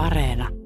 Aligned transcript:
Areena. 0.00 0.59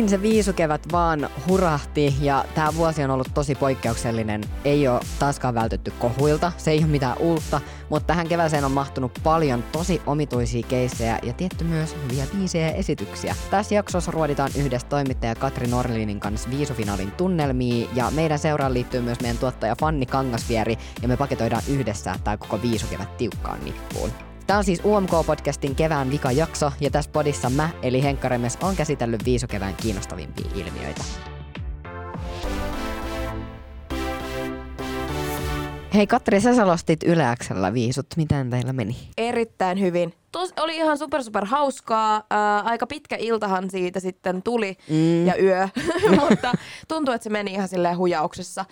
Niin 0.00 0.08
se 0.08 0.22
viisukevät 0.22 0.92
vaan 0.92 1.28
hurahti 1.48 2.14
ja 2.20 2.44
tämä 2.54 2.74
vuosi 2.76 3.04
on 3.04 3.10
ollut 3.10 3.28
tosi 3.34 3.54
poikkeuksellinen. 3.54 4.40
Ei 4.64 4.88
ole 4.88 5.00
taaskaan 5.18 5.54
vältytty 5.54 5.92
kohuilta, 5.98 6.52
se 6.56 6.70
ei 6.70 6.78
ole 6.78 6.86
mitään 6.86 7.18
uutta, 7.18 7.60
mutta 7.90 8.06
tähän 8.06 8.28
kevääseen 8.28 8.64
on 8.64 8.72
mahtunut 8.72 9.18
paljon 9.22 9.64
tosi 9.72 10.02
omituisia 10.06 10.62
keissejä 10.68 11.18
ja 11.22 11.32
tietty 11.32 11.64
myös 11.64 11.96
hyviä 12.04 12.26
biisejä 12.36 12.66
ja 12.66 12.72
esityksiä. 12.72 13.36
Tässä 13.50 13.74
jaksossa 13.74 14.10
ruoditaan 14.10 14.50
yhdessä 14.56 14.88
toimittaja 14.88 15.34
Katri 15.34 15.66
Norlinin 15.66 16.20
kanssa 16.20 16.50
viisufinaalin 16.50 17.10
tunnelmia 17.10 17.88
ja 17.94 18.10
meidän 18.10 18.38
seuraan 18.38 18.74
liittyy 18.74 19.00
myös 19.00 19.20
meidän 19.20 19.38
tuottaja 19.38 19.76
Fanni 19.80 20.06
Kangasvieri 20.06 20.78
ja 21.02 21.08
me 21.08 21.16
paketoidaan 21.16 21.62
yhdessä 21.68 22.14
tämä 22.24 22.36
koko 22.36 22.62
viisukevät 22.62 23.16
tiukkaan 23.16 23.64
nippuun. 23.64 24.29
Tämä 24.50 24.58
on 24.58 24.64
siis 24.64 24.82
UMK-podcastin 24.84 25.74
kevään 25.74 26.10
vikajakso, 26.10 26.72
ja 26.80 26.90
tässä 26.90 27.10
podissa 27.10 27.50
mä, 27.50 27.70
eli 27.82 28.02
Henkka 28.02 28.28
Remes, 28.28 28.58
on 28.62 28.76
käsitellyt 28.76 29.24
viisukevään 29.24 29.74
kiinnostavimpia 29.74 30.50
ilmiöitä. 30.54 31.04
Hei 35.94 36.06
Katri, 36.06 36.40
sä 36.40 36.54
selostit 36.54 37.02
Yleäksellä 37.02 37.72
viisut. 37.72 38.06
Miten 38.16 38.50
teillä 38.50 38.72
meni? 38.72 38.96
erittäin 39.18 39.80
hyvin. 39.80 40.14
Tos, 40.32 40.52
oli 40.60 40.76
ihan 40.76 40.98
super 40.98 41.22
super 41.22 41.44
hauskaa. 41.44 42.22
Ää, 42.30 42.60
aika 42.60 42.86
pitkä 42.86 43.16
iltahan 43.16 43.70
siitä 43.70 44.00
sitten 44.00 44.42
tuli 44.42 44.76
Mm. 44.88 45.26
ja 45.26 45.42
yö, 45.42 45.68
mutta 46.20 46.52
tuntuu, 46.88 47.14
että 47.14 47.22
se 47.24 47.30
meni 47.30 47.52
ihan 47.52 47.68
silleen 47.68 47.96
hujauksessa. 47.96 48.64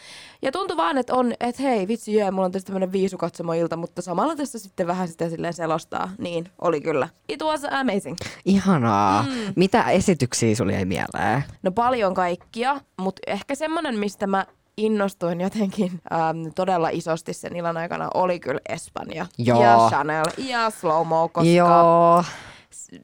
Ja 0.43 0.53
tuntui 0.53 0.77
vaan, 0.77 0.99
että 0.99 1.15
on, 1.15 1.33
että 1.41 1.63
hei 1.63 1.89
vitsi 1.89 2.15
jee, 2.15 2.31
mulla 2.31 2.45
on 2.45 2.53
tässä 2.53 2.67
tämmönen 2.67 2.93
viisukatsomo-ilta, 2.93 3.77
mutta 3.77 4.03
samalla 4.03 4.37
tässä 4.37 4.59
sitten 4.59 4.87
vähän 4.87 5.09
sitä 5.09 5.29
silleen 5.31 5.55
selostaa. 5.55 6.11
Niin, 6.19 6.49
oli 6.61 6.81
kyllä. 6.81 7.09
It 7.29 7.43
was 7.43 7.65
amazing. 7.71 8.17
Ihanaa. 8.45 9.23
Mm. 9.23 9.53
Mitä 9.57 9.83
esityksiä 9.91 10.55
sulle 10.55 10.73
jäi 10.73 10.85
mieleen? 10.85 11.45
No 11.63 11.71
paljon 11.73 12.15
kaikkia, 12.15 12.81
mutta 13.01 13.23
ehkä 13.27 13.55
semmonen, 13.55 13.99
mistä 13.99 14.27
mä 14.27 14.47
innostuin 14.79 15.41
jotenkin 15.41 15.93
äm, 16.13 16.53
todella 16.55 16.89
isosti 16.89 17.33
sen 17.33 17.57
illan 17.57 17.77
aikana, 17.77 18.09
oli 18.15 18.41
kyllä 18.41 18.61
Espanja. 18.69 19.27
Joo. 19.39 19.63
Ja 19.63 19.87
Chanel 19.89 20.25
ja 20.39 20.71
Slow 20.71 21.07
Mo, 21.07 21.29
koska 21.29 21.49
Joo. 21.51 22.25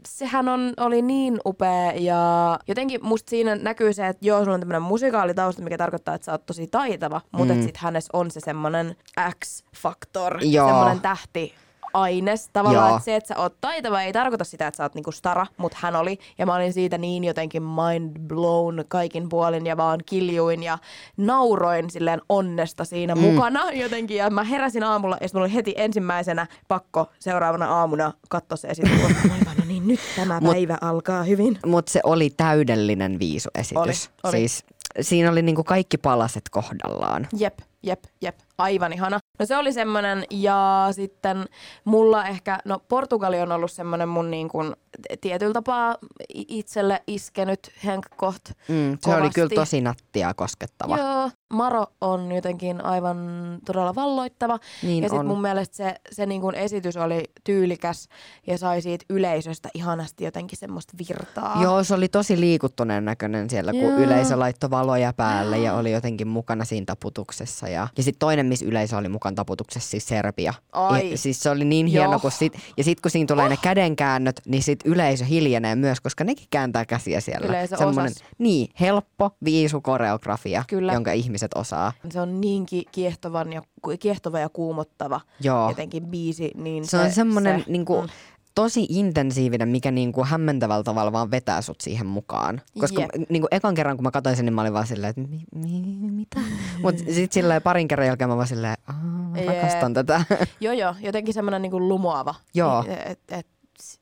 sehän 0.09 0.49
on, 0.49 0.73
oli 0.81 1.03
niin 1.03 1.41
upea 1.47 1.93
ja 1.93 2.59
jotenkin 2.69 3.01
musta 3.05 3.31
siinä 3.31 3.55
näkyy 3.55 3.93
se, 3.93 4.07
että 4.07 4.27
joo, 4.27 4.41
sulla 4.41 4.55
on 4.55 4.61
tämmöinen 4.61 4.83
musikaalitausta, 4.83 5.63
mikä 5.63 5.79
tarkoittaa, 5.79 6.15
että 6.15 6.25
sä 6.25 6.33
oot 6.33 6.47
tosi 6.47 6.67
taitava, 6.67 7.21
mutta 7.33 7.55
Mm. 7.55 7.61
mm. 7.61 7.67
sit 7.67 7.77
hänessä 7.77 8.11
on 8.13 8.31
se 8.31 8.41
semmonen 8.41 8.97
X-faktor, 9.45 10.39
Joo. 10.45 10.69
semmonen 10.69 11.01
tähti 11.01 11.55
aines. 11.95 12.51
Tavallaan, 12.53 12.89
Joo. 12.89 12.97
että 12.97 13.05
se, 13.05 13.17
että 13.17 13.29
sä 13.29 13.41
oot 13.41 13.57
taitava, 13.61 14.03
ei 14.03 14.13
tarkoita 14.13 14.45
sitä, 14.45 14.67
että 14.67 14.77
sä 14.77 14.83
oot 14.83 14.95
niinku 14.95 15.13
stara, 15.13 15.47
mutta 15.57 15.79
hän 15.81 15.97
oli. 15.97 16.19
Ja 16.39 16.47
mä 16.47 16.55
olin 16.55 16.73
siitä 16.73 16.99
niin 16.99 17.25
jotenkin 17.25 17.63
mind 17.63 18.19
blown 18.19 18.85
kaikin 18.89 19.29
puolin 19.29 19.67
ja 19.67 19.77
vaan 19.77 20.01
kiljuin 20.07 20.63
ja 20.63 20.79
nauroin 21.17 21.91
silleen 21.91 22.21
onnesta 22.29 22.85
siinä 22.85 23.15
mm. 23.15 23.21
mukana 23.21 23.73
jotenkin. 23.73 24.17
Ja 24.17 24.31
mä 24.31 24.45
heräsin 24.45 24.83
aamulla 24.83 25.19
ja 25.21 25.29
mulla 25.33 25.45
oli 25.45 25.55
heti 25.55 25.75
ensimmäisenä 25.77 26.47
pakko 26.69 27.07
seuraavana 27.19 27.67
aamuna 27.67 28.13
katsoa 28.29 28.57
se 28.57 28.69
esitys. 28.69 28.91
No 29.59 29.65
niin, 29.69 29.89
nyt 29.89 30.01
tämä 30.17 30.39
Mut- 30.41 30.53
päivä 30.53 30.79
alkaa 30.81 31.23
hyvin. 31.23 31.59
Mutta 31.67 31.93
se 31.93 32.01
oli 32.05 32.31
täydellinen 32.31 33.19
viisuesitys. 33.19 33.77
Oli, 33.77 33.93
oli. 34.23 34.37
Siis 34.37 34.65
siinä 35.01 35.31
oli 35.31 35.43
niinku 35.43 35.65
kaikki 35.65 35.99
palaset 35.99 36.43
kohdallaan. 36.51 37.29
Jep, 37.39 37.59
jep, 37.83 38.05
jep. 38.21 38.39
Aivan 38.59 38.93
ihana. 38.93 39.19
No 39.39 39.47
se 39.47 39.57
oli 39.57 39.73
semmonen, 39.73 40.25
ja 40.31 40.89
sitten 40.93 41.45
mulla 41.85 42.27
ehkä, 42.27 42.59
no 42.65 42.79
Portugali 42.89 43.41
on 43.41 43.53
ollut 43.53 43.73
semmonen 43.73 44.09
mun 44.09 44.31
niin 44.31 44.49
kuin 44.49 44.73
tietyllä 45.21 45.53
tapaa 45.53 45.97
itselle 46.35 47.03
iskenyt 47.07 47.73
Henk 47.85 48.07
koht. 48.17 48.43
Mm, 48.69 48.99
se 49.01 49.11
oli 49.11 49.17
Kovasti. 49.17 49.35
kyllä 49.35 49.49
tosi 49.55 49.81
nättiä 49.81 50.29
ja 50.29 50.35
koskettava. 50.35 50.99
Joo, 50.99 51.31
Maro 51.55 51.87
on 52.01 52.33
jotenkin 52.33 52.85
aivan 52.85 53.19
todella 53.67 53.95
valloittava. 53.95 54.59
Niin 54.83 55.03
ja 55.03 55.09
sitten 55.09 55.27
mun 55.27 55.43
mielestä 55.43 55.77
se, 55.77 55.95
se 56.13 56.27
niin 56.27 56.41
kuin 56.41 56.55
esitys 56.55 56.97
oli 56.97 57.25
tyylikäs 57.45 58.09
ja 58.47 58.59
sai 58.59 58.83
siitä 58.83 59.05
yleisöstä 59.11 59.69
ihanasti 59.75 60.25
jotenkin 60.25 60.59
semmoista 60.59 60.93
virtaa. 61.09 61.63
Joo, 61.63 61.85
se 61.85 61.95
oli 61.95 62.09
tosi 62.09 62.41
liikuttuneen 62.41 63.05
näköinen 63.05 63.51
siellä, 63.51 63.73
kun 63.73 63.81
Joo. 63.81 63.99
yleisö 63.99 64.39
laittoi 64.39 64.71
valoja 64.71 65.13
päälle 65.13 65.59
ja 65.59 65.75
oli 65.75 65.93
jotenkin 65.93 66.29
mukana 66.29 66.65
siinä 66.65 66.85
taputuksessa. 66.87 67.69
Ja, 67.69 67.89
ja 67.97 68.03
sitten 68.03 68.19
toinen, 68.19 68.47
missä 68.47 68.67
yleisö 68.67 68.97
oli 68.97 69.09
mukana 69.09 69.35
taputuksessa, 69.35 69.91
siis 69.91 70.07
Serbia. 70.07 70.55
Ai. 70.73 71.11
Ja, 71.11 71.19
siis 71.19 71.43
se 71.43 71.51
oli 71.51 71.65
niin 71.65 71.87
hieno, 71.87 72.11
Joo. 72.11 72.21
kun 72.21 72.31
sit, 72.31 72.53
ja 72.77 72.85
sitten 72.85 73.03
kun 73.03 73.11
siinä 73.11 73.27
tulee 73.27 73.45
oh. 73.45 73.51
ne 73.51 73.57
kädenkäännöt, 73.63 74.41
niin 74.47 74.63
sit 74.63 74.81
yleisö 74.85 75.25
hiljenee 75.25 75.77
myös, 75.77 76.01
koska 76.01 76.25
nekin 76.25 76.47
kääntää 76.51 76.85
käsiä 76.85 77.21
siellä. 77.21 77.47
Yleisö 77.47 77.77
Semmonen, 77.77 78.13
osas. 78.13 78.25
Niin, 78.39 78.69
helppo 78.81 79.31
viisukoreografia, 79.45 80.65
Kyllä. 80.69 80.93
jonka 80.93 81.13
ihmiset 81.13 81.44
osaa. 81.55 81.93
Se 82.11 82.21
on 82.21 82.41
niinkin 82.41 82.83
kiehtovan 82.93 83.53
ja, 83.53 83.63
kiehtova 84.01 84.39
ja 84.39 84.49
kuumottava 84.49 85.21
Joo. 85.41 85.69
jotenkin 85.69 86.07
biisi. 86.07 86.51
Niin 86.55 86.85
Se 86.89 86.99
on 86.99 87.11
semmoinen 87.11 87.61
se, 87.61 87.71
niinku, 87.71 88.03
mm. 88.03 88.09
tosi 88.55 88.87
intensiivinen, 88.89 89.69
mikä 89.69 89.91
niinku 89.91 90.25
hämmentävällä 90.25 90.83
tavalla 90.85 91.13
vaan 91.13 91.31
vetää 91.31 91.63
sut 91.63 91.81
siihen 91.81 92.07
mukaan. 92.07 92.61
Koska 92.81 93.01
Jep. 93.01 93.11
niinku 93.29 93.49
ekan 93.51 93.75
kerran, 93.75 93.97
kun 93.97 94.03
mä 94.05 94.11
katsoin 94.11 94.37
sen, 94.37 94.45
niin 94.45 94.55
mä 94.55 94.61
olin 94.61 94.73
vaan 94.73 94.87
silleen, 94.87 95.11
että 95.11 95.23
mi, 95.23 95.45
mi, 95.55 96.11
mitä? 96.11 96.41
Mut 96.83 96.99
sit 96.99 97.33
silleen 97.33 97.63
parin 97.63 97.89
kerran 97.89 98.07
jälkeen 98.07 98.31
mä 98.31 98.37
vaan 98.37 98.49
silleen, 98.49 98.77
"Aa, 98.87 98.95
mä 99.31 99.39
Jep. 99.39 99.47
rakastan 99.49 99.95
tätä. 99.95 100.25
Joo, 100.61 100.73
joo, 100.75 100.95
jotenkin 101.01 101.35
semmoinen 101.35 101.63
niinku 101.63 101.89
lumoava. 101.89 102.35
Joo. 102.55 102.85
Että 103.07 103.37
et, 103.37 103.47
s- 103.47 103.54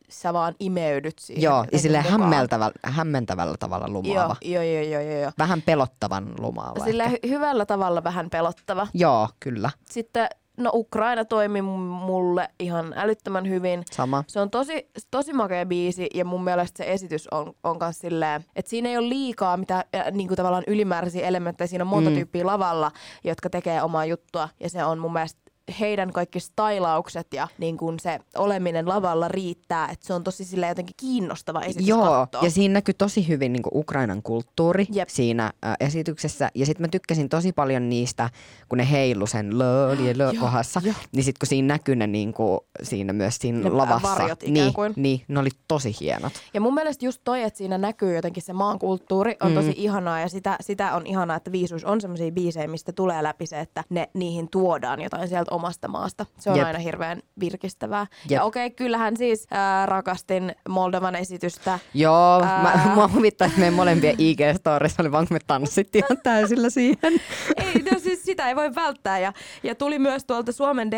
sä 0.09 0.33
vaan 0.33 0.55
imeydyt 0.60 1.19
siihen. 1.19 1.43
Joo, 1.43 1.65
ja 1.72 1.78
silleen 1.78 2.05
hämmentävällä, 2.05 2.75
hämmentävällä 2.84 3.55
tavalla 3.59 3.88
lumoava. 3.88 4.37
Joo, 4.43 4.62
joo, 4.62 4.83
joo, 4.83 5.00
joo, 5.00 5.21
joo. 5.21 5.33
Vähän 5.38 5.62
pelottavan 5.62 6.34
lumaava 6.38 6.84
Sillä 6.84 7.06
hy- 7.06 7.28
hyvällä 7.28 7.66
tavalla 7.66 8.05
vähän 8.05 8.31
pelottava. 8.31 8.87
Joo, 8.94 9.28
kyllä. 9.41 9.71
Sitten, 9.91 10.28
no 10.56 10.71
Ukraina 10.75 11.25
toimi 11.25 11.61
mu- 11.61 12.05
mulle 12.05 12.49
ihan 12.59 12.94
älyttömän 12.97 13.49
hyvin. 13.49 13.82
Sama. 13.91 14.25
Se 14.27 14.41
on 14.41 14.50
tosi, 14.50 14.91
tosi 15.11 15.32
makea 15.32 15.66
biisi 15.66 16.06
ja 16.15 16.25
mun 16.25 16.44
mielestä 16.44 16.84
se 16.84 16.93
esitys 16.93 17.28
on, 17.31 17.53
on 17.65 17.78
kans 17.78 17.99
silleen, 17.99 18.44
että 18.56 18.71
siinä 18.71 18.88
ei 18.88 18.99
ole 18.99 19.09
liikaa 19.09 19.56
mitä 19.56 19.84
äh, 19.94 20.12
niinku 20.12 20.37
tavallaan 20.37 20.65
ylimääräisiä 20.66 21.27
elementtejä. 21.27 21.69
Siinä 21.69 21.84
on 21.84 21.88
monta 21.88 22.11
mm. 22.11 22.16
tyyppiä 22.16 22.47
lavalla, 22.47 22.91
jotka 23.25 23.50
tekee 23.50 23.82
omaa 23.82 24.05
juttua 24.05 24.49
ja 24.61 24.71
se 24.71 24.84
on 24.84 24.99
mun 24.99 25.12
mielestä 25.12 25.42
heidän 25.81 26.12
kaikki 26.12 26.41
stylaukset 26.41 27.27
ja 27.34 27.49
niin 27.59 27.77
kuin 27.77 27.99
se 28.00 28.19
oleminen 28.37 28.89
lavalla 28.89 29.28
riittää, 29.28 29.89
että 29.93 30.06
se 30.06 30.15
on 30.15 30.25
tosi 30.25 30.45
sille 30.45 30.69
jotenkin 30.69 30.95
kiinnostava 31.00 31.61
esitys 31.61 31.89
Joo, 31.89 32.05
katsoa. 32.11 32.43
ja 32.45 32.50
siinä 32.50 32.73
näkyy 32.73 32.95
tosi 32.95 33.28
hyvin 33.28 33.53
niin 33.53 33.62
Ukrainan 33.75 34.23
kulttuuri 34.23 34.87
Jep. 34.93 35.09
siinä 35.09 35.53
ä, 35.65 35.75
esityksessä. 35.81 36.50
Ja 36.55 36.67
sitten 36.67 36.84
mä 36.84 36.89
tykkäsin 36.89 37.28
tosi 37.28 37.53
paljon 37.53 37.89
niistä, 37.89 38.31
kun 38.69 38.78
ne 38.78 38.91
heilu 38.91 39.27
sen 39.27 39.59
lö, 39.59 39.97
lö 40.15 40.33
kohdassa. 40.41 40.81
joo. 40.84 40.95
Niin 41.12 41.25
sitten 41.25 41.39
kun 41.41 41.47
siinä 41.49 41.75
näkyy 41.75 41.97
ne 41.97 42.06
niin 42.06 42.33
kuin, 42.34 42.61
siinä 42.83 43.12
myös 43.12 43.37
siinä 43.37 43.59
Ne 43.59 43.71
lavassa. 43.71 44.09
varjot 44.09 44.43
niin, 44.43 44.73
kuin. 44.75 44.93
niin, 44.97 45.23
ne 45.29 45.41
oli 45.41 45.50
tosi 45.69 45.97
hienot. 46.00 46.33
Ja 46.55 46.61
mun 46.61 46.75
mielestä 46.75 47.05
just 47.05 47.21
toi, 47.25 47.43
että 47.43 47.59
siinä 47.59 47.79
näkyy 47.79 48.15
jotenkin 48.17 48.43
se 48.43 48.53
maan 48.53 48.79
kulttuuri, 48.79 49.37
on 49.41 49.49
mm. 49.50 49.55
tosi 49.55 49.75
ihanaa 49.77 50.21
ja 50.21 50.29
sitä, 50.29 50.56
sitä 50.61 50.94
on 50.94 51.06
ihanaa, 51.06 51.37
että 51.37 51.53
viisuus 51.53 51.84
on 51.84 52.00
semmoisia 52.00 52.31
biisejä, 52.33 52.69
mistä 52.69 52.93
tulee 52.93 53.23
läpi 53.23 53.47
se, 53.47 53.61
että 53.61 53.84
ne, 53.91 54.09
niihin 54.15 54.49
tuodaan 54.50 55.00
jotain 55.03 55.29
sieltä 55.29 55.52
omasta 55.53 55.89
maasta. 55.89 56.27
Se 56.39 56.51
on 56.51 56.57
Jep. 56.57 56.67
Aina 56.67 56.79
hirveän 56.79 57.23
virkistävää. 57.41 58.07
Jep. 58.23 58.31
Ja 58.31 58.45
okei, 58.45 58.67
okay, 58.67 58.77
kyllähän 58.77 59.17
siis 59.17 59.47
ää, 59.51 59.87
rakastin 59.87 60.55
Moldovan 60.69 61.15
esitystä. 61.15 61.79
Joo, 61.95 62.41
mä, 62.41 62.47
Ää. 62.47 62.93
mua 62.95 63.11
huvittaa, 63.15 63.47
että 63.47 63.59
meidän 63.59 63.75
molempien 63.75 64.17
IG-storissa 64.19 65.01
oli 65.01 65.12
vaan, 65.12 65.29
kun 65.29 65.35
me 65.35 65.41
tanssittiin 65.47 66.05
ihan 66.05 66.23
täysillä 66.23 66.71
siihen. 66.71 67.12
ei, 67.65 67.82
no 67.93 67.99
siis 67.99 68.23
sitä 68.25 68.49
ei 68.49 68.56
voi 68.56 68.75
välttää. 68.75 69.19
Ja, 69.19 69.32
ja 69.62 69.75
tuli 69.75 69.99
myös 69.99 70.25
tuolta 70.25 70.53
Suomen 70.53 70.91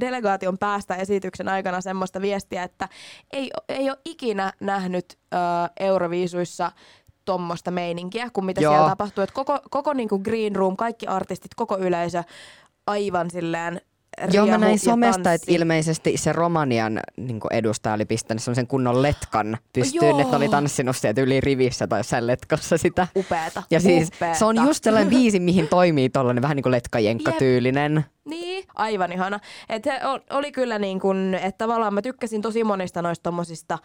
delegaation 0.00 0.58
päästä 0.58 0.94
esityksen 0.94 1.48
aikana 1.48 1.80
semmoista 1.80 2.20
viestiä, 2.20 2.62
että 2.62 2.88
ei, 3.32 3.50
ei 3.68 3.90
ole 3.90 3.98
ikinä 4.04 4.52
nähnyt 4.60 5.18
ää, 5.32 5.70
Euroviisuissa 5.80 6.72
tommosta 7.24 7.70
meininkiä 7.70 8.30
kuin 8.32 8.44
mitä 8.44 8.60
Joo. 8.60 8.72
siellä 8.72 8.88
tapahtuu. 8.88 9.24
Et 9.24 9.30
koko 9.30 9.58
koko 9.70 9.92
niinku 9.92 10.18
green 10.18 10.56
room, 10.56 10.76
kaikki 10.76 11.06
artistit, 11.06 11.54
koko 11.54 11.78
yleisö 11.78 12.24
aivan 12.86 13.30
silleen 13.30 13.80
Joo, 14.32 14.46
mä 14.46 14.58
näin 14.58 14.78
somesta, 14.78 15.32
että 15.32 15.52
ilmeisesti 15.52 16.16
se 16.16 16.32
Romanian 16.32 17.00
niin 17.16 17.40
edustaja 17.50 17.94
oli 17.94 18.04
pistänyt 18.04 18.42
semmoisen 18.42 18.66
kunnon 18.66 19.02
letkan 19.02 19.58
pystyyn, 19.72 20.10
Joo. 20.10 20.20
että 20.20 20.36
oli 20.36 20.48
tanssinut 20.48 20.96
sieltä 20.96 21.20
yli 21.20 21.40
rivissä 21.40 21.86
tai 21.86 21.98
jossain 21.98 22.26
letkossa 22.26 22.78
sitä. 22.78 23.06
Upeeta. 23.16 23.62
Ja 23.70 23.80
siis 23.80 24.08
upeeta. 24.08 24.38
se 24.38 24.44
on 24.44 24.56
just 24.56 24.84
sellainen 24.84 25.10
biisi, 25.10 25.40
mihin 25.40 25.68
toimii 25.68 26.10
tollainen 26.10 26.42
vähän 26.42 26.56
niin 26.56 26.62
kuin 26.62 26.70
letkajenkka-tyylinen. 26.70 28.04
Niin, 28.24 28.41
aivan 28.74 29.12
ihana. 29.12 29.40
Et 29.68 29.84
se 29.84 30.00
oli 30.30 30.52
kyllä 30.52 30.78
niin 30.78 31.00
kuin, 31.00 31.34
että 31.34 31.58
tavallaan 31.58 31.94
mä 31.94 32.02
tykkäsin 32.02 32.42
tosi 32.42 32.64
monista 32.64 33.02
noista 33.02 33.22
tommosista 33.22 33.78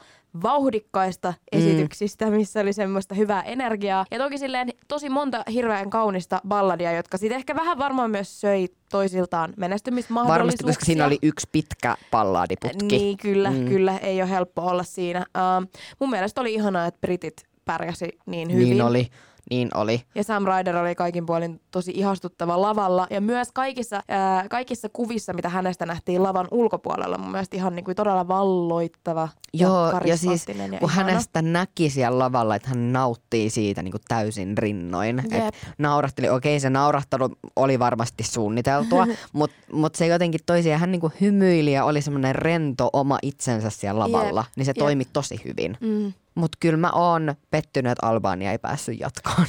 vauhdikkaista 0.44 1.34
esityksistä, 1.52 2.30
missä 2.30 2.60
oli 2.60 2.74
semmoista 2.74 3.16
hyvää 3.16 3.42
energiaa. 3.42 4.06
Ja 4.12 4.18
toki 4.18 4.38
silleen 4.38 4.70
tosi 4.88 5.10
monta 5.10 5.44
hirveän 5.54 5.90
kaunista 5.90 6.42
balladia, 6.48 6.92
jotka 6.92 7.18
sitten 7.18 7.38
ehkä 7.38 7.56
vähän 7.56 7.78
varmaan 7.78 8.12
myös 8.12 8.42
söi 8.42 8.68
toisiltaan 8.90 9.54
menestymismahdollisuuksia. 9.58 10.40
Varmasti, 10.40 10.64
koska 10.64 10.86
siinä 10.86 11.06
oli 11.06 11.20
yksi 11.22 11.48
pitkä 11.52 11.96
pallaadiputki. 12.12 12.98
Niin, 12.98 13.18
kyllä, 13.18 13.52
mm. 13.52 13.66
kyllä. 13.66 13.98
Ei 13.98 14.22
ole 14.22 14.30
helppo 14.30 14.62
olla 14.62 14.84
siinä. 14.84 15.26
Uh, 15.38 15.68
mun 16.00 16.10
mielestä 16.10 16.42
oli 16.42 16.54
ihanaa, 16.54 16.86
että 16.86 17.02
britit 17.02 17.46
pärjäsi 17.66 18.20
niin 18.26 18.54
hyvin. 18.54 18.70
Niin 18.70 18.82
oli, 18.82 19.08
niin 19.50 19.70
oli. 19.74 20.02
Ja 20.16 20.24
Sam 20.24 20.46
Ryder 20.46 20.78
oli 20.78 20.96
kaikin 20.96 21.26
puolin 21.26 21.62
tosi 21.72 21.92
ihastuttava 21.96 22.62
lavalla. 22.62 23.08
Ja 23.10 23.22
myös 23.22 23.48
kaikissa, 23.54 24.02
ää, 24.08 24.48
kaikissa 24.50 24.90
kuvissa, 24.94 25.34
mitä 25.34 25.50
hänestä 25.50 25.86
nähtiin 25.86 26.24
lavan 26.24 26.48
ulkopuolella, 26.52 27.18
mun 27.18 27.32
mielestä 27.32 27.56
ihan 27.56 27.76
niin 27.76 27.86
kuin 27.86 27.96
todella 27.96 28.28
valloittava 28.28 29.30
Joo, 29.54 29.92
ja 29.92 30.02
ja 30.06 30.18
siis 30.18 30.48
ja 30.48 30.54
kun 30.54 30.90
ihana. 30.90 31.10
hänestä 31.10 31.42
näki 31.42 31.90
siellä 31.90 32.20
lavalla, 32.20 32.56
että 32.56 32.70
hän 32.70 32.94
nauttii 32.94 33.50
siitä 33.50 33.84
niin 33.84 33.92
kuin 33.92 34.02
täysin 34.08 34.58
rinnoin. 34.58 35.24
Jep. 35.32 35.44
Et 35.48 35.56
naurahteli, 35.78 36.30
okei 36.30 36.60
se 36.60 36.70
naurahtelu 36.70 37.30
oli 37.56 37.80
varmasti 37.80 38.24
suunniteltua, 38.24 39.08
mutta 39.34 39.58
mut 39.72 39.96
se 39.96 40.08
jotenkin 40.08 40.42
toisi, 40.46 40.70
ja 40.70 40.78
hän 40.78 40.92
niin 40.92 41.02
kuin 41.02 41.14
hymyili 41.22 41.74
ja 41.74 41.86
oli 41.86 42.02
semmoinen 42.02 42.36
rento 42.36 42.90
oma 42.94 43.20
itsensä 43.22 43.70
siellä 43.70 44.00
lavalla, 44.00 44.42
Jep, 44.42 44.52
niin 44.56 44.66
se 44.66 44.70
jep. 44.70 44.78
toimi 44.78 45.06
tosi 45.14 45.42
hyvin. 45.46 45.78
Mm, 45.82 46.14
Mutta 46.38 46.58
kyllä 46.60 46.78
mä 46.78 46.92
oon 46.92 47.36
pettynyt, 47.50 47.92
että 47.92 48.08
Albania 48.08 48.52
ei 48.52 48.58
päässyt 48.60 49.00
jatkoon. 49.00 49.48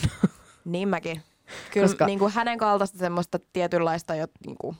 niin 0.64 0.88
mäkin. 0.88 1.22
Kyllä 1.72 1.86
Koska- 1.86 2.06
niin 2.06 2.18
kuin 2.18 2.32
hänen 2.32 2.58
kaltaista 2.58 2.98
semmoista 2.98 3.38
tietynlaista 3.52 4.14
jo, 4.14 4.26
niin 4.46 4.56
kuin, 4.60 4.76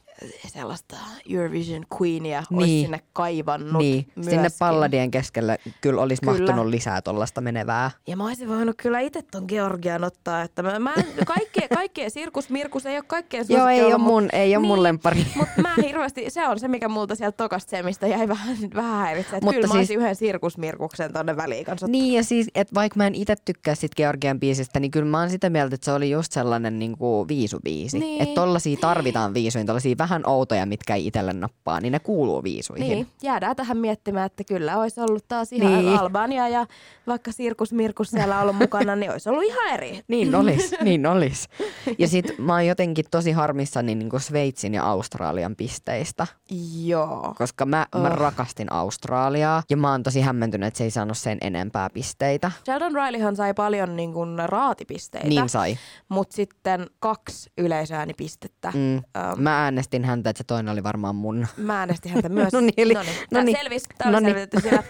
sellaista 0.46 0.96
Eurovision 1.30 1.84
Queenia 2.00 2.40
niin. 2.50 2.58
olisi 2.58 2.72
Niin. 2.72 2.84
sinne 2.84 3.00
kaivannut 3.12 3.82
niin, 3.82 4.06
myöskin. 4.16 4.34
sinne 4.34 4.48
palladien 4.58 5.10
keskelle 5.10 5.58
kyllä 5.80 6.02
olisi 6.02 6.22
Kyllä. 6.22 6.38
mahtunut 6.38 6.66
lisää 6.66 7.02
tuollaista 7.02 7.40
menevää. 7.40 7.90
Ja 8.06 8.16
mä 8.16 8.26
olisin 8.26 8.48
voinut 8.48 8.76
kyllä 8.82 9.00
itse 9.00 9.22
ton 9.22 9.44
Georgian 9.48 10.04
ottaa, 10.04 10.42
että 10.42 10.62
mä, 10.62 10.78
mä 10.78 10.94
kaikkea, 11.26 11.68
kaikkea 11.74 12.10
Sirkus 12.10 12.50
Mirkus 12.50 12.86
ei 12.86 12.96
ole 12.96 13.04
kaikkeen 13.06 13.44
Joo, 13.48 13.68
ei 13.68 13.80
ole 13.80 13.86
ollut, 13.94 14.00
mut- 14.06 14.12
mun, 14.22 14.28
ei 14.32 14.56
ole 14.56 14.66
mun 14.66 14.76
Niin. 14.76 14.82
lempari. 14.82 15.26
Mutta 15.36 15.62
mä 15.62 15.74
hirveästi, 15.82 16.24
se 16.28 16.48
on 16.48 16.58
se 16.60 16.68
mikä 16.68 16.88
multa 16.88 17.14
sieltä 17.14 17.36
tokasta 17.36 17.70
se, 17.70 17.82
mistä 17.82 18.06
jäi 18.06 18.28
vähän, 18.28 18.58
vähän 18.74 18.98
häiritsee. 19.00 19.36
Että 19.36 19.44
Mutta 19.46 19.54
kyllä 19.54 19.66
mä 19.66 19.72
siis- 19.72 19.78
olisin 19.80 19.98
yhden 19.98 20.16
sirkusmirkuksen 20.16 21.12
tonne 21.12 21.36
väliin 21.36 21.64
kanssa. 21.64 21.86
Niin 21.86 22.14
ja 22.14 22.24
siis, 22.24 22.48
että 22.54 22.74
vaikka 22.74 22.96
mä 22.96 23.06
en 23.06 23.14
itse 23.14 23.34
tykkää 23.44 23.74
sit 23.74 23.94
Georgian 23.96 24.40
biisistä, 24.40 24.80
niin 24.80 24.90
kyllä 24.90 25.06
mä 25.06 25.20
oon 25.20 25.30
sitä 25.30 25.50
mieltä, 25.50 25.74
että 25.74 25.84
se 25.84 25.92
oli 25.92 26.10
just 26.10 26.32
sellainen 26.32 26.78
niin 26.78 26.98
kuin 26.98 27.28
viisubiisi. 27.28 27.98
Niin. 27.98 28.22
Että 28.22 28.34
tollasia 28.34 28.76
tarvitaan 28.80 29.34
viisuja, 29.34 29.64
tollasia 29.64 29.94
vähän 29.98 30.07
outoja, 30.26 30.66
mitkä 30.66 30.94
ei 30.94 31.06
itselle 31.06 31.32
nappaa, 31.32 31.80
niin 31.80 31.92
ne 31.92 31.98
kuuluu 31.98 32.42
viisuihin. 32.42 32.88
Niin, 32.88 33.06
jäädään 33.22 33.56
tähän 33.56 33.76
miettimään, 33.76 34.26
että 34.26 34.44
kyllä 34.44 34.78
olisi 34.78 35.00
ollut 35.00 35.24
taas 35.28 35.52
ihan 35.52 35.72
Niin. 35.84 35.98
Albania 35.98 36.48
ja 36.48 36.66
vaikka 37.06 37.32
Sirkus 37.32 37.72
Mirkus 37.72 38.10
siellä 38.10 38.40
ollut 38.40 38.56
mukana, 38.56 38.96
niin 38.96 39.10
olisi 39.12 39.28
ollut 39.28 39.44
ihan 39.44 39.74
eri. 39.74 40.00
Niin 40.08 40.34
olis, 40.34 40.74
niin 40.82 41.06
olis. 41.06 41.48
Ja 41.98 42.08
sit 42.08 42.38
mä 42.38 42.52
oon 42.52 42.66
jotenkin 42.66 43.04
tosi 43.10 43.32
harmissani 43.32 43.94
niin 43.94 44.10
kuin 44.10 44.20
Sveitsin 44.20 44.74
ja 44.74 44.84
Australian 44.84 45.56
pisteistä, 45.56 46.26
Joo. 46.84 47.34
koska 47.38 47.66
mä, 47.66 47.86
oh. 47.94 48.02
mä 48.02 48.08
rakastin 48.08 48.72
Australiaa 48.72 49.62
ja 49.70 49.76
mä 49.76 49.90
oon 49.90 50.02
tosi 50.02 50.20
hämmentynyt, 50.20 50.66
että 50.66 50.78
se 50.78 50.84
ei 50.84 50.90
saanut 50.90 51.18
sen 51.18 51.38
enempää 51.40 51.90
pisteitä. 51.90 52.50
Sheldon 52.64 52.92
Rileyhan 52.94 53.36
sai 53.36 53.54
paljon 53.54 53.96
niin 53.96 54.12
kuin 54.12 54.38
raatipisteitä, 54.46 55.28
Niin 55.28 55.48
sai. 55.48 55.78
mutta 56.08 56.36
sitten 56.36 56.86
kaksi 57.00 57.50
yleisöäänipistettä. 57.58 58.72
Mm. 58.74 58.96
Ähm, 58.96 59.04
Mä 59.40 59.64
äänestin 59.64 59.97
häntä, 60.04 60.30
että 60.30 60.38
se 60.38 60.44
toinen 60.44 60.72
oli 60.72 60.82
varmaan 60.82 61.16
mun. 61.16 61.46
Mä 61.56 61.78
äänestin 61.78 62.12
häntä 62.12 62.28
myös. 62.28 62.52
No 62.58 62.60
niin, 62.60 62.74
eli- 62.76 62.94
no 63.32 63.42
niin. 63.42 63.56
Selvisi, 63.56 63.86
tää 63.98 64.08
oli 64.08 64.12
No 64.12 64.20
niin. 64.20 64.28
selvitetty 64.28 64.60
siellä. 64.60 64.82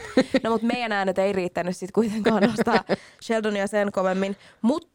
No 0.45 0.51
mutta 0.51 0.67
meidän 0.67 0.93
äänet 0.93 1.19
ei 1.19 1.33
riittänyt 1.33 1.77
sitten 1.77 1.93
kuitenkaan 1.93 2.43
nostaa 2.43 2.85
Sheldonia 3.25 3.67
sen 3.67 3.93
kovemmin. 3.93 4.37
Mutta 4.63 4.89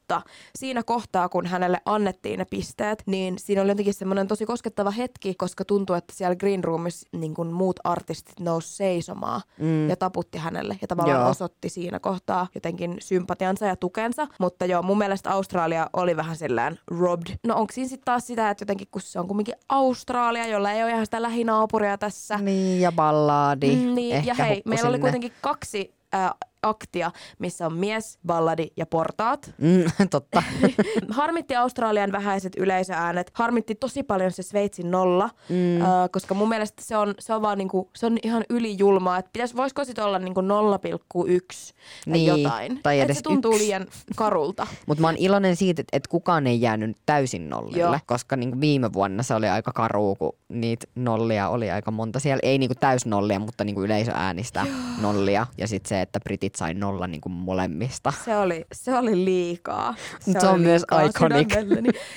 siinä 0.55 0.83
kohtaa, 0.83 1.29
kun 1.29 1.45
hänelle 1.45 1.77
annettiin 1.85 2.39
ne 2.39 2.45
pisteet, 2.45 3.03
niin 3.05 3.37
siinä 3.37 3.61
oli 3.61 3.71
jotenkin 3.71 3.93
semmoinen 3.93 4.27
tosi 4.27 4.45
koskettava 4.45 4.91
hetki, 4.91 5.35
koska 5.35 5.65
tuntui, 5.65 5.97
että 5.97 6.13
siellä 6.15 6.35
Green 6.35 6.63
Roomissa 6.63 7.07
niin 7.11 7.33
kun 7.33 7.51
muut 7.51 7.79
artistit 7.83 8.39
nousi 8.39 8.75
seisomaan 8.75 9.41
mm. 9.59 9.89
ja 9.89 9.95
taputti 9.95 10.37
hänelle 10.37 10.77
ja 10.81 10.87
tavallaan 10.87 11.21
Joo. 11.21 11.29
osoitti 11.29 11.69
siinä 11.69 11.99
kohtaa 11.99 12.47
jotenkin 12.55 12.97
sympatiansa 12.99 13.65
ja 13.65 13.75
tukensa. 13.75 14.27
Mutta 14.39 14.65
joo, 14.65 14.81
mun 14.81 14.97
mielestä 14.97 15.31
Australia 15.31 15.89
oli 15.93 16.15
vähän 16.17 16.35
sillään 16.35 16.79
robbed. 16.87 17.35
No 17.47 17.55
onko 17.55 17.73
siinä 17.73 17.89
sitten 17.89 18.05
taas 18.05 18.27
sitä, 18.27 18.49
että 18.49 18.61
jotenkin 18.61 18.87
kun 18.91 19.01
se 19.01 19.19
on 19.19 19.27
kumminkin 19.27 19.55
Australia, 19.69 20.47
jolla 20.47 20.71
ei 20.71 20.83
ole 20.83 20.91
ihan 20.91 21.05
sitä 21.05 21.21
lähinaapuria 21.21 21.97
tässä. 21.97 22.37
Niin, 22.37 22.81
ja 22.81 22.91
ballaadi. 22.91 23.75
Mm, 23.75 23.95
niin, 23.95 24.15
Ehkä 24.15 24.27
ja 24.27 24.33
hei, 24.33 24.61
meillä 24.65 24.87
oli 24.87 24.95
sinne. 24.95 24.99
kuitenkin 24.99 25.31
kaksi 25.41 25.93
äh, 26.15 26.29
aktia, 26.63 27.11
missä 27.39 27.65
on 27.65 27.73
mies, 27.73 28.19
balladi 28.25 28.67
ja 28.77 28.85
portaat. 28.85 29.53
Mm, 29.57 29.83
totta. 30.09 30.43
Harmitti 31.09 31.55
Australian 31.55 32.11
vähäiset 32.11 32.53
yleisöäänet, 32.57 33.31
harmitti 33.33 33.75
tosi 33.75 34.03
paljon 34.03 34.31
se 34.31 34.43
Sveitsin 34.43 34.91
nolla, 34.91 35.29
mm. 35.49 35.81
äh, 35.81 35.87
koska 36.11 36.33
mun 36.33 36.49
mielestä 36.49 36.83
se 36.83 36.97
on, 36.97 37.13
se 37.19 37.33
on 37.33 37.41
vaan 37.41 37.57
niinku, 37.57 37.89
se 37.95 38.05
on 38.05 38.17
ihan 38.23 38.43
ylijulmaa, 38.49 39.17
että 39.17 39.29
pitäis, 39.33 39.55
voisiko 39.55 39.85
sit 39.85 39.99
olla 39.99 40.19
niinku 40.19 40.41
0,1 40.41 40.47
tai 40.47 42.13
Niin, 42.13 42.43
jotain. 42.43 42.79
tai 42.83 42.99
Et 42.99 43.05
edes 43.05 43.17
se 43.17 43.23
tuntuu 43.23 43.51
yksi. 43.51 43.63
liian 43.63 43.87
karulta. 44.15 44.67
Mutta 44.87 45.01
mä 45.01 45.07
oon 45.07 45.17
iloinen 45.17 45.55
siitä, 45.55 45.81
että 45.81 45.97
et 45.97 46.07
kukaan 46.07 46.47
ei 46.47 46.61
jäänyt 46.61 46.97
täysin 47.05 47.49
nollille, 47.49 47.79
Joo. 47.79 47.99
koska 48.05 48.35
niinku 48.35 48.61
viime 48.61 48.93
vuonna 48.93 49.23
se 49.23 49.35
oli 49.35 49.47
aika 49.49 49.71
karu, 49.71 50.15
kun 50.15 50.33
niitä 50.49 50.87
nollia 50.95 51.49
oli 51.49 51.71
aika 51.71 51.91
monta 51.91 52.19
siellä. 52.19 52.39
Ei 52.43 52.57
niinku 52.57 52.75
täysnollia, 52.79 53.39
mutta 53.39 53.63
niinku 53.63 53.83
yleisöäänistä 53.83 54.65
nollia. 55.01 55.47
Ja 55.57 55.67
sitten 55.67 55.89
se, 55.89 56.01
että 56.01 56.19
britit 56.19 56.52
sai 56.57 56.73
nolla 56.73 57.07
niinku 57.07 57.29
molemmista. 57.29 58.13
Se 58.25 58.37
oli, 58.37 58.65
se 58.73 58.97
oli 58.97 59.25
liikaa. 59.25 59.95
Mut 60.25 60.37
se 60.41 60.47
on 60.47 60.61
myös 60.61 60.83
iconic. 61.09 61.55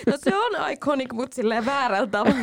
No 0.06 0.12
se 0.16 0.36
on 0.36 0.72
iconic, 0.72 1.12
mutta 1.12 1.34
silleen 1.34 1.66
väärällä 1.66 2.06
tavalla. 2.06 2.40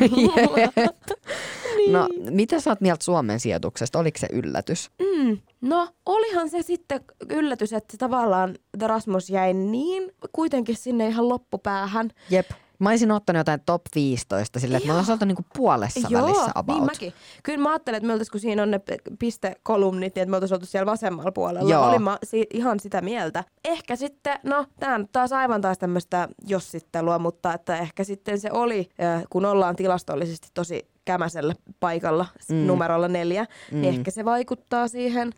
niin. 1.76 1.92
No, 1.92 2.08
mitä 2.30 2.60
sä 2.60 2.70
oot 2.70 2.80
mieltä 2.80 3.04
Suomen 3.04 3.40
sijoituksesta? 3.40 3.98
Oliko 3.98 4.18
se 4.18 4.28
yllätys? 4.32 4.90
Mm, 4.98 5.38
no, 5.60 5.88
olihan 6.06 6.50
se 6.50 6.62
sitten 6.62 7.00
yllätys, 7.30 7.72
että 7.72 7.96
tavallaan 7.96 8.54
Rasmus 8.82 9.30
jäi 9.30 9.54
niin 9.54 10.12
kuitenkin 10.32 10.76
sinne 10.76 11.08
ihan 11.08 11.28
loppupäähän. 11.28 12.10
Jep. 12.30 12.50
Mä 12.78 12.88
olisin 12.88 13.10
ottanut 13.10 13.40
jotain 13.40 13.60
top 13.66 13.82
15 13.94 14.60
silleen, 14.60 14.76
että 14.76 14.86
me 14.86 14.92
ollaan 14.92 15.10
oltu 15.10 15.24
niinku 15.24 15.44
puolessa 15.56 16.08
välissä 16.12 16.52
about. 16.54 16.76
niin 16.76 16.84
mäkin. 16.84 17.12
Kyllä 17.42 17.58
mä 17.58 17.70
ajattelen, 17.70 17.96
että 17.96 18.06
me 18.06 18.12
oltais, 18.12 18.30
kun 18.30 18.40
siinä 18.40 18.62
on 18.62 18.70
ne 18.70 18.80
pistekolumnit, 19.18 20.14
niin 20.14 20.22
että 20.22 20.30
me 20.30 20.36
oltais 20.36 20.52
oltu 20.52 20.66
siellä 20.66 20.86
vasemmalla 20.86 21.32
puolella. 21.32 21.70
Joo. 21.70 21.88
Olin 21.88 22.02
mä 22.02 22.18
si- 22.24 22.46
ihan 22.52 22.80
sitä 22.80 23.00
mieltä. 23.00 23.44
Ehkä 23.64 23.96
sitten, 23.96 24.38
no 24.42 24.66
tää 24.80 24.94
on 24.94 25.08
taas 25.12 25.32
aivan 25.32 25.60
taas 25.60 25.78
tämmöistä 25.78 26.28
jossittelua, 26.46 27.18
mutta 27.18 27.54
että 27.54 27.76
ehkä 27.76 28.04
sitten 28.04 28.40
se 28.40 28.48
oli, 28.52 28.88
kun 29.30 29.44
ollaan 29.44 29.76
tilastollisesti 29.76 30.48
tosi 30.54 30.88
kämäsellä 31.04 31.54
paikalla 31.80 32.26
mm. 32.48 32.56
numerolla 32.56 33.08
neljä, 33.08 33.46
mm. 33.72 33.80
niin 33.80 33.94
ehkä 33.94 34.10
se 34.10 34.24
vaikuttaa 34.24 34.88
siihen. 34.88 35.32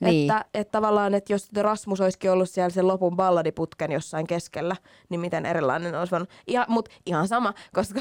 Niin. 0.00 0.30
Että, 0.30 0.44
että 0.54 0.72
tavallaan, 0.72 1.14
että 1.14 1.32
jos 1.32 1.48
Rasmus 1.56 2.00
olisikin 2.00 2.30
ollut 2.30 2.50
siellä 2.50 2.70
sen 2.70 2.86
lopun 2.86 3.16
balladiputken 3.16 3.92
jossain 3.92 4.26
keskellä, 4.26 4.76
niin 5.08 5.20
miten 5.20 5.46
erilainen 5.46 5.98
olisi 5.98 6.10
voinut. 6.10 6.30
Ja, 6.48 6.66
mut 6.68 6.88
ihan 7.06 7.28
sama, 7.28 7.54
koska 7.72 8.00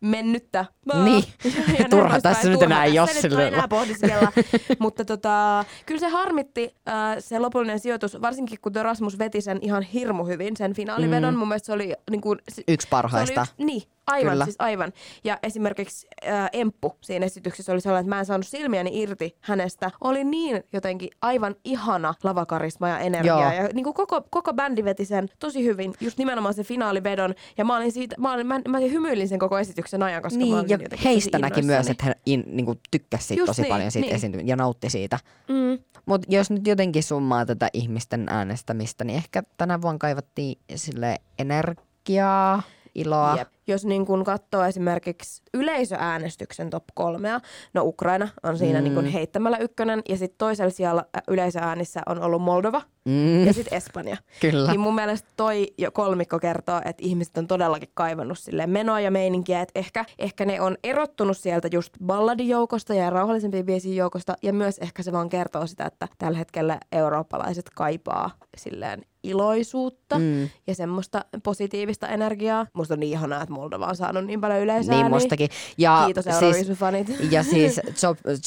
mennyttä. 0.00 0.64
Niin. 1.04 1.24
näin 1.68 1.90
Turha 1.90 2.20
tässä 2.20 2.48
nyt 2.48 2.62
enää 2.62 2.84
enää 2.84 3.68
pohdiskella. 3.68 4.32
Mutta 4.78 5.04
tota, 5.04 5.64
kyllä 5.86 6.00
se 6.00 6.08
harmitti 6.08 6.74
äh, 6.88 7.16
se 7.18 7.38
lopullinen 7.38 7.80
sijoitus, 7.80 8.22
varsinkin 8.22 8.58
kun 8.60 8.72
Rasmus 8.82 9.18
veti 9.18 9.40
sen 9.40 9.58
ihan 9.62 9.82
hirmu 9.82 10.24
hyvin, 10.24 10.56
sen 10.56 10.74
finaalivedon. 10.74 11.34
Mm. 11.34 11.38
Mun 11.38 11.48
mielestä 11.48 11.66
se 11.66 11.72
oli 11.72 11.94
niin 12.10 12.20
kuin, 12.20 12.38
Yksi 12.68 12.88
parhaista. 12.90 13.34
Se 13.34 13.40
oli 13.40 13.42
yksi, 13.42 13.64
niin, 13.64 13.82
aivan, 14.06 14.32
Kyllä. 14.32 14.44
siis 14.44 14.56
aivan. 14.58 14.92
Ja 15.24 15.38
esimerkiksi 15.42 16.06
äh, 16.28 16.50
Emppu 16.52 16.96
siinä 17.00 17.26
esityksessä 17.26 17.72
oli 17.72 17.80
sellainen, 17.80 18.04
että 18.04 18.14
mä 18.14 18.18
en 18.18 18.26
saanut 18.26 18.46
silmiäni 18.46 19.02
irti 19.02 19.36
hänestä. 19.40 19.90
Oli 20.00 20.24
niin 20.24 20.64
jotenkin 20.72 21.10
aivan 21.22 21.54
ihana 21.64 22.14
lavakarisma 22.22 22.88
ja 22.88 22.98
energia. 22.98 23.40
Joo. 23.40 23.52
Ja 23.52 23.68
niin 23.74 23.84
kuin 23.84 23.94
koko, 23.94 24.22
koko 24.30 24.52
bändi 24.54 24.84
veti 24.84 25.04
sen 25.04 25.28
tosi 25.38 25.64
hyvin, 25.64 25.94
just 26.00 26.18
nimenomaan 26.18 26.54
se 26.54 26.64
finaalivedon. 26.64 27.34
Ja 27.58 27.64
mä 27.64 27.76
olin 27.76 27.92
siitä, 27.92 28.16
mä, 28.18 28.32
olin, 28.32 28.46
mä, 28.46 28.60
mä 28.68 28.78
hymyilin 28.78 29.28
sen 29.28 29.38
koko 29.38 29.58
esityksen 29.58 29.95
ajan, 30.02 30.22
koska 30.22 30.38
mä 30.38 30.44
Niin, 30.44 30.54
olin 30.54 30.70
ja 30.70 30.78
heistä 31.04 31.38
näki 31.38 31.62
myös, 31.62 31.90
että 31.90 32.04
hän 32.04 32.14
in, 32.26 32.44
niinku, 32.46 32.76
tykkäsi 32.90 33.26
siitä 33.26 33.46
tosi 33.46 33.62
niin, 33.62 33.72
paljon 33.72 33.90
siitä 33.90 34.06
niin. 34.06 34.16
esiintymisestä 34.16 34.52
ja 34.52 34.56
nautti 34.56 34.90
siitä. 34.90 35.18
Mm. 35.48 35.78
Mutta 36.06 36.26
jos 36.30 36.50
nyt 36.50 36.66
jotenkin 36.66 37.02
summaa 37.02 37.46
tätä 37.46 37.70
ihmisten 37.72 38.26
äänestämistä, 38.28 39.04
niin 39.04 39.16
ehkä 39.16 39.42
tänä 39.56 39.82
vuonna 39.82 39.98
kaivattiin 39.98 40.58
sille 40.74 41.18
energiaa, 41.38 42.62
iloa. 42.94 43.36
Jep. 43.38 43.48
Jos 43.66 43.84
niin 43.84 44.06
kun 44.06 44.24
katsoo 44.24 44.64
esimerkiksi 44.64 45.42
yleisöäänestyksen 45.54 46.70
top 46.70 46.84
kolmea, 46.94 47.40
no 47.74 47.82
Ukraina 47.84 48.28
on 48.42 48.58
siinä 48.58 48.78
mm. 48.78 48.84
niin 48.84 48.94
kun 48.94 49.04
heittämällä 49.06 49.58
ykkönen, 49.58 50.02
ja 50.08 50.16
sitten 50.16 50.38
toisella 50.38 50.70
sijalla 50.70 51.06
ä, 51.16 51.20
yleisöäänissä 51.28 52.00
on 52.06 52.22
ollut 52.22 52.42
Moldova 52.42 52.82
Mm, 53.04 53.46
ja 53.46 53.52
sitten 53.52 53.76
Espanja. 53.76 54.16
kyllä. 54.40 54.70
Niin 54.70 54.80
mun 54.80 54.94
mielestä 54.94 55.28
toi 55.36 55.66
jo 55.78 55.90
kolmikko 55.92 56.38
kertoo, 56.38 56.76
että 56.84 57.02
ihmiset 57.06 57.38
on 57.38 57.46
todellakin 57.46 57.88
kaivannut 57.94 58.38
silleen 58.38 58.70
menoa 58.70 59.00
ja 59.00 59.10
meininkiä, 59.10 59.60
että 59.60 59.78
ehkä, 59.80 60.04
ehkä 60.18 60.44
ne 60.44 60.60
on 60.60 60.76
erottunut 60.84 61.36
sieltä 61.38 61.68
just 61.72 61.92
balladijoukosta 62.04 62.94
ja 62.94 63.10
rauhallisempien 63.10 63.66
biisien 63.66 63.96
joukosta, 63.96 64.34
ja 64.42 64.52
myös 64.52 64.78
ehkä 64.78 65.02
se 65.02 65.12
vaan 65.12 65.28
kertoo 65.28 65.66
sitä, 65.66 65.84
että 65.86 66.08
tällä 66.18 66.38
hetkellä 66.38 66.78
eurooppalaiset 66.92 67.70
kaipaa 67.74 68.30
silleen 68.56 69.02
iloisuutta 69.22 70.18
Mm. 70.18 70.48
ja 70.66 70.74
semmoista 70.74 71.24
positiivista 71.42 72.08
energiaa. 72.08 72.66
Musta 72.72 72.94
on 72.94 73.00
niin 73.00 73.12
ihanaa, 73.12 73.42
että 73.42 73.54
Moldova 73.56 73.86
on 73.86 73.96
saanut 73.96 74.24
niin 74.24 74.40
paljon 74.40 74.60
yleisöä. 74.60 74.94
Niin 74.94 75.10
mustakin. 75.10 75.48
Ja 75.78 76.02
Kiitos 76.04 76.24
siis, 76.24 76.42
Eurovision-fanit. 76.42 77.32
ja 77.32 77.42
siis 77.52 77.80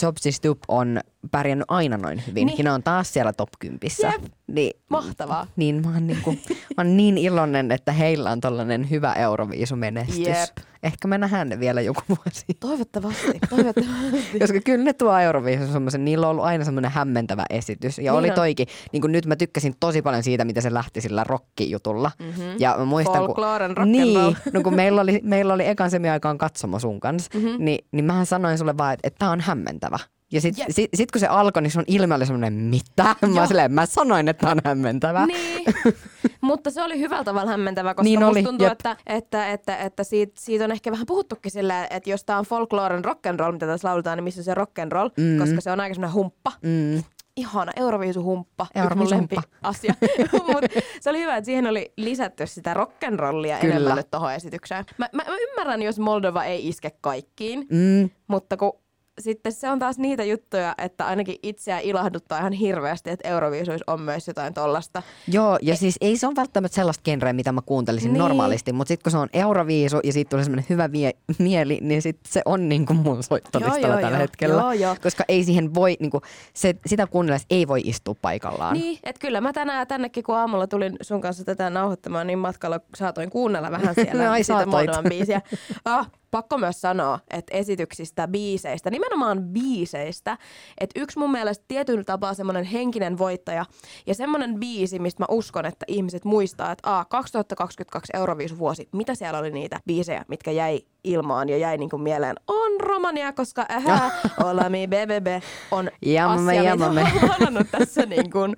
Job, 0.02 0.18
Stup 0.30 0.60
on 0.68 1.00
pärjännyt 1.32 1.66
aina 1.68 1.98
noin 1.98 2.24
hyvin. 2.28 2.46
Niin. 2.46 2.56
Niin. 2.56 2.66
ne 2.66 2.72
on 2.72 2.84
taas 2.84 3.14
siellä 3.14 3.34
top 3.34 3.50
10. 3.60 3.80
Jep. 4.04 4.32
Niin, 4.54 4.72
Mahtavaa. 4.90 5.48
niin 5.56 5.82
mä 5.86 5.94
oon, 5.94 6.08
niinku, 6.08 6.32
mä 6.78 6.84
oon 6.84 6.98
niin 6.98 7.18
iloinen, 7.18 7.72
että 7.72 7.92
heillä 7.92 8.32
on 8.32 8.42
tollanen 8.42 8.90
hyvä 8.90 9.14
Euroviisumenestys. 9.14 10.18
Jep. 10.28 10.58
Ehkä 10.84 11.08
me 11.08 11.18
nähdään 11.18 11.50
ne 11.50 11.60
vielä 11.60 11.82
joku 11.82 12.02
vuosi. 12.10 12.46
Toivottavasti, 12.60 13.40
toivottavasti. 13.50 14.40
Koska 14.42 14.60
kyllä 14.66 14.84
ne 14.84 14.94
tuo 14.94 15.18
Euroviisun 15.20 15.68
semmoisen, 15.68 16.06
niillä 16.06 16.28
on 16.28 16.32
ollut 16.32 16.46
aina 16.46 16.64
semmoinen 16.66 16.92
hämmentävä 16.92 17.46
esitys. 17.50 17.98
Ja 17.98 18.04
Niin 18.12 18.20
oli 18.20 18.32
toikin, 18.32 18.68
niin 18.94 19.02
kuin 19.02 19.12
nyt 19.12 19.26
mä 19.26 19.36
tykkäsin 19.36 19.76
tosi 19.80 20.02
paljon 20.02 20.24
siitä, 20.24 20.46
miten 20.46 20.64
se 20.64 20.74
lähti 20.74 21.02
sillä 21.02 21.24
rockijutulla. 21.24 22.12
Mhm. 22.20 22.42
Ja 22.60 22.76
mä 22.78 22.86
muistan, 22.86 23.16
Folkloren 23.18 23.76
kun, 23.76 23.92
niin, 23.92 24.36
no 24.54 24.62
kun 24.64 24.76
meillä 24.76 25.02
oli, 25.02 25.20
meillä 25.24 25.54
oli 25.54 25.68
ekan 25.68 25.92
semiaikaan 25.92 26.38
katsomo 26.38 26.80
sun 26.80 27.00
kanssa, 27.00 27.30
Mhm. 27.38 27.46
mm-hmm. 27.48 27.66
niin, 27.66 27.86
niin 27.92 28.06
mähän 28.06 28.26
sanoin 28.26 28.58
sulle 28.58 28.78
vaan, 28.78 28.94
että, 28.94 29.08
että 29.08 29.20
tää 29.20 29.30
on 29.32 29.42
hämmentävä. 29.42 30.00
Ja 30.32 30.42
sit, 30.42 30.58
Jep. 30.58 30.68
sit, 30.70 30.90
sit 30.96 31.12
kun 31.12 31.20
se 31.20 31.28
alkoi, 31.28 31.62
niin 31.62 31.72
sun 31.72 31.84
ilme 31.88 32.16
oli 32.16 32.26
semmoinen, 32.26 32.54
mitä? 32.54 33.16
Mä, 33.36 33.48
silleen, 33.48 33.72
mä 33.72 33.86
sanoin, 33.86 34.28
että 34.28 34.50
on 34.50 34.60
hämmentävä. 34.66 35.26
Niin, 35.26 35.64
mutta 36.42 36.72
se 36.72 36.84
oli 36.84 37.00
hyvällä 37.00 37.24
tavalla 37.24 37.52
hämmentävä, 37.52 37.94
koska 37.94 38.04
Niin 38.04 38.20
musta 38.20 38.32
oli, 38.32 38.44
tuntuu, 38.44 38.66
jep. 38.68 38.72
että, 38.72 38.98
että, 39.06 39.52
että, 39.52 39.78
että 39.78 40.04
siitä, 40.04 40.34
siitä, 40.40 40.64
on 40.64 40.72
ehkä 40.72 40.92
vähän 40.92 41.06
puhuttukin 41.06 41.52
sillä, 41.52 41.88
että 41.90 42.10
jos 42.10 42.24
tää 42.24 42.40
on 42.40 42.46
folkloren 42.46 43.06
rock'n'roll, 43.06 43.52
mitä 43.52 43.66
tässä 43.68 43.88
lauletaan, 43.88 44.18
niin 44.18 44.24
missä 44.24 44.40
on 44.42 44.46
se 44.46 44.54
rock'n'roll, 44.54 45.10
mm. 45.18 45.40
koska 45.40 45.62
se 45.62 45.72
on 45.72 45.80
aika 45.80 45.94
semmoinen 45.94 46.14
humppa. 46.16 46.52
Mm. 46.62 47.04
Ihana 47.36 47.72
Euroviisuhumppa. 47.76 48.68
Euroviisuhumppa. 48.76 49.42
asia. 49.64 49.94
Mut 50.54 50.64
se 51.02 51.10
oli 51.10 51.20
hyvä, 51.22 51.38
että 51.38 51.46
siihen 51.46 51.68
oli 51.68 51.94
lisätty 51.98 52.48
sitä 52.48 52.74
rock'n'rollia 52.74 53.66
enemmän 53.66 53.96
nyt 53.96 54.12
tohon 54.12 54.34
esitykseen. 54.34 54.86
Mä, 54.98 55.10
mä, 55.14 55.24
mä 55.28 55.36
ymmärrän, 55.38 55.82
jos 55.82 56.00
Moldova 56.00 56.44
ei 56.44 56.68
iske 56.68 56.92
kaikkiin, 57.02 57.68
Mm. 57.72 58.10
mutta 58.28 58.58
kun 58.58 58.72
sitten 59.20 59.52
se 59.52 59.70
on 59.70 59.80
taas 59.80 59.98
niitä 59.98 60.24
juttuja, 60.24 60.76
että 60.78 61.06
ainakin 61.06 61.36
itseä 61.44 61.80
ilahduttaa 61.80 62.40
ihan 62.40 62.54
hirveästi, 62.54 63.10
että 63.10 63.28
Euroviisuissa 63.28 63.84
on 63.88 64.02
myös 64.02 64.28
jotain 64.28 64.54
tollasta. 64.54 65.04
Joo, 65.28 65.60
ja 65.62 65.76
siis 65.76 65.98
ei 66.02 66.18
se 66.18 66.28
ole 66.28 66.36
välttämättä 66.36 66.76
sellaista 66.76 67.02
genreä, 67.04 67.34
mitä 67.34 67.52
mä 67.52 67.62
kuuntelisin 67.66 68.08
Niin. 68.08 68.14
niin. 68.14 68.20
normaalisti, 68.20 68.74
mutta 68.74 68.88
sitten 68.88 69.04
kun 69.04 69.12
se 69.12 69.18
on 69.18 69.30
Euroviisu 69.34 70.00
ja 70.04 70.14
siitä 70.14 70.30
tulee 70.30 70.44
semmoinen 70.44 70.66
hyvä 70.70 70.88
mie- 70.88 71.16
mieli, 71.40 71.78
niin 71.82 72.02
sit 72.02 72.20
se 72.28 72.42
on 72.46 72.70
niinku 72.70 72.94
mun 72.94 73.24
soittolistalla 73.24 73.78
Joo, 73.86 73.92
joo, 73.94 74.02
tällä 74.02 74.18
joo. 74.18 74.22
hetkellä. 74.22 74.62
Joo, 74.62 74.72
joo. 74.72 74.96
Koska 75.04 75.24
ei 75.28 75.44
siihen 75.44 75.74
voi, 75.74 75.98
niinku, 76.00 76.22
se, 76.54 76.76
sitä 76.86 77.08
kuunnellessa 77.08 77.48
ei 77.50 77.68
voi 77.68 77.82
istua 77.84 78.16
paikallaan. 78.22 78.74
Niin, 78.74 79.00
että 79.04 79.20
kyllä 79.20 79.42
mä 79.42 79.54
tänään 79.54 79.88
tännekin, 79.88 80.24
kun 80.24 80.36
aamulla 80.36 80.68
tulin 80.68 80.98
sun 81.02 81.22
kanssa 81.22 81.44
tätä 81.46 81.70
nauhoittamaan, 81.70 82.28
niin 82.28 82.40
matkalla 82.40 82.80
saatoin 82.96 83.30
kuunnella 83.30 83.72
vähän 83.72 83.96
siellä 84.04 84.32
Ai, 84.32 84.44
sitä 84.44 84.66
biisiä. 85.10 85.42
Ah, 85.86 86.12
pakko 86.32 86.58
myös 86.58 86.82
sanoa, 86.82 87.20
että 87.30 87.58
esityksistä, 87.58 88.28
biiseistä, 88.28 88.90
nimenomaan 88.90 89.44
biiseistä, 89.44 90.38
että 90.78 91.00
yksi 91.00 91.20
mun 91.20 91.32
mielestä 91.32 91.66
tietyllä 91.68 92.04
tapaa 92.04 92.34
semmoinen 92.34 92.64
henkinen 92.64 93.18
voittaja 93.18 93.66
ja 94.08 94.16
semmoinen 94.16 94.60
biisi, 94.60 95.00
mistä 95.00 95.24
mä 95.24 95.26
uskon, 95.30 95.66
että 95.66 95.86
ihmiset 95.88 96.26
muistaa, 96.26 96.72
että 96.72 97.00
a, 97.00 97.06
2022 97.06 98.12
Euroviisuvuosi, 98.18 98.90
mitä 98.92 99.16
siellä 99.16 99.40
oli 99.40 99.52
niitä 99.52 99.80
biisejä, 99.88 100.26
mitkä 100.28 100.52
jäi 100.52 100.82
ilmaan 101.04 101.50
ja 101.50 101.58
jäi 101.58 101.78
niinku 101.78 101.98
mieleen, 101.98 102.36
on 102.48 102.82
Romania, 102.82 103.34
koska 103.34 103.66
ähä, 103.72 104.12
olami 104.50 104.88
BBB 104.88 105.44
on 105.72 105.92
Jamamme, 106.02 106.52
asia, 106.52 106.64
jamamme. 106.64 107.12
mitä 107.40 107.64
tässä 107.78 108.06
niin 108.06 108.32
kuin, 108.32 108.56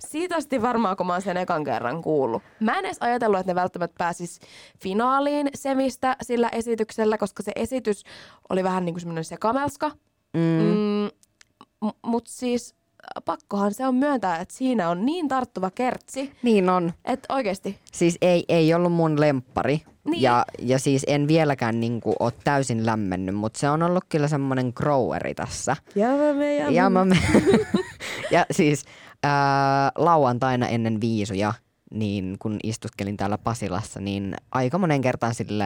siitä 0.00 0.36
asti 0.36 0.62
varmaan, 0.62 0.96
kun 0.96 1.06
mä 1.06 1.12
oon 1.12 1.22
sen 1.22 1.36
ekan 1.36 1.64
kerran 1.64 2.02
kuullut. 2.02 2.42
Mä 2.60 2.78
en 2.78 2.84
edes 2.84 2.96
ajatellut, 3.00 3.40
että 3.40 3.50
ne 3.50 3.54
välttämättä 3.54 3.94
pääsis 3.98 4.40
finaaliin 4.82 5.48
semistä 5.54 6.16
sillä 6.22 6.48
esityksellä, 6.52 7.18
koska 7.18 7.42
se 7.42 7.52
esitys 7.56 8.02
oli 8.50 8.64
vähän 8.64 8.84
niin 8.84 8.94
kuin 8.94 9.00
semmoinen 9.00 9.24
sekamelska. 9.24 9.90
Mm. 10.34 11.10
Mm, 11.82 11.90
Mutta 12.06 12.30
siis 12.30 12.74
äh, 12.74 13.22
pakkohan 13.24 13.74
se 13.74 13.86
on 13.86 13.94
myöntää, 13.94 14.38
että 14.38 14.54
siinä 14.54 14.88
on 14.90 15.06
niin 15.06 15.28
tarttuva 15.28 15.70
kertsi, 15.70 16.32
Niin 16.42 16.68
on. 16.70 16.92
että 17.04 17.34
oikeasti. 17.34 17.78
Siis 17.92 18.18
ei, 18.22 18.44
ei 18.48 18.74
ollut 18.74 18.92
mun 18.92 19.20
lemppari. 19.20 19.82
Niin. 20.04 20.22
Ja, 20.22 20.44
ja 20.58 20.78
siis 20.78 21.04
en 21.06 21.28
vieläkään 21.28 21.80
niinku 21.80 22.14
ole 22.20 22.32
täysin 22.44 22.86
lämmennyt, 22.86 23.34
mutta 23.34 23.58
se 23.58 23.70
on 23.70 23.82
ollut 23.82 24.04
kyllä 24.08 24.28
semmoinen 24.28 24.72
groweri 24.74 25.34
tässä. 25.34 25.76
Ja 25.94 26.08
mä 26.08 26.32
menen, 26.32 26.74
Ja, 26.74 26.90
mä, 26.90 27.06
ja 28.30 28.46
siis 28.50 28.84
ää, 29.22 29.92
lauantaina 29.94 30.68
ennen 30.68 31.00
viisuja, 31.00 31.54
niin 31.94 32.36
kun 32.38 32.56
istuskelin 32.62 33.16
täällä 33.16 33.38
Pasilassa, 33.38 34.00
niin 34.00 34.34
aika 34.52 34.78
monen 34.78 35.00
kertaan 35.00 35.34
sille 35.34 35.64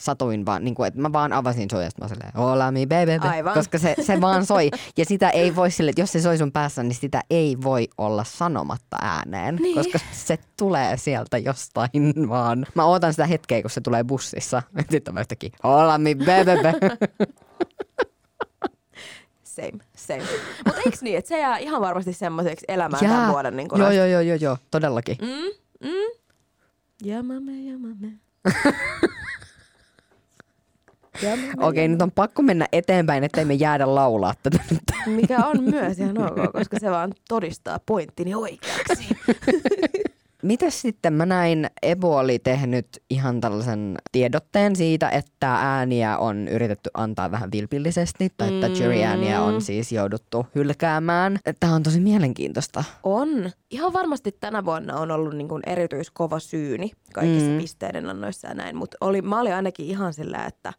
satuin 0.00 0.46
vaan, 0.46 0.64
niin 0.64 0.74
kuin, 0.74 0.86
että 0.88 1.00
mä 1.00 1.12
vaan 1.12 1.32
avasin 1.32 1.70
soijasta, 1.70 2.02
mä 2.04 2.08
silleen, 2.08 2.32
hola 2.36 2.70
mi 2.70 2.86
baby, 2.86 3.28
Aivan. 3.28 3.54
koska 3.54 3.78
se, 3.78 3.94
se 4.02 4.20
vaan 4.20 4.46
soi. 4.46 4.70
Ja 4.96 5.04
sitä 5.04 5.30
ei 5.30 5.56
voi 5.56 5.70
sille, 5.70 5.92
jos 5.96 6.12
se 6.12 6.20
soi 6.20 6.38
sun 6.38 6.52
päässä, 6.52 6.82
niin 6.82 6.94
sitä 6.94 7.20
ei 7.30 7.56
voi 7.62 7.88
olla 7.98 8.24
sanomatta 8.24 8.96
ääneen, 9.02 9.56
Niin. 9.56 9.74
koska 9.74 9.98
se 10.12 10.38
tulee 10.58 10.96
sieltä 10.96 11.38
jostain 11.38 12.28
vaan. 12.28 12.66
Mä 12.74 12.84
ootan 12.84 13.12
sitä 13.12 13.26
hetkeä, 13.26 13.62
kun 13.62 13.70
se 13.70 13.80
tulee 13.80 14.04
bussissa. 14.04 14.62
Sitten 14.90 15.14
mä 15.14 15.20
yhtäkkiä, 15.20 15.50
hola 15.64 15.98
mi 15.98 16.14
baby. 16.14 16.86
Same, 19.56 19.78
same. 19.96 20.22
Mutta 20.66 20.80
eikö 20.80 20.98
niin, 21.00 21.18
että 21.18 21.28
se 21.28 21.38
jää 21.38 21.58
ihan 21.58 21.80
varmasti 21.80 22.12
semmoiseksi 22.12 22.64
elämään 22.68 23.04
tämän 23.04 23.32
vuoden. 23.32 23.56
Niin 23.56 23.68
joo, 23.76 23.90
joo, 23.90 24.06
joo, 24.06 24.20
joo, 24.20 24.36
joo, 24.40 24.56
todellakin. 24.70 25.16
Mm, 25.20 25.88
mm. 25.88 26.20
Jamame, 27.04 27.52
jamame. 27.52 28.12
Jamame, 31.22 31.66
Okei, 31.66 31.88
nyt 31.88 32.02
on 32.02 32.10
pakko 32.10 32.42
mennä 32.42 32.68
eteenpäin, 32.72 33.24
ettei 33.24 33.44
me 33.44 33.54
jäädä 33.54 33.94
laulaa 33.94 34.34
tätä 34.42 34.58
nyt. 34.70 34.82
Mikä 35.06 35.46
on 35.46 35.64
myös 35.64 35.98
ihan 35.98 36.18
ok, 36.18 36.52
koska 36.52 36.78
se 36.80 36.90
vaan 36.90 37.12
todistaa 37.28 37.78
pointtini 37.86 38.34
oikeaksi. 38.34 39.08
Mitäs 40.42 40.82
sitten 40.82 41.12
mä 41.12 41.26
näin, 41.26 41.70
Ebo 41.82 42.16
oli 42.16 42.38
tehnyt 42.38 42.86
ihan 43.10 43.40
tällaisen 43.40 43.96
tiedotteen 44.12 44.76
siitä, 44.76 45.08
että 45.08 45.54
ääniä 45.54 46.18
on 46.18 46.48
yritetty 46.48 46.90
antaa 46.94 47.30
vähän 47.30 47.52
vilpillisesti, 47.52 48.32
tai 48.36 48.54
että 48.54 48.66
jury-ääniä 48.66 49.42
on 49.42 49.62
siis 49.62 49.92
jouduttu 49.92 50.46
hylkäämään. 50.54 51.38
Tämä 51.60 51.74
on 51.74 51.82
tosi 51.82 52.00
mielenkiintoista. 52.00 52.84
On. 53.02 53.50
Ihan 53.70 53.92
varmasti 53.92 54.32
tänä 54.40 54.64
vuonna 54.64 54.96
on 54.96 55.10
ollut 55.10 55.34
niin 55.34 55.48
kuin 55.48 55.62
erityiskova 55.66 56.38
syyni 56.38 56.92
kaikissa 57.12 57.48
mm. 57.48 57.52
Mm. 57.52 57.60
pisteiden 57.60 58.08
annoissa 58.08 58.48
ja 58.48 58.54
näin, 58.54 58.76
mutta 58.76 58.96
oli, 59.00 59.22
mä 59.22 59.40
olin 59.40 59.54
ainakin 59.54 59.86
ihan 59.86 60.14
sillä, 60.14 60.44
että 60.44 60.72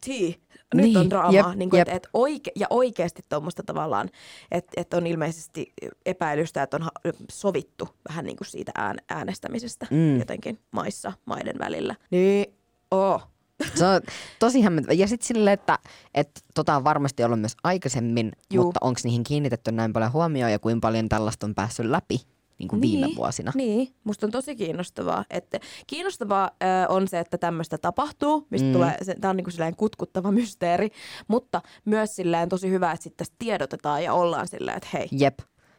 tii, 0.00 0.40
nyt 0.74 0.84
Niin, 0.84 0.96
on 0.98 1.10
draamaa. 1.10 1.32
jep, 1.32 1.46
niin 1.56 1.70
kuin, 1.70 1.78
jep. 1.78 1.88
et, 1.88 1.94
et 1.94 2.08
oike, 2.12 2.50
ja 2.56 2.66
oikeasti 2.70 3.22
tuommoista 3.28 3.62
tavallaan, 3.62 4.10
että 4.50 4.72
et 4.80 4.94
on 4.94 5.06
ilmeisesti 5.06 5.72
epäilystä, 6.06 6.62
että 6.62 6.76
on 6.76 6.82
ha- 6.82 6.90
sovittu 7.32 7.88
vähän 8.08 8.24
niin 8.24 8.36
kuin 8.36 8.48
siitä 8.48 8.72
ään, 8.74 8.96
äänestämisestä 9.08 9.86
Mm. 9.90 10.18
jotenkin 10.18 10.58
maissa, 10.70 11.12
maiden 11.24 11.58
välillä. 11.58 11.94
Niin, 12.10 12.54
oh. 12.90 13.26
Se 13.74 13.86
on 13.86 14.00
tosi 14.38 14.62
hämmentävä. 14.62 14.92
Ja 14.92 15.06
sitten 15.08 15.26
silleen, 15.26 15.54
että, 15.54 15.78
että 16.14 16.40
tota 16.54 16.76
on 16.76 16.84
varmasti 16.84 17.24
ollut 17.24 17.40
myös 17.40 17.56
aikaisemmin, 17.64 18.32
Juu. 18.52 18.64
mutta 18.64 18.78
onko 18.82 19.00
niihin 19.04 19.24
kiinnitetty 19.24 19.72
näin 19.72 19.92
paljon 19.92 20.12
huomioon 20.12 20.52
ja 20.52 20.58
kuinka 20.58 20.80
paljon 20.88 21.08
tällaista 21.08 21.46
on 21.46 21.54
päässyt 21.54 21.86
läpi 21.86 22.20
niin 22.60 22.68
kuin 22.68 22.82
viime 22.82 23.08
vuosina? 23.16 23.52
Niin, 23.54 23.94
musta 24.04 24.26
on 24.26 24.32
tosi 24.32 24.56
kiinnostavaa. 24.56 25.24
Että 25.30 25.60
kiinnostavaa 25.86 26.50
ö, 26.62 26.66
on 26.88 27.08
se, 27.08 27.18
että 27.18 27.38
tämmöistä 27.38 27.78
tapahtuu, 27.78 28.46
mistä 28.50 28.66
mm. 28.66 28.72
Tulee, 28.72 28.96
se, 29.02 29.14
tää 29.20 29.30
on 29.30 29.36
niinku 29.36 29.50
silleen 29.50 29.76
kutkuttava 29.76 30.32
mysteeri, 30.40 30.88
mutta 31.28 31.62
myös 31.84 32.16
silleen 32.16 32.48
tosi 32.48 32.70
hyvä, 32.70 32.92
että 32.92 33.04
sitten 33.04 33.26
tiedotetaan 33.38 34.04
ja 34.04 34.12
ollaan 34.12 34.48
silleen, 34.48 34.76
että 34.76 34.88
hei. 34.92 35.08
Jep. 35.12 35.38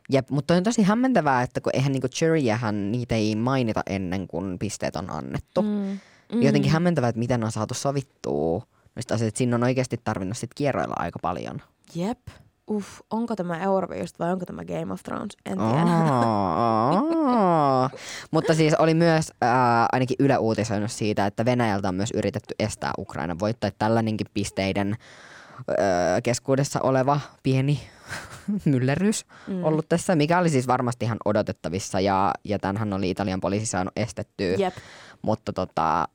Jep, 0.09 0.29
mutta 0.29 0.53
on 0.53 0.63
tosi 0.63 0.83
hämmentävää, 0.83 1.41
että 1.41 1.61
kun 1.61 1.71
eihän 1.75 1.91
niinku 1.91 2.07
juryjähän 2.21 2.91
niitä 2.91 3.15
ei 3.15 3.35
mainita 3.35 3.83
ennen 3.89 4.27
kuin 4.27 4.59
pisteet 4.59 4.95
on 4.95 5.09
annettu. 5.09 5.61
Mm. 5.61 5.99
Mm. 6.33 6.41
Jotenkin 6.41 6.71
hämmentävää, 6.71 7.09
että 7.09 7.19
miten 7.19 7.43
on 7.43 7.51
saatu 7.51 7.73
sovittua 7.73 8.63
noista 8.95 9.13
asioista. 9.15 9.37
Siinä 9.37 9.55
on 9.55 9.63
oikeasti 9.63 9.97
tarvinnut 10.03 10.37
sit 10.37 10.53
kierroilla 10.53 10.95
aika 10.97 11.19
paljon. 11.21 11.61
Jep. 11.95 12.19
Uff, 12.71 12.99
onko 13.09 13.35
tämä 13.35 13.59
Euroviisut 13.59 14.19
vai 14.19 14.31
onko 14.31 14.45
tämä 14.45 14.65
Game 14.65 14.93
of 14.93 15.03
Thrones? 15.03 15.37
En 15.45 15.57
tiedä. 15.57 15.91
Mutta 18.31 18.53
siis 18.53 18.73
oli 18.73 18.93
myös 18.93 19.31
ää, 19.41 19.87
ainakin 19.91 20.15
Yle 20.19 20.37
uutisoinut 20.37 20.91
siitä, 20.91 21.25
että 21.25 21.45
Venäjältä 21.45 21.89
on 21.89 21.95
myös 21.95 22.11
yritetty 22.11 22.55
estää 22.59 22.91
Ukraina 22.97 23.39
voittaa. 23.39 23.71
Tällainenkin 23.79 24.27
pisteiden 24.33 24.97
keskuudessa 26.23 26.79
oleva 26.83 27.19
pieni 27.43 27.79
myllerrys 28.65 29.25
mm. 29.47 29.63
ollut 29.63 29.89
tässä, 29.89 30.15
mikä 30.15 30.39
oli 30.39 30.49
siis 30.49 30.67
varmasti 30.67 31.05
ihan 31.05 31.17
odotettavissa 31.25 31.99
ja, 31.99 32.33
ja 32.43 32.59
tämänhän 32.59 32.93
oli 32.93 33.09
Italian 33.09 33.41
poliisi 33.41 33.65
saanut 33.65 33.93
estettyä. 33.95 34.55
Jep. 34.57 34.73
Mutta 35.21 35.53
tota, 35.53 36.07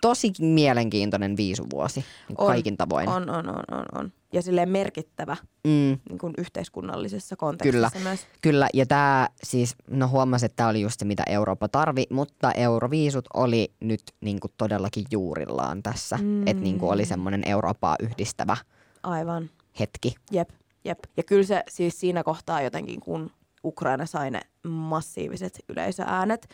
tosi 0.00 0.32
mielenkiintoinen 0.40 1.36
viisuvuosi 1.36 2.04
niin 2.28 2.36
On, 2.40 2.46
kaikin 2.46 2.76
tavoin. 2.76 3.08
On, 3.08 3.30
on, 3.30 3.48
on, 3.48 3.64
on, 3.70 3.84
on. 3.94 4.12
Ja 4.32 4.42
silleen 4.42 4.68
merkittävä 4.68 5.36
Mm. 5.64 5.98
niin 6.08 6.18
kuin 6.20 6.34
yhteiskunnallisessa 6.38 7.36
kontekstissa 7.36 7.90
Kyllä. 7.90 8.08
myös. 8.08 8.26
Kyllä, 8.42 8.68
ja 8.74 8.86
tämä 8.86 9.28
siis, 9.42 9.74
no 9.90 10.08
huomasi, 10.08 10.46
että 10.46 10.56
tämä 10.56 10.68
oli 10.68 10.80
just 10.80 10.98
se, 10.98 11.04
mitä 11.04 11.22
Eurooppa 11.26 11.68
tarvi, 11.68 12.04
mutta 12.10 12.52
euroviisut 12.52 13.24
oli 13.34 13.72
nyt 13.80 14.02
niinku 14.20 14.48
todellakin 14.56 15.04
juurillaan 15.10 15.82
tässä. 15.82 16.16
Mm. 16.16 16.46
Että 16.46 16.62
niinku 16.62 16.88
oli 16.88 17.04
semmoinen 17.04 17.42
Eurooppaa 17.46 17.96
yhdistävä 18.00 18.56
Aivan. 19.02 19.50
hetki. 19.80 20.14
Jep, 20.32 20.50
jep. 20.84 20.98
Ja 21.16 21.22
kyllä 21.22 21.42
se 21.44 21.64
siis 21.68 22.00
siinä 22.00 22.22
kohtaa 22.22 22.62
jotenkin, 22.62 23.00
kun 23.00 23.30
Ukraina 23.64 24.06
sai 24.06 24.30
ne 24.30 24.40
massiiviset 24.68 25.58
yleisöäänet, 25.68 26.48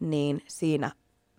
niin 0.00 0.42
siinä 0.48 0.90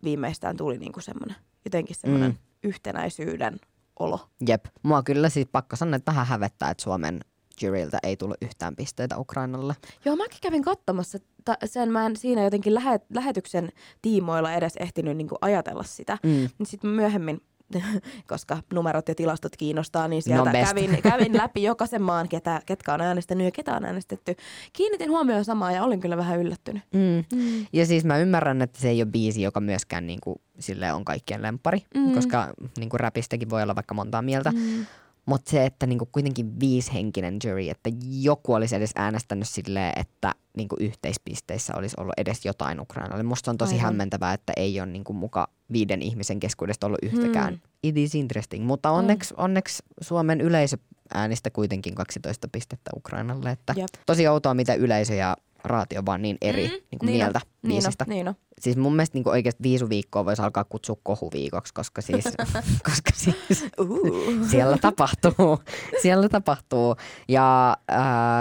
viimeistään 0.04 0.58
tuli 0.58 0.78
niinku 0.78 1.00
semmoinen, 1.02 1.36
jotenkin 1.66 1.96
semmoinen 1.96 2.32
Mm. 2.32 2.38
yhtenäisyyden 2.64 3.60
olo. 4.00 4.20
Jep. 4.48 4.66
Mua 4.84 5.04
kyllä 5.04 5.30
siis 5.30 5.48
pakko 5.52 5.76
sanoa, 5.76 5.96
että 5.96 6.12
vähän 6.12 6.28
hävettää, 6.28 6.70
että 6.72 6.84
Suomen 6.84 7.20
juryltä 7.62 8.00
ei 8.04 8.18
tullut 8.18 8.38
yhtään 8.42 8.76
pisteitä 8.76 9.18
Ukrainalle. 9.18 9.76
Joo, 10.06 10.16
mäkin 10.16 10.40
kävin 10.42 10.64
katsomassa 10.64 11.18
ta- 11.46 11.58
sen, 11.66 11.92
mä 11.92 12.06
en 12.06 12.16
siinä 12.16 12.44
jotenkin 12.44 12.74
lähet- 12.76 13.06
lähetyksen 13.14 13.70
tiimoilla 14.02 14.54
edes 14.54 14.74
ehtinyt 14.78 15.18
niinku 15.18 15.36
ajatella 15.42 15.84
sitä. 15.84 16.18
Mm. 16.24 16.30
Niin 16.30 16.66
sitten 16.66 16.90
myöhemmin, 16.90 17.42
koska 18.30 18.58
numerot 18.74 19.08
ja 19.10 19.16
tilastot 19.16 19.56
kiinnostaa, 19.58 20.08
niin 20.08 20.22
sieltä 20.24 20.54
No 20.54 20.66
kävin, 20.66 21.02
kävin 21.04 21.38
läpi 21.38 21.64
jokaisen 21.64 22.02
maan, 22.02 22.30
ketä, 22.30 22.62
ketkä 22.66 22.94
on 22.94 23.02
äänestänyt 23.02 23.46
ja 23.46 23.52
ketä 23.52 23.76
on 23.76 23.86
äänestetty. 23.86 24.36
Kiinnitin 24.74 25.10
huomioon 25.10 25.46
samaa 25.46 25.72
ja 25.72 25.84
olin 25.84 26.00
kyllä 26.00 26.18
vähän 26.18 26.40
yllättynyt. 26.40 26.84
Mm. 26.94 27.24
Mm. 27.38 27.66
Ja 27.74 27.86
siis 27.86 28.06
mä 28.06 28.18
ymmärrän, 28.18 28.62
että 28.62 28.80
se 28.80 28.90
ei 28.90 29.02
ole 29.02 29.12
biisi, 29.12 29.42
joka 29.42 29.60
myöskään 29.60 30.08
niinku, 30.08 30.42
sille 30.60 30.94
on 30.94 31.06
kaikkien 31.06 31.42
lempari, 31.42 31.86
Mm. 31.96 32.12
koska 32.14 32.54
niinku 32.78 32.98
räpistäkin 32.98 33.50
voi 33.50 33.64
olla 33.64 33.76
vaikka 33.76 33.94
montaa 33.94 34.22
mieltä. 34.22 34.52
Mm. 34.52 34.86
Mutta 35.26 35.52
se, 35.52 35.66
että 35.66 35.86
niinku 35.88 36.10
kuitenkin 36.12 36.60
viishenkinen 36.60 37.38
jury, 37.44 37.70
että 37.70 37.90
joku 38.22 38.54
olisi 38.54 38.76
edes 38.76 38.92
äänestänyt 38.96 39.48
silleen, 39.48 39.94
että 40.00 40.36
niinku 40.58 40.76
yhteispisteissä 40.80 41.74
olisi 41.76 41.96
ollut 42.00 42.14
edes 42.18 42.46
jotain 42.46 42.80
Ukrainalle. 42.80 43.24
Musta 43.24 43.52
on 43.52 43.58
tosi 43.58 43.74
Aivan. 43.74 43.86
hämmentävää, 43.86 44.34
että 44.34 44.54
ei 44.58 44.82
ole 44.82 44.90
niinku 44.90 45.14
muka 45.14 45.50
viiden 45.72 46.02
ihmisen 46.02 46.40
keskuudesta 46.40 46.88
ollut 46.88 47.00
yhtäkään. 47.04 47.54
Mm. 47.54 47.60
It 47.84 47.98
is 47.98 48.16
interesting, 48.16 48.66
mutta 48.66 48.92
onneksi, 48.92 49.34
onneksi 49.38 49.84
Suomen 50.02 50.42
yleisö 50.42 50.78
äänistä 51.14 51.50
kuitenkin 51.50 51.96
12 51.96 52.48
pistettä 52.52 52.92
Ukrainalle. 52.96 53.52
Että 53.52 53.74
Jep. 53.78 53.90
tosi 54.06 54.28
outoa, 54.28 54.54
mitä 54.54 54.74
yleisö 54.74 55.14
ja 55.14 55.38
raatio 55.70 56.02
vaan 56.06 56.22
niin 56.22 56.38
eri 56.42 56.68
mm, 56.68 56.74
niin 56.74 57.00
kuin 57.00 57.08
niin 57.08 57.18
mieltä 57.18 57.40
on, 57.44 57.52
niin 57.62 57.84
biisistä. 57.84 58.06
on, 58.08 58.10
niin 58.10 58.28
on. 58.28 58.36
Siis 58.60 58.78
mun 58.78 58.96
mielestä 58.96 59.18
niin 59.18 59.28
oikeasti 59.30 59.64
viisuviikkoa 59.64 60.26
voisi 60.26 60.42
alkaa 60.42 60.64
kutsua 60.64 60.96
kohuviikoksi, 61.04 61.74
koska 61.74 62.02
siis, 62.02 62.26
koska 62.90 63.12
siis 63.14 63.66
Uh. 63.80 64.48
siellä 64.52 64.78
tapahtuu. 64.78 65.60
Siellä 66.02 66.30
tapahtuu. 66.30 66.96
Ja 67.28 67.78
äh, 67.92 67.98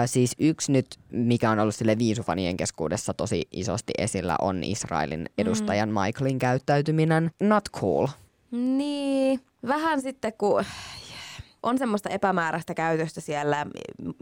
siis 0.06 0.32
yksi 0.38 0.72
nyt, 0.72 0.86
mikä 1.10 1.50
on 1.50 1.58
ollut 1.58 1.74
sille 1.74 1.98
viisufanien 1.98 2.56
keskuudessa 2.56 3.14
tosi 3.14 3.48
isosti 3.52 3.92
esillä, 3.98 4.36
on 4.40 4.64
Israelin 4.64 5.26
edustajan 5.38 5.88
mm. 5.88 6.00
Michaelin 6.00 6.38
käyttäytyminen. 6.38 7.30
Not 7.40 7.64
cool. 7.72 8.06
Niin, 8.50 9.40
vähän 9.68 10.02
sitten 10.02 10.32
kun 10.38 10.64
on 11.62 11.78
semmoista 11.78 12.08
epämääräistä 12.08 12.74
käytöstä 12.74 13.20
siellä 13.20 13.66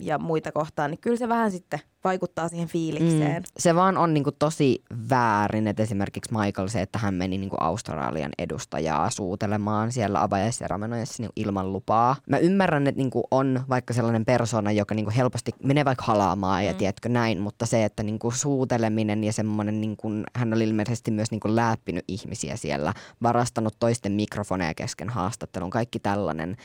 ja 0.00 0.18
muita 0.18 0.52
kohtaan, 0.52 0.90
niin 0.90 1.00
kyllä 1.00 1.16
se 1.16 1.28
vähän 1.28 1.50
sitten 1.50 1.80
vaikuttaa 2.04 2.48
siihen 2.48 2.68
fiilikseen. 2.68 3.42
Mm. 3.42 3.46
Se 3.58 3.74
vaan 3.74 3.96
on 3.96 4.14
niinku 4.14 4.32
tosi 4.32 4.84
väärin, 5.10 5.68
että 5.68 5.82
esimerkiksi 5.82 6.34
Michael 6.34 6.68
se, 6.68 6.82
että 6.82 6.98
hän 6.98 7.14
meni 7.14 7.38
niinku 7.38 7.56
Australian 7.60 8.30
edustajaa 8.38 9.10
suutelemaan 9.10 9.92
siellä 9.92 10.22
avajaisseremonioissa 10.22 11.22
niinku 11.22 11.32
ilman 11.36 11.72
lupaa. 11.72 12.16
Mä 12.28 12.38
ymmärrän, 12.38 12.86
että 12.86 12.98
niinku 12.98 13.22
on 13.30 13.60
vaikka 13.68 13.94
sellainen 13.94 14.24
persona, 14.24 14.72
joka 14.72 14.94
niinku 14.94 15.12
helposti 15.16 15.52
menee 15.62 15.84
vaikka 15.84 16.04
halaamaan 16.04 16.64
ja 16.64 16.72
Mm. 16.72 16.78
tiedätkö 16.78 17.08
näin, 17.08 17.40
mutta 17.40 17.66
se, 17.66 17.84
että 17.84 18.02
niinku 18.02 18.30
suuteleminen 18.30 19.24
ja 19.24 19.32
semmoinen, 19.32 19.80
niinku, 19.80 20.08
hän 20.34 20.54
oli 20.54 20.64
ilmeisesti 20.64 21.10
myös 21.10 21.30
niinku 21.30 21.56
läppinyt 21.56 22.04
ihmisiä 22.08 22.56
siellä, 22.56 22.92
varastanut 23.22 23.74
toisten 23.78 24.12
mikrofoneja 24.12 24.75
kesken 24.75 25.08
haastattelun, 25.08 25.70
kaikki 25.70 25.99
tällainen. 25.99 26.56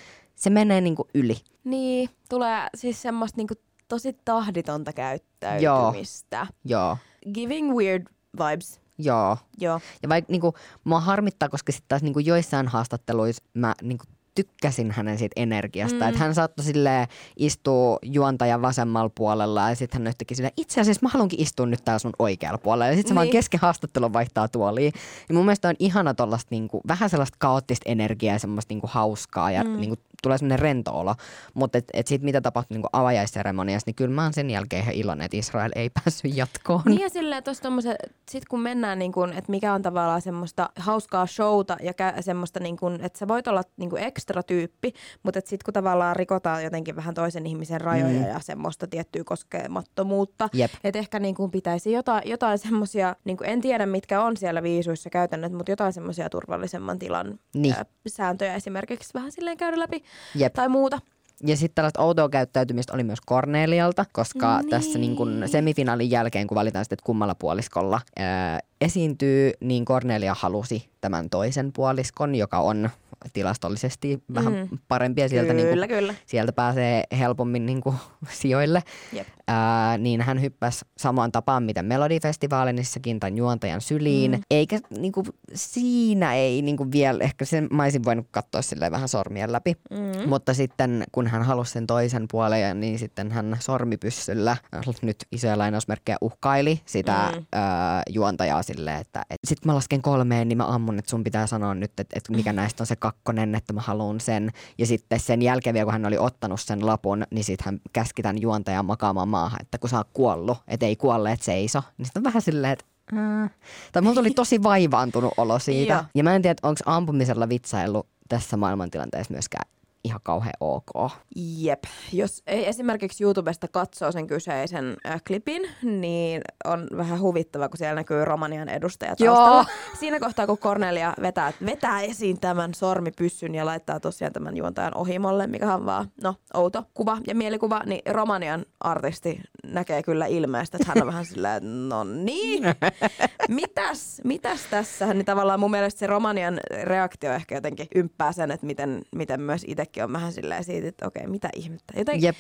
Se 0.41 0.49
menee 0.49 0.81
niinku 0.81 1.07
yli. 1.13 1.37
Niin, 1.63 2.09
tulee 2.29 2.67
siis 2.75 3.01
semmoista 3.01 3.37
niinku 3.37 3.53
tosi 3.87 4.13
tahditonta 4.25 4.93
käyttäytymistä. 4.93 6.47
Joo, 6.65 6.97
Giving 7.33 7.75
weird 7.75 8.07
vibes. 8.39 8.81
joo. 8.97 9.37
Joo. 9.59 9.79
Ja 10.03 10.09
vaikka 10.09 10.31
niinku, 10.31 10.53
mua 10.83 10.99
harmittaa, 10.99 11.49
koska 11.49 11.71
sitten 11.71 11.87
taas 11.89 12.01
niinku 12.03 12.19
joissain 12.19 12.67
haastatteluissa 12.67 13.43
mä 13.53 13.75
niinku 13.81 14.03
tykkäsin 14.35 14.91
hänen 14.91 15.17
siitä 15.17 15.33
energiasta. 15.41 15.99
Mm. 15.99 16.09
Että 16.09 16.19
hän 16.19 16.35
saattoi 16.35 16.65
sille 16.65 17.07
istua 17.37 17.99
juontajan 18.03 18.61
vasemmalla 18.61 19.11
puolella 19.17 19.69
ja 19.69 19.75
sitten 19.75 20.01
hän 20.01 20.07
yhtäkkiä 20.07 20.35
silleen, 20.35 20.53
itse 20.57 20.81
asiassa 20.81 20.99
mä 21.03 21.09
haluankin 21.09 21.41
istua 21.41 21.65
nyt 21.65 21.85
täällä 21.85 21.99
sun 21.99 22.13
oikealla 22.19 22.57
puolella. 22.57 22.87
Ja 22.87 22.93
sitten 22.95 23.09
se 23.09 23.15
vaan 23.15 23.25
Niin. 23.25 23.31
kesken 23.31 23.59
haastattelun 23.59 24.13
vaihtaa 24.13 24.47
tuoliin. 24.47 24.93
Ja 25.29 25.35
mun 25.35 25.45
mielestä 25.45 25.69
on 25.69 25.75
ihana 25.79 26.13
tollasta 26.13 26.47
niinku, 26.51 26.81
vähän 26.87 27.09
sellaista 27.09 27.37
kaoottista 27.39 27.89
energiaa 27.89 28.35
ja 28.35 28.39
semmoista 28.39 28.71
niinku 28.71 28.87
hauskaa 28.91 29.51
ja 29.51 29.63
mm. 29.63 29.77
niinku, 29.77 29.95
tulee 30.21 30.37
semmoinen 30.37 30.59
rento 30.59 30.91
olo. 30.99 31.15
Mutta 31.53 31.77
et, 31.77 31.85
et 31.93 32.07
sit 32.07 32.21
mitä 32.21 32.41
tapahtui 32.41 32.75
niinku 32.75 32.89
avajaisseremoniassa, 32.93 33.83
niin 33.87 33.95
kyllä 33.95 34.15
mä 34.15 34.23
oon 34.23 34.33
sen 34.33 34.49
jälkeen 34.49 34.81
ihan 34.83 34.95
iloinen, 34.95 35.25
että 35.25 35.37
Israel 35.37 35.71
ei 35.75 35.89
päässyt 36.03 36.35
jatkoon. 36.37 36.81
Niin 36.85 37.01
ja 37.01 37.09
silleen 37.09 37.43
tuossa 37.43 37.63
tommoset, 37.63 37.95
sit 38.29 38.45
kun 38.45 38.59
mennään 38.61 38.99
niin 38.99 39.11
kun, 39.11 39.29
että 39.33 39.51
mikä 39.51 39.73
on 39.73 39.81
tavallaan 39.81 40.21
semmoista 40.21 40.69
hauskaa 40.75 41.25
showta 41.25 41.77
ja 41.83 41.91
kä- 41.91 42.21
semmoista 42.21 42.59
niin 42.59 42.77
kun, 42.77 42.99
että 43.01 43.19
sä 43.19 43.27
voit 43.27 43.47
olla 43.47 43.61
niin 43.77 43.89
kun 43.89 43.99
ekstra 43.99 44.43
tyyppi, 44.43 44.93
mutta 45.23 45.39
että 45.39 45.49
sit 45.49 45.63
kun 45.63 45.73
tavallaan 45.73 46.15
rikotaan 46.15 46.63
jotenkin 46.63 46.95
vähän 46.95 47.13
toisen 47.13 47.45
ihmisen 47.45 47.81
rajoja 47.81 48.11
Mm. 48.21 48.27
ja 48.27 48.39
semmoista 48.39 48.87
tiettyä 48.87 49.23
koskemattomuutta, 49.25 50.49
että 50.83 50.99
ehkä 50.99 51.19
niin 51.19 51.35
kun 51.35 51.51
pitäisi 51.51 51.91
jotain, 51.91 52.21
jotain 52.29 52.57
semmoisia, 52.57 53.15
niin 53.25 53.37
kun 53.37 53.47
en 53.47 53.61
tiedä 53.61 53.85
mitkä 53.85 54.21
on 54.21 54.37
siellä 54.37 54.63
viisuissa 54.63 55.09
käytännöt, 55.09 55.51
mutta 55.53 55.71
jotain 55.71 55.93
semmoisia 55.93 56.29
turvallisemman 56.29 56.99
tilan 56.99 57.39
Niin. 57.53 57.73
ää, 57.77 57.85
sääntöjä 58.07 58.55
esimerkiksi 58.55 59.13
vähän 59.13 59.31
silleen 59.31 59.57
käydä 59.57 59.79
läpi 59.79 60.03
Jep. 60.35 60.53
tai 60.53 60.69
muuta. 60.69 60.99
Ja 61.45 61.57
sitten 61.57 61.75
tällaista 61.75 62.01
outoa 62.01 62.29
käyttäytymistä 62.29 62.93
oli 62.93 63.03
myös 63.03 63.19
Cornelialta, 63.29 64.05
koska 64.13 64.57
Niin. 64.57 64.69
tässä 64.69 64.99
niin 64.99 65.15
kun 65.15 65.43
semifinaalin 65.45 66.11
jälkeen, 66.11 66.47
kun 66.47 66.55
valitaan 66.55 66.85
sitten, 66.85 66.95
että 66.95 67.05
kummalla 67.05 67.35
puoliskolla 67.35 68.01
ää, 68.19 68.59
esiintyy, 68.81 69.51
niin 69.59 69.85
Cornelia 69.85 70.35
halusi 70.39 70.89
tämän 71.01 71.29
toisen 71.29 71.73
puoliskon, 71.73 72.35
joka 72.35 72.59
on 72.59 72.89
tilastollisesti 73.33 74.23
vähän 74.33 74.53
Mm. 74.53 74.77
parempi 74.87 75.21
ja 75.21 75.29
sieltä, 75.29 75.53
niin 75.53 75.67
kyllä, 75.67 75.87
kuin, 75.87 75.97
kyllä. 75.99 76.15
sieltä 76.25 76.53
pääsee 76.53 77.03
helpommin 77.19 77.65
niin 77.65 77.81
kuin, 77.81 77.95
sijoille. 78.41 78.83
Jep. 79.13 79.27
Ää, 79.47 79.97
niin 79.97 80.21
hän 80.21 80.41
hyppäsi 80.41 80.85
samaan 80.97 81.31
tapaan, 81.31 81.63
mitä 81.63 81.83
Melodifestivaalinissakin 81.83 83.19
tämän 83.19 83.37
juontajan 83.37 83.81
syliin. 83.81 84.31
Mm. 84.31 84.41
Eikä 84.51 84.79
niin 84.97 85.11
kuin, 85.11 85.25
siinä 85.53 86.33
ei 86.35 86.61
niin 86.61 86.77
kuin 86.77 86.91
vielä, 86.91 87.23
ehkä 87.23 87.45
sen 87.45 87.67
mä 87.71 87.83
olisin 87.83 88.03
voinut 88.03 88.27
katsoa 88.31 88.61
silleen 88.61 88.91
vähän 88.91 89.07
sormien 89.07 89.51
läpi. 89.51 89.75
Mm. 89.89 90.29
Mutta 90.29 90.53
sitten 90.53 91.03
kun 91.11 91.27
hän 91.27 91.43
halusi 91.43 91.71
sen 91.71 91.87
toisen 91.87 92.25
puolen, 92.31 92.79
niin 92.79 92.99
sitten 92.99 93.31
hän 93.31 93.57
sormipyssyllä, 93.59 94.57
nyt 95.01 95.17
isoja 95.31 95.57
lainausmerkkejä, 95.57 96.17
uhkaili 96.21 96.81
sitä 96.85 97.31
Mm. 97.35 97.45
ää, 97.53 98.03
juontajaa 98.09 98.63
silleen, 98.63 99.01
että 99.01 99.21
et, 99.29 99.37
sit 99.47 99.65
mä 99.65 99.75
lasken 99.75 100.01
kolmeen, 100.01 100.47
niin 100.47 100.57
mä 100.57 100.65
ammun, 100.67 100.99
että 100.99 101.09
sun 101.11 101.23
pitää 101.23 101.47
sanoa 101.47 101.75
nyt, 101.75 101.99
että 101.99 102.15
et 102.17 102.29
mikä 102.29 102.53
näistä 102.61 102.83
on 102.83 102.87
se 102.87 102.95
kakkonen, 103.11 103.55
että 103.55 103.73
mä 103.73 103.81
haluan 103.81 104.19
sen. 104.19 104.51
Ja 104.77 104.85
sitten 104.85 105.19
sen 105.19 105.41
jälkeen 105.41 105.73
vielä, 105.73 105.85
kun 105.85 105.93
hän 105.93 106.05
oli 106.05 106.17
ottanut 106.17 106.61
sen 106.61 106.85
lapun, 106.85 107.23
niin 107.31 107.43
sitten 107.43 107.65
hän 107.65 107.79
käski 107.93 108.21
tämän 108.21 108.41
juontajan 108.41 108.85
makaamaan 108.85 109.29
maahan, 109.29 109.61
että 109.61 109.77
kun 109.77 109.89
sä 109.89 109.97
oot 109.97 110.07
kuollut, 110.13 110.57
että 110.67 110.85
ei 110.85 110.95
kuolleet 110.95 111.41
seiso. 111.41 111.83
Niin 111.97 112.05
sitten 112.05 112.19
on 112.19 112.23
vähän 112.23 112.41
silleen, 112.41 112.73
että 112.73 112.85
äh. 113.17 113.51
Tai 113.91 114.01
mulla 114.01 114.15
tuli 114.15 114.31
tosi 114.31 114.63
vaivaantunut 114.63 115.33
olo 115.37 115.59
siitä. 115.59 116.05
Ja 116.15 116.23
mä 116.23 116.35
en 116.35 116.41
tiedä, 116.41 116.55
onko 116.63 116.79
ampumisella 116.85 117.49
vitsaillut 117.49 118.07
tässä 118.29 118.57
maailmantilanteessa 118.57 119.33
myöskään 119.33 119.69
ihan 120.03 120.19
kauhean 120.23 120.53
ok. 120.59 121.11
Jep. 121.35 121.83
Jos 122.13 122.43
ei 122.47 122.67
esimerkiksi 122.67 123.23
YouTubesta 123.23 123.67
katsoo 123.67 124.11
sen 124.11 124.27
kyseisen 124.27 124.97
äh, 125.05 125.21
klipin, 125.27 125.61
niin 125.83 126.41
on 126.65 126.87
vähän 126.97 127.19
huvittava, 127.19 127.69
kun 127.69 127.77
siellä 127.77 127.95
näkyy 127.95 128.25
Romanian 128.25 128.69
edustaja 128.69 129.15
Joo. 129.19 129.65
Siinä 129.99 130.19
kohtaa, 130.19 130.47
kun 130.47 130.57
Cornelia 130.57 131.13
vetää, 131.21 131.53
vetää 131.65 132.01
esiin 132.01 132.39
tämän 132.39 132.73
sormipyssyn 132.73 133.55
ja 133.55 133.65
laittaa 133.65 133.99
tosiaan 133.99 134.33
tämän 134.33 134.57
juontajan 134.57 134.97
ohimolle, 134.97 135.47
mikä 135.47 135.73
on 135.73 135.85
vaan, 135.85 136.07
no, 136.23 136.35
outo 136.53 136.83
kuva 136.93 137.17
ja 137.27 137.35
mielikuva, 137.35 137.81
niin 137.85 138.01
Romanian 138.13 138.65
artisti 138.79 139.41
näkee 139.67 140.03
kyllä 140.03 140.25
ilmeestä, 140.25 140.77
että 140.77 140.87
hän 140.87 141.01
on 141.01 141.07
vähän 141.07 141.25
silleen, 141.25 141.53
että 141.55 141.69
no 141.69 142.03
niin, 142.03 142.63
mitäs, 143.47 144.21
mitäs 144.23 144.59
tässä? 144.69 145.13
Niin 145.13 145.25
tavallaan 145.25 145.59
mun 145.59 145.71
mielestä 145.71 145.99
se 145.99 146.07
Romanian 146.07 146.59
reaktio 146.83 147.33
ehkä 147.33 147.55
jotenkin 147.55 147.87
ymppää 147.95 148.31
sen, 148.31 148.51
että 148.51 148.65
miten, 148.65 149.01
miten 149.15 149.41
myös 149.41 149.65
itsekin 149.67 150.03
on 150.03 150.13
vähän 150.13 150.33
silleen 150.33 150.63
siitä, 150.63 150.87
että 150.87 151.07
okei, 151.07 151.27
mitä 151.27 151.49
ihmettä. 151.55 151.93
Joten, 151.97 152.21
Jep, 152.21 152.35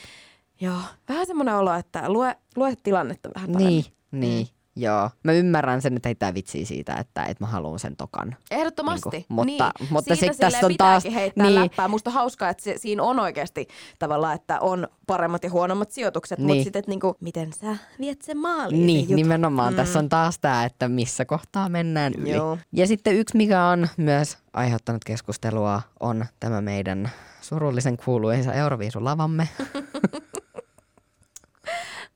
Joo, 0.61 0.79
vähän 1.09 1.27
semmoinen 1.27 1.55
olo, 1.55 1.73
että 1.73 2.09
lue, 2.09 2.35
lue 2.55 2.73
tilannetta 2.83 3.29
vähän 3.35 3.51
paremmin. 3.51 3.85
niin, 4.11 4.21
niin. 4.21 4.47
Joo, 4.75 5.09
mä 5.23 5.31
ymmärrän 5.31 5.81
sen, 5.81 5.95
että 5.95 6.09
heittää 6.09 6.33
vitsiä 6.33 6.65
siitä, 6.65 6.93
että, 6.95 7.23
että 7.23 7.43
mä 7.43 7.47
haluan 7.47 7.79
sen 7.79 7.95
tokan. 7.95 8.35
Ehdottomasti. 8.51 9.09
Niinku, 9.11 9.33
mutta- 9.33 9.71
niin. 9.79 9.89
mutta 9.93 10.15
Siitä 10.15 10.33
sit 10.33 10.39
tässä 10.39 10.65
on 10.65 10.77
taas- 10.77 11.05
heittää 11.13 11.45
niin. 11.47 11.61
läppää. 11.61 11.87
Musta 11.87 12.09
on 12.09 12.13
hauskaa, 12.13 12.49
että 12.49 12.63
se, 12.63 12.73
siinä 12.77 13.03
on 13.03 13.19
oikeasti 13.19 13.67
tavallaan, 13.99 14.35
että 14.35 14.59
on 14.59 14.87
paremmat 15.07 15.43
ja 15.43 15.49
huonommat 15.51 15.91
sijoitukset, 15.91 16.37
niin. 16.39 16.43
mutta 16.45 16.53
Niin. 16.53 16.63
sitten, 16.63 16.79
että 16.79 16.91
niinku, 16.91 17.17
miten 17.19 17.53
sä 17.53 17.75
viet 17.99 18.21
sen 18.21 18.37
maaliin. 18.37 18.85
Niin, 18.87 18.97
se 18.99 19.01
juttu. 19.01 19.15
nimenomaan. 19.15 19.73
Mm. 19.73 19.77
Tässä 19.77 19.99
on 19.99 20.09
taas 20.09 20.39
tämä, 20.39 20.65
että 20.65 20.89
missä 20.89 21.25
kohtaa 21.25 21.69
mennään 21.69 22.13
yli. 22.17 22.31
Joo. 22.31 22.57
Ja 22.71 22.87
sitten 22.87 23.15
yksi, 23.15 23.37
mikä 23.37 23.65
on 23.65 23.87
myös 23.97 24.37
aiheuttanut 24.53 25.03
keskustelua, 25.05 25.81
on 25.99 26.25
tämä 26.39 26.61
meidän 26.61 27.09
surullisen 27.41 27.97
kuuluisa 27.97 28.53
Euroviisulavamme. 28.53 29.49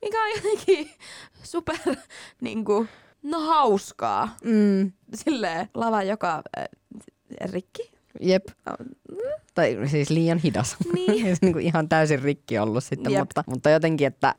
Mikä 0.06 0.22
on 0.22 0.30
jotenkin 0.36 0.90
super, 1.52 1.76
niinku, 2.40 2.86
no 3.22 3.40
hauskaa. 3.40 4.36
Mm. 4.44 4.92
Silleen 5.14 5.68
lava 5.74 6.02
joka 6.02 6.42
äh, 6.58 6.64
rikki. 7.52 7.92
Jep. 8.20 8.44
Tai 9.54 9.78
siis 9.86 10.10
liian 10.10 10.38
hidas. 10.38 10.76
Niin. 10.94 11.22
Siis 11.26 11.42
niin 11.42 11.52
kuin 11.52 11.64
ihan 11.64 11.88
täysin 11.88 12.22
rikki 12.22 12.58
ollut 12.58 12.84
sitten, 12.84 13.12
Jep. 13.12 13.20
mutta, 13.20 13.44
mutta 13.46 13.70
jotenkin, 13.70 14.06
että 14.06 14.34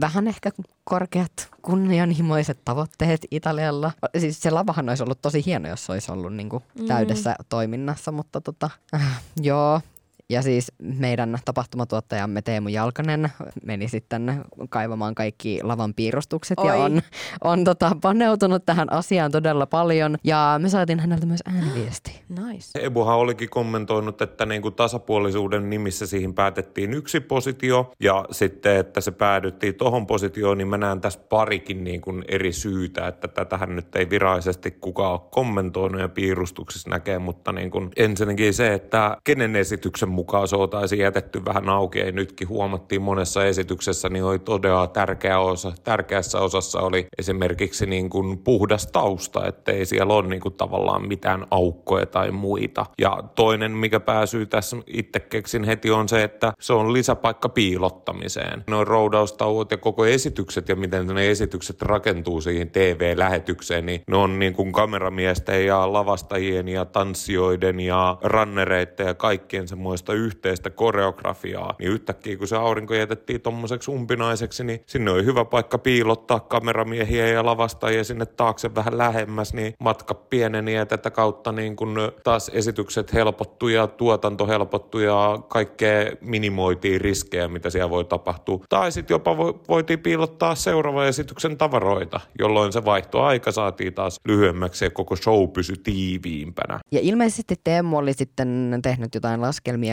vähän 0.00 0.28
ehkä 0.28 0.50
korkeat 0.84 1.48
kunnianhimoiset 1.62 2.58
tavoitteet 2.64 3.26
Italialla. 3.30 3.92
Siis 4.18 4.40
se 4.40 4.50
lavahan 4.50 4.88
olisi 4.88 5.02
ollut 5.02 5.22
tosi 5.22 5.42
hieno, 5.46 5.68
jos 5.68 5.86
se 5.86 5.92
olisi 5.92 6.12
ollut 6.12 6.34
niin 6.34 6.48
kuin 6.48 6.62
täydessä 6.86 7.30
mm. 7.30 7.44
toiminnassa, 7.48 8.12
mutta 8.12 8.40
tota, 8.40 8.70
äh, 8.94 9.22
joo. 9.42 9.80
Ja 10.30 10.42
siis 10.42 10.72
meidän 10.82 11.38
tapahtumatuottajamme 11.44 12.42
Teemu 12.42 12.68
Jalkanen 12.68 13.28
meni 13.64 13.88
sitten 13.88 14.44
kaivamaan 14.68 15.14
kaikki 15.14 15.60
lavan 15.62 15.94
piirustukset 15.94 16.58
ja 16.64 16.74
Oi. 16.74 16.80
on, 16.80 17.02
on 17.44 17.64
tota, 17.64 17.96
paneutunut 18.00 18.66
tähän 18.66 18.92
asiaan 18.92 19.32
todella 19.32 19.66
paljon. 19.66 20.16
Ja 20.24 20.58
me 20.62 20.68
saatiin 20.68 21.00
häneltä 21.00 21.26
myös 21.26 21.40
ääniviesti. 21.44 22.20
Nice. 22.46 22.84
Ebuhan 22.84 23.16
olikin 23.16 23.50
kommentoinut, 23.50 24.22
että 24.22 24.46
niin 24.46 24.62
kuin 24.62 24.74
tasapuolisuuden 24.74 25.70
nimissä 25.70 26.06
siihen 26.06 26.34
päätettiin 26.34 26.94
yksi 26.94 27.20
positio 27.20 27.92
ja 28.00 28.24
sitten, 28.30 28.76
että 28.76 29.00
se 29.00 29.10
päädyttiin 29.10 29.74
tohon 29.74 30.06
positioon, 30.06 30.58
niin 30.58 30.68
mä 30.68 30.78
näen 30.78 31.00
tässä 31.00 31.20
parikin 31.28 31.84
niin 31.84 32.00
kuin 32.00 32.24
eri 32.28 32.52
syytä, 32.52 33.08
että 33.08 33.28
tätähän 33.28 33.76
nyt 33.76 33.96
ei 33.96 34.10
virallisesti 34.10 34.70
kukaan 34.70 35.12
ole 35.12 35.20
kommentoinut 35.30 36.00
ja 36.00 36.08
piirustuksessa 36.08 36.90
näkee, 36.90 37.18
mutta 37.18 37.52
niin 37.52 37.70
kuin 37.70 37.90
ensinnäkin 37.96 38.54
se, 38.54 38.74
että 38.74 39.16
kenen 39.24 39.56
esityksen 39.56 40.17
mukaan 40.18 40.48
se 40.48 40.56
oltaisiin 40.56 41.00
jätetty 41.00 41.44
vähän 41.44 41.68
auki, 41.68 42.00
ei 42.00 42.12
nytkin 42.12 42.48
huomattiin 42.48 43.02
monessa 43.02 43.44
esityksessä, 43.44 44.08
niin 44.08 44.24
oli 44.24 44.38
todella 44.38 44.86
tärkeä 44.86 45.38
osa. 45.38 45.72
Tärkeässä 45.84 46.40
osassa 46.40 46.80
oli 46.80 47.06
esimerkiksi 47.18 47.86
niin 47.86 48.10
kuin 48.10 48.38
puhdas 48.38 48.86
tausta, 48.86 49.46
ettei 49.46 49.86
siellä 49.86 50.14
ole 50.14 50.28
niin 50.28 50.40
kuin 50.40 50.54
tavallaan 50.54 51.08
mitään 51.08 51.46
aukkoja 51.50 52.06
tai 52.06 52.30
muita. 52.30 52.86
Ja 52.98 53.22
toinen, 53.34 53.72
mikä 53.72 54.00
pääsyy 54.00 54.46
tässä 54.46 54.76
itse 54.86 55.20
keksin 55.20 55.64
heti, 55.64 55.90
on 55.90 56.08
se, 56.08 56.22
että 56.22 56.52
se 56.60 56.72
on 56.72 56.92
lisäpaikka 56.92 57.48
piilottamiseen. 57.48 58.64
Noin 58.70 58.86
roudaustauot 58.86 59.70
ja 59.70 59.76
koko 59.76 60.06
esitykset 60.06 60.68
ja 60.68 60.76
miten 60.76 61.06
ne 61.06 61.30
esitykset 61.30 61.82
rakentuu 61.82 62.40
siihen 62.40 62.70
TV-lähetykseen, 62.70 63.86
niin 63.86 64.00
ne 64.10 64.16
on 64.16 64.38
niin 64.38 64.54
kuin 64.54 64.72
kameramiesten 64.72 65.66
ja 65.66 65.92
lavastajien 65.92 66.68
ja 66.68 66.84
tanssijoiden 66.84 67.80
ja 67.80 68.18
rannereiden 68.22 69.06
ja 69.06 69.14
kaikkien 69.14 69.68
semmoista 69.68 70.07
yhteistä 70.12 70.70
koreografiaa. 70.70 71.74
Niin 71.78 71.92
yhtäkkiä 71.92 72.36
kun 72.36 72.48
se 72.48 72.56
aurinko 72.56 72.94
jätettiin 72.94 73.40
tommoseksi 73.40 73.90
umpinaiseksi, 73.90 74.64
niin 74.64 74.80
sinne 74.86 75.10
oli 75.10 75.24
hyvä 75.24 75.44
paikka 75.44 75.78
piilottaa 75.78 76.40
kameramiehiä 76.40 77.26
ja 77.26 77.46
lavastajia 77.46 78.04
sinne 78.04 78.26
taakse 78.26 78.74
vähän 78.74 78.98
lähemmäs, 78.98 79.54
niin 79.54 79.74
matka 79.80 80.14
pieneni 80.14 80.74
ja 80.74 80.86
tätä 80.86 81.10
kautta 81.10 81.52
niin 81.52 81.76
kun 81.76 81.96
taas 82.24 82.50
esitykset 82.54 83.12
helpottu 83.12 83.68
ja 83.68 83.86
tuotanto 83.86 84.46
helpottu 84.46 84.98
ja 84.98 85.38
kaikkea 85.48 86.12
minimoitiin 86.20 87.00
riskejä, 87.00 87.48
mitä 87.48 87.70
siellä 87.70 87.90
voi 87.90 88.04
tapahtua. 88.04 88.64
Tai 88.68 88.92
sitten 88.92 89.14
jopa 89.14 89.34
vo- 89.34 89.58
voitiin 89.68 89.98
piilottaa 89.98 90.54
seuraavan 90.54 91.06
esityksen 91.06 91.56
tavaroita, 91.56 92.20
jolloin 92.38 92.72
se 92.72 92.84
vaihtoaika 92.84 93.52
saatiin 93.52 93.94
taas 93.94 94.20
lyhyemmäksi 94.24 94.84
ja 94.84 94.90
koko 94.90 95.16
show 95.16 95.48
pysyi 95.48 95.76
tiiviimpänä. 95.82 96.80
Ja 96.92 97.00
ilmeisesti 97.02 97.54
Teemu 97.64 97.98
oli 97.98 98.12
sitten 98.12 98.78
tehnyt 98.82 99.14
jotain 99.14 99.40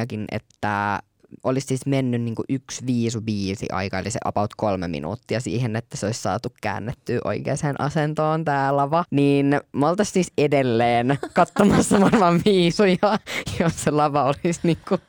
laskelmiakin, 0.06 0.26
että 0.32 1.00
olisi 1.44 1.68
siis 1.68 1.86
mennyt 1.86 2.22
niin 2.22 2.36
kuin 2.36 2.46
yksi 2.50 2.86
viisu 2.86 3.22
biisi 3.22 3.66
aika, 3.72 4.00
eli 4.00 4.12
se 4.12 4.20
about 4.26 4.52
kolme 4.58 4.88
minuuttia 4.88 5.40
siihen, 5.40 5.76
että 5.76 5.98
se 5.98 6.06
olisi 6.06 6.22
saatu 6.22 6.50
käännettyä 6.62 7.20
oikeaan 7.24 7.76
asentoon 7.80 8.46
tää 8.46 8.76
lava. 8.76 9.06
Niin 9.12 9.62
me 9.74 9.88
oltaisiin 9.88 10.14
siis 10.14 10.34
edelleen 10.38 11.18
katsomassa 11.34 12.02
varmaan 12.02 12.42
viisuja, 12.46 13.20
jos 13.60 13.84
se 13.84 13.92
lava 13.92 14.24
olisi 14.24 14.60
niin 14.64 14.78
kuin 14.88 15.02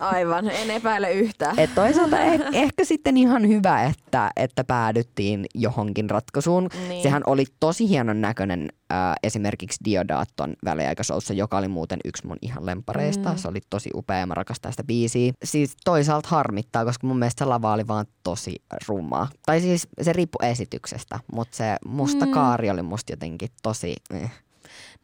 Aivan, 0.00 0.50
en 0.50 0.70
epäile 0.70 1.12
yhtään. 1.12 1.58
Et 1.58 1.74
toisaalta 1.74 2.20
eh, 2.20 2.40
ehkä 2.52 2.84
sitten 2.84 3.16
ihan 3.16 3.48
hyvä, 3.48 3.84
että, 3.84 4.30
että 4.36 4.64
päädyttiin 4.64 5.46
johonkin 5.54 6.10
ratkaisuun. 6.10 6.68
Niin. 6.88 7.02
Sehän 7.02 7.22
oli 7.26 7.44
tosi 7.60 7.88
hienon 7.88 8.20
näköinen 8.20 8.68
äh, 8.92 8.98
esimerkiksi 9.22 9.78
Diodaatton 9.84 10.54
väliaikaisoussa, 10.64 11.34
joka 11.34 11.58
oli 11.58 11.68
muuten 11.68 11.98
yksi 12.04 12.26
mun 12.26 12.36
ihan 12.42 12.66
lempareista. 12.66 13.30
Mm. 13.32 13.36
Se 13.36 13.48
oli 13.48 13.60
tosi 13.70 13.90
upea 13.94 14.18
ja 14.18 14.26
mä 14.26 14.34
rakastan 14.34 14.72
sitä 14.72 14.84
biisiä. 14.84 15.32
Siis 15.44 15.76
toisaalta 15.84 16.28
harmittaa, 16.28 16.84
koska 16.84 17.06
mun 17.06 17.18
mielestä 17.18 17.44
se 17.44 17.48
lava 17.48 17.72
oli 17.72 17.86
vaan 17.86 18.06
tosi 18.22 18.56
rumaa. 18.88 19.28
Tai 19.46 19.60
siis 19.60 19.88
se 20.02 20.12
riippui 20.12 20.48
esityksestä, 20.48 21.18
mutta 21.32 21.56
se 21.56 21.76
musta 21.86 22.26
mm. 22.26 22.32
kaari 22.32 22.70
oli 22.70 22.82
musta 22.82 23.12
jotenkin 23.12 23.48
tosi... 23.62 23.96
Eh. 24.14 24.32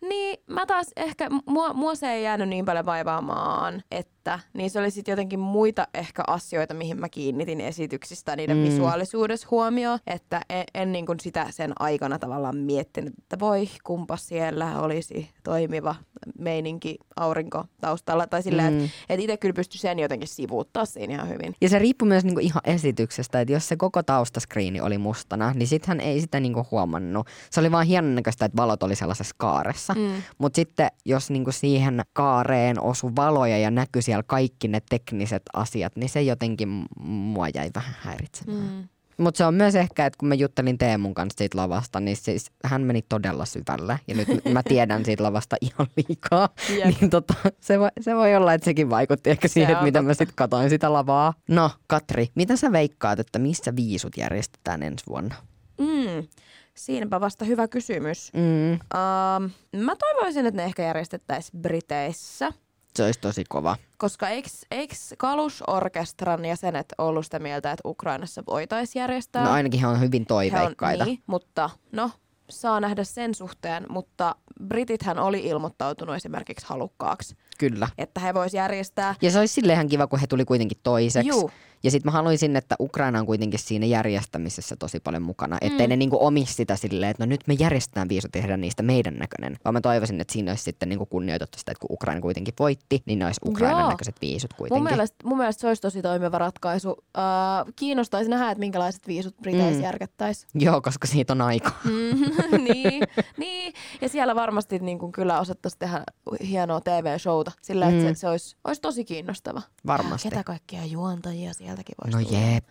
Niin, 0.08 0.38
mä 0.46 0.66
taas 0.66 0.86
ehkä, 0.96 1.28
mua, 1.46 1.72
mua 1.72 1.94
se 1.94 2.12
ei 2.12 2.24
jäänyt 2.24 2.48
niin 2.48 2.64
paljon 2.64 2.86
vaivaamaan, 2.86 3.82
että 3.90 4.38
niin 4.52 4.70
se 4.70 4.78
oli 4.78 4.90
sitten 4.90 5.12
jotenkin 5.12 5.40
muita 5.40 5.88
ehkä 5.94 6.22
asioita, 6.26 6.74
mihin 6.74 7.00
mä 7.00 7.08
kiinnitin 7.08 7.60
esityksistä 7.60 8.36
niiden 8.36 8.56
mm. 8.56 8.62
visuaalisuudessa 8.62 9.48
huomioon, 9.50 9.98
että 10.06 10.40
en, 10.48 10.64
en 10.74 10.92
niin 10.92 11.06
kuin 11.06 11.20
sitä 11.20 11.46
sen 11.50 11.72
aikana 11.78 12.18
tavallaan 12.18 12.56
miettinyt, 12.56 13.14
että 13.18 13.38
voi 13.38 13.68
kumpa 13.84 14.16
siellä 14.16 14.80
olisi 14.80 15.30
toimiva 15.42 15.94
meininki 16.38 16.96
aurinko 17.16 17.64
taustalla, 17.80 18.26
tai 18.26 18.42
silleen, 18.42 18.72
mm. 18.72 18.84
että 18.84 18.94
et 19.08 19.20
itse 19.20 19.36
kyllä 19.36 19.54
pystyi 19.54 19.78
sen 19.78 19.98
jotenkin 19.98 20.28
sivuuttaa 20.28 20.84
siinä 20.84 21.14
ihan 21.14 21.28
hyvin. 21.28 21.54
Ja 21.60 21.68
se 21.68 21.78
riippui 21.78 22.08
myös 22.08 22.24
niinku 22.24 22.40
ihan 22.40 22.62
esityksestä, 22.64 23.40
että 23.40 23.52
jos 23.52 23.68
se 23.68 23.76
koko 23.76 24.02
taustaskriini 24.02 24.80
oli 24.80 24.98
mustana, 24.98 25.52
niin 25.54 25.66
sittenhän 25.66 26.00
ei 26.00 26.20
sitä 26.20 26.40
niinku 26.40 26.66
huomannut. 26.70 27.26
Se 27.50 27.60
oli 27.60 27.72
vaan 27.72 27.86
hienon 27.86 28.14
näköistä, 28.14 28.44
että 28.44 28.56
valot 28.56 28.82
oli 28.82 28.96
sellaisessa 28.96 29.34
kaaressa. 29.38 29.94
Mm. 29.94 30.22
Mutta 30.38 30.56
sitten 30.56 30.88
jos 31.04 31.30
niinku 31.30 31.52
siihen 31.52 32.02
kaareen 32.12 32.80
osui 32.80 33.12
valoja 33.16 33.58
ja 33.58 33.70
näkyi 33.70 34.02
siellä 34.02 34.22
kaikki 34.22 34.68
ne 34.68 34.80
tekniset 34.90 35.42
asiat, 35.54 35.96
niin 35.96 36.08
se 36.08 36.22
jotenkin 36.22 36.84
mua 37.00 37.48
jäi 37.54 37.70
vähän 37.74 37.96
häiritsemään. 38.00 38.60
Mm. 38.60 38.88
Mutta 39.18 39.38
se 39.38 39.44
on 39.44 39.54
myös 39.54 39.74
ehkä, 39.74 40.06
että 40.06 40.18
kun 40.18 40.28
mä 40.28 40.34
juttelin 40.34 40.78
Teemun 40.78 41.14
kanssa 41.14 41.38
siitä 41.38 41.58
lavasta, 41.58 42.00
niin 42.00 42.16
siis 42.16 42.50
hän 42.64 42.82
meni 42.82 43.02
todella 43.08 43.44
syvälle. 43.44 44.00
Ja 44.08 44.14
nyt 44.14 44.28
mä 44.52 44.62
tiedän 44.62 45.04
siitä 45.04 45.22
lavasta 45.22 45.56
ihan 45.60 45.86
liikaa. 45.96 46.48
Jep. 46.78 47.00
niin 47.00 47.10
tota, 47.10 47.34
se, 47.60 47.80
voi, 47.80 47.88
se 48.00 48.14
voi 48.14 48.36
olla, 48.36 48.52
että 48.52 48.64
sekin 48.64 48.90
vaikutti 48.90 49.30
ehkä 49.30 49.48
siihen, 49.48 49.72
että 49.72 49.84
miten 49.84 50.04
mä 50.04 50.14
sitten 50.14 50.34
katoin 50.36 50.70
sitä 50.70 50.92
lavaa. 50.92 51.34
No, 51.48 51.70
Katri, 51.86 52.28
mitä 52.34 52.56
sä 52.56 52.72
veikkaat, 52.72 53.18
että 53.18 53.38
missä 53.38 53.76
viisut 53.76 54.16
järjestetään 54.16 54.82
ensi 54.82 55.04
vuonna? 55.08 55.34
Mm. 55.78 56.28
Siinäpä 56.74 57.20
vasta 57.20 57.44
hyvä 57.44 57.68
kysymys. 57.68 58.32
Mm, 58.32 58.72
Um, 58.72 59.50
mä 59.84 59.96
toivoisin, 59.96 60.46
että 60.46 60.60
ne 60.60 60.64
ehkä 60.64 60.82
järjestettäisiin 60.82 61.62
Briteissä. 61.62 62.52
Se 62.96 63.04
olisi 63.04 63.20
tosi 63.20 63.44
kova. 63.48 63.76
Koska 63.96 64.28
eiks 64.70 65.14
Kalusorkestran 65.18 66.44
jäsenet 66.44 66.86
ollut 66.98 67.24
sitä 67.24 67.38
mieltä, 67.38 67.70
että 67.70 67.88
Ukrainassa 67.88 68.42
voitaisiin 68.46 69.00
järjestää? 69.00 69.44
No 69.44 69.50
ainakin 69.50 69.80
he 69.80 69.86
on 69.86 70.00
hyvin 70.00 70.22
He 70.22 70.26
toiveikkaita. 70.26 71.04
On, 71.04 71.08
niin, 71.08 71.22
mutta 71.26 71.70
no, 71.92 72.10
saa 72.50 72.80
nähdä 72.80 73.04
sen 73.04 73.34
suhteen, 73.34 73.86
mutta 73.88 74.34
Britithän 74.68 75.18
oli 75.18 75.40
ilmoittautunut 75.40 76.16
esimerkiksi 76.16 76.66
halukkaaksi, 76.68 77.36
Kyllä. 77.58 77.88
että 77.98 78.20
he 78.20 78.34
vois 78.34 78.54
järjestää. 78.54 79.14
Ja 79.22 79.30
se 79.30 79.38
olisi 79.38 79.54
silleen 79.54 79.76
ihan 79.76 79.88
kiva, 79.88 80.06
kun 80.06 80.18
he 80.18 80.26
tuli 80.26 80.44
kuitenkin 80.44 80.78
toiseksi. 80.82 81.28
Juu. 81.28 81.50
Ja 81.84 81.90
sitten 81.90 82.12
mä 82.12 82.16
haluaisin, 82.16 82.56
että 82.56 82.76
Ukraina 82.80 83.20
on 83.20 83.26
kuitenkin 83.26 83.58
siinä 83.60 83.86
järjestämisessä 83.86 84.76
tosi 84.78 85.00
paljon 85.00 85.22
mukana. 85.22 85.58
Ettei 85.60 85.86
Mm. 85.86 85.90
ne 85.90 85.96
niinku 85.96 86.18
omisi 86.20 86.54
sitä 86.54 86.76
silleen, 86.76 87.10
että 87.10 87.22
no 87.26 87.28
nyt 87.28 87.40
me 87.46 87.54
järjestetään 87.58 88.08
viisut 88.08 88.28
ja 88.34 88.40
tehdään 88.40 88.60
niistä 88.60 88.82
meidän 88.82 89.14
näköinen. 89.14 89.56
Vaan 89.64 89.74
mä 89.74 89.80
toivoisin, 89.80 90.20
että 90.20 90.32
siinä 90.32 90.50
olisi 90.50 90.64
sitten 90.64 90.88
niinku 90.88 91.06
kunnioitettu 91.06 91.58
sitä, 91.58 91.72
että 91.72 91.80
kun 91.80 91.94
Ukraina 91.94 92.20
kuitenkin 92.20 92.54
voitti, 92.58 93.02
niin 93.06 93.18
ne 93.18 93.26
olisi 93.26 93.40
Ukrainan 93.46 93.80
Joo. 93.80 93.90
näköiset 93.90 94.16
viisut 94.20 94.52
kuitenkin. 94.52 94.82
Mun 94.82 94.90
mielestä, 94.92 95.16
mun 95.24 95.38
mielestä 95.38 95.60
se 95.60 95.68
olisi 95.68 95.82
tosi 95.82 96.02
toimiva 96.02 96.38
ratkaisu. 96.38 96.90
Uh, 96.90 97.72
kiinnostaisi 97.76 98.30
nähdä, 98.30 98.50
että 98.50 98.60
minkälaiset 98.60 99.06
viisut 99.06 99.36
Briteissä 99.42 99.78
Mm. 99.80 99.84
järkettäisiin. 99.84 100.50
Joo, 100.54 100.80
koska 100.80 101.06
siitä 101.06 101.32
on 101.32 101.40
aika. 101.40 101.70
Mm, 101.84 102.60
niin, 102.72 103.02
niin, 103.36 103.72
ja 104.00 104.08
siellä 104.08 104.34
varmasti 104.34 104.78
niin 104.78 104.98
kuin 104.98 105.12
kyllä 105.12 105.40
osattaisiin 105.40 105.78
tehdä 105.78 106.02
hienoa 106.48 106.80
TV-showta 106.80 107.52
sillä, 107.62 107.88
että 107.88 108.00
Mm. 108.02 108.08
se, 108.08 108.14
se 108.14 108.28
olisi, 108.28 108.56
olisi 108.64 108.80
tosi 108.80 109.04
kiinnostava. 109.04 109.62
Varmasti. 109.86 110.28
Ketä 110.30 110.44
kaikkia 110.44 110.84
juontajia 110.84 111.54
sieltäkin 111.74 111.94
voisi 112.04 112.18
No 112.18 112.24
tulla. 112.24 112.52
jep, 112.54 112.64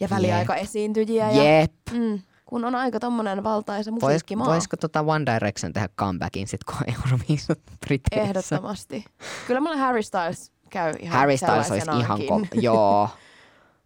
Ja 0.00 0.08
väliaikaesiintyjiä. 0.10 1.30
Ja, 1.30 1.60
jep. 1.60 1.72
mm, 1.92 2.20
kun 2.46 2.64
on 2.64 2.74
aika 2.74 3.00
tommonen 3.00 3.44
valtaisa 3.44 3.90
Vois, 3.90 4.02
musiikkimaa. 4.02 4.46
voisiko 4.46 4.76
tota 4.76 5.00
One 5.00 5.24
Direction 5.34 5.72
tehdä 5.72 5.88
comebackin 5.98 6.48
sit, 6.48 6.64
kun 6.64 6.76
Euroviisut 6.96 7.58
Briteissä? 7.86 8.28
Ehdottomasti. 8.28 9.04
Kyllä 9.46 9.60
mulle 9.60 9.76
Harry 9.76 10.02
Styles 10.02 10.52
käy 10.70 10.94
ihan 11.00 11.18
Harry 11.18 11.36
Styles 11.36 11.70
olisi 11.70 11.86
ihan 12.00 12.18
ko- 12.18 12.48
Joo. 12.60 13.08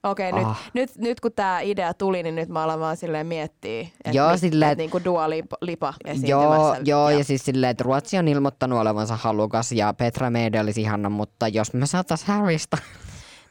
Okei, 0.03 0.31
okay, 0.31 0.45
Ah. 0.45 0.59
nyt, 0.75 0.91
nyt, 0.91 0.99
nyt 1.05 1.21
kun 1.21 1.33
tämä 1.33 1.61
idea 1.61 1.95
tuli, 1.95 2.23
niin 2.23 2.35
nyt 2.35 2.49
mä 2.49 2.63
alan 2.63 2.81
vaan 2.81 2.97
silleen 2.97 3.27
miettiä, 3.27 3.81
että 3.81 4.11
Joo, 4.13 4.31
mi, 4.33 4.39
silleen, 4.39 4.71
et 4.73 4.79
niinku 4.79 5.01
Dua 5.05 5.31
Lipa, 5.31 5.57
Lipa 5.61 5.95
Joo, 6.05 6.13
esiintymässä. 6.15 6.83
joo 6.85 7.11
ja. 7.11 7.25
siis 7.25 7.45
silleen, 7.45 7.71
että 7.71 7.85
Ruotsi 7.85 8.19
on 8.19 8.29
ilmoittanut 8.29 8.79
olevansa 8.79 9.17
halukas 9.17 9.73
ja 9.73 9.93
Petra 9.95 10.31
Mede 10.31 10.61
olisi 10.61 10.81
ihana, 10.81 11.11
mutta 11.11 11.49
jos 11.49 11.73
me 11.75 11.87
saatais 11.87 12.25
Harrysta. 12.25 12.77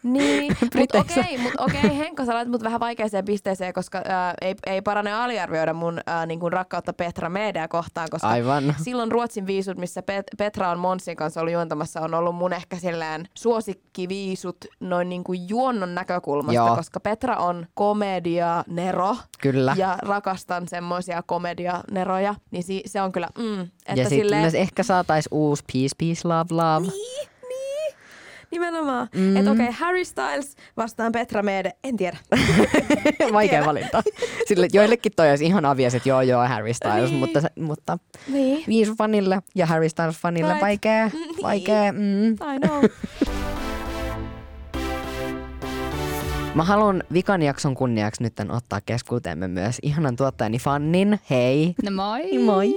Niin, 0.06 0.56
mutta 0.80 1.00
okei, 1.00 1.38
mut 1.38 1.52
okei, 1.58 1.98
Henkka, 1.98 2.26
sä 2.26 2.34
laitat 2.34 2.52
mut 2.52 2.64
vähän 2.64 2.80
vaikeaseen 2.80 3.26
pisteeseen, 3.26 3.74
koska 3.74 4.02
ää, 4.06 4.34
ei, 4.42 4.56
ei 4.66 4.82
parane 4.82 5.14
aliarvioida 5.14 5.74
mun 5.74 6.00
ää, 6.06 6.26
niin 6.26 6.40
kuin 6.40 6.54
rakkautta 6.54 6.94
Petra 6.94 7.30
Media 7.30 7.68
kohtaan, 7.68 8.08
koska 8.12 8.28
Aivan. 8.28 8.76
silloin 8.84 9.12
Ruotsin 9.12 9.48
viisut, 9.48 9.78
missä 9.78 10.02
Pet- 10.02 10.36
Petra 10.38 10.70
on 10.72 10.80
Monsin 10.80 11.16
kanssa 11.16 11.40
ollut 11.42 11.54
juontamassa, 11.54 12.02
on 12.02 12.14
ollut 12.14 12.36
mun 12.36 12.54
ehkä 12.54 12.76
silleen 12.78 13.28
suosikkiviisut 13.38 14.58
noin 14.80 15.10
niin 15.10 15.24
kuin 15.24 15.50
juonnon 15.50 15.96
näkökulmasta, 15.96 16.54
Joo. 16.54 16.76
koska 16.76 17.00
Petra 17.00 17.38
on 17.38 17.68
komedia-nero. 17.74 19.16
Kyllä. 19.42 19.76
Ja 19.78 19.98
rakastan 20.02 20.68
semmoisia 20.68 21.24
komedianeroja, 21.26 22.36
niin 22.52 22.64
si- 22.64 22.84
se 22.86 23.02
on 23.02 23.12
kyllä, 23.12 23.28
mm, 23.38 23.62
että 23.62 23.72
ja 23.88 23.96
sitten 23.96 24.10
silleen, 24.10 24.42
myös 24.42 24.54
ehkä 24.54 24.84
saatais 24.84 25.28
uusi 25.32 25.64
Peace, 25.74 25.96
Peace, 26.00 26.28
Love, 26.28 26.46
Love. 26.64 26.88
Niin. 26.88 27.28
Nimenomaan. 28.56 29.08
Mm. 29.16 29.38
Että 29.38 29.52
okei, 29.52 29.64
okay, 29.66 29.76
Harry 29.80 30.06
Styles 30.06 30.56
vastaan 30.78 31.12
Petra 31.12 31.44
Mede, 31.44 31.72
en 31.84 31.98
tiedä. 31.98 32.18
Vaikea 33.34 33.66
valinta. 33.66 34.04
Sille, 34.48 34.68
joillekin 34.74 35.12
toi 35.16 35.30
olisi 35.30 35.46
ihan 35.46 35.66
avias, 35.66 35.96
että 35.96 36.10
joo 36.10 36.22
joo 36.22 36.48
Harry 36.48 36.74
Styles, 36.74 37.10
Niin. 37.10 37.20
mutta, 37.20 37.42
mutta 37.60 37.98
niin. 38.28 38.64
Viisu-fanille 38.68 39.42
ja 39.56 39.66
Harry 39.66 39.88
Styles-fanille 39.88 40.48
Right. 40.50 40.62
vaikea, 40.62 41.06
Mm, 41.14 41.44
vaikea. 41.44 41.92
Mm. 41.94 42.32
I 42.32 42.60
know. 42.68 42.84
Mä 46.56 46.64
haluan 46.64 47.04
vikan 47.14 47.42
jakson 47.42 47.76
kunniaksi 47.76 48.24
nyt 48.24 48.34
ottaa 48.50 48.80
keskuuteemme 48.86 49.48
myös 49.48 49.78
ihanan 49.82 50.16
tuottajani 50.16 50.58
Fannin. 50.60 51.20
Hei! 51.30 51.76
No 51.84 51.92
moi. 51.92 52.38
Moi! 52.38 52.74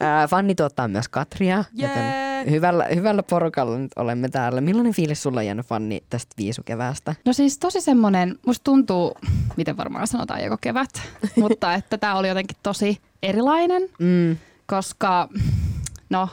Ää, 0.00 0.28
Fanni 0.28 0.54
tuottaa 0.54 0.88
myös 0.88 1.08
Katria, 1.08 1.64
Jee! 1.74 1.88
joten 1.88 2.27
hyvällä, 2.50 2.86
hyvällä 2.94 3.22
porukalla 3.22 3.78
nyt 3.78 3.90
olemme 3.96 4.28
täällä. 4.28 4.60
Millainen 4.60 4.92
fiilis 4.94 5.22
sulla 5.22 5.40
on 5.40 5.46
jäänyt 5.46 5.66
Fanni 5.66 6.02
tästä 6.10 6.34
viisukeväästä? 6.38 7.14
No 7.24 7.32
siis 7.32 7.58
tosi 7.58 7.80
semmonen, 7.80 8.38
musta 8.46 8.64
tuntuu, 8.64 9.16
miten 9.56 9.76
varmaan 9.76 10.06
sanotaan 10.06 10.44
joko 10.44 10.56
kevät, 10.60 10.90
mutta 11.40 11.74
että 11.74 11.98
tämä 11.98 12.16
oli 12.16 12.28
jotenkin 12.28 12.56
tosi 12.62 12.98
erilainen, 13.22 13.82
Mm. 13.98 14.36
koska 14.66 15.28
no 16.10 16.28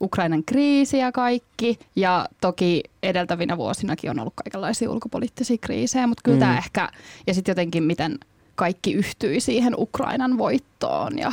Ukrainan 0.00 0.44
kriisi 0.44 0.98
ja 0.98 1.12
kaikki. 1.12 1.78
Ja 1.96 2.28
toki 2.40 2.82
edeltävinä 3.02 3.56
vuosinakin 3.56 4.10
on 4.10 4.20
ollut 4.20 4.34
kaikenlaisia 4.44 4.90
ulkopoliittisia 4.90 5.56
kriisejä, 5.60 6.06
mutta 6.06 6.22
kyllä 6.24 6.36
mm. 6.36 6.40
tämä 6.40 6.58
ehkä, 6.58 6.88
ja 7.26 7.34
sitten 7.34 7.50
jotenkin 7.50 7.82
miten 7.82 8.18
kaikki 8.54 8.92
yhtyi 8.92 9.40
siihen 9.40 9.74
Ukrainan 9.78 10.38
voittoon 10.38 11.18
ja 11.18 11.32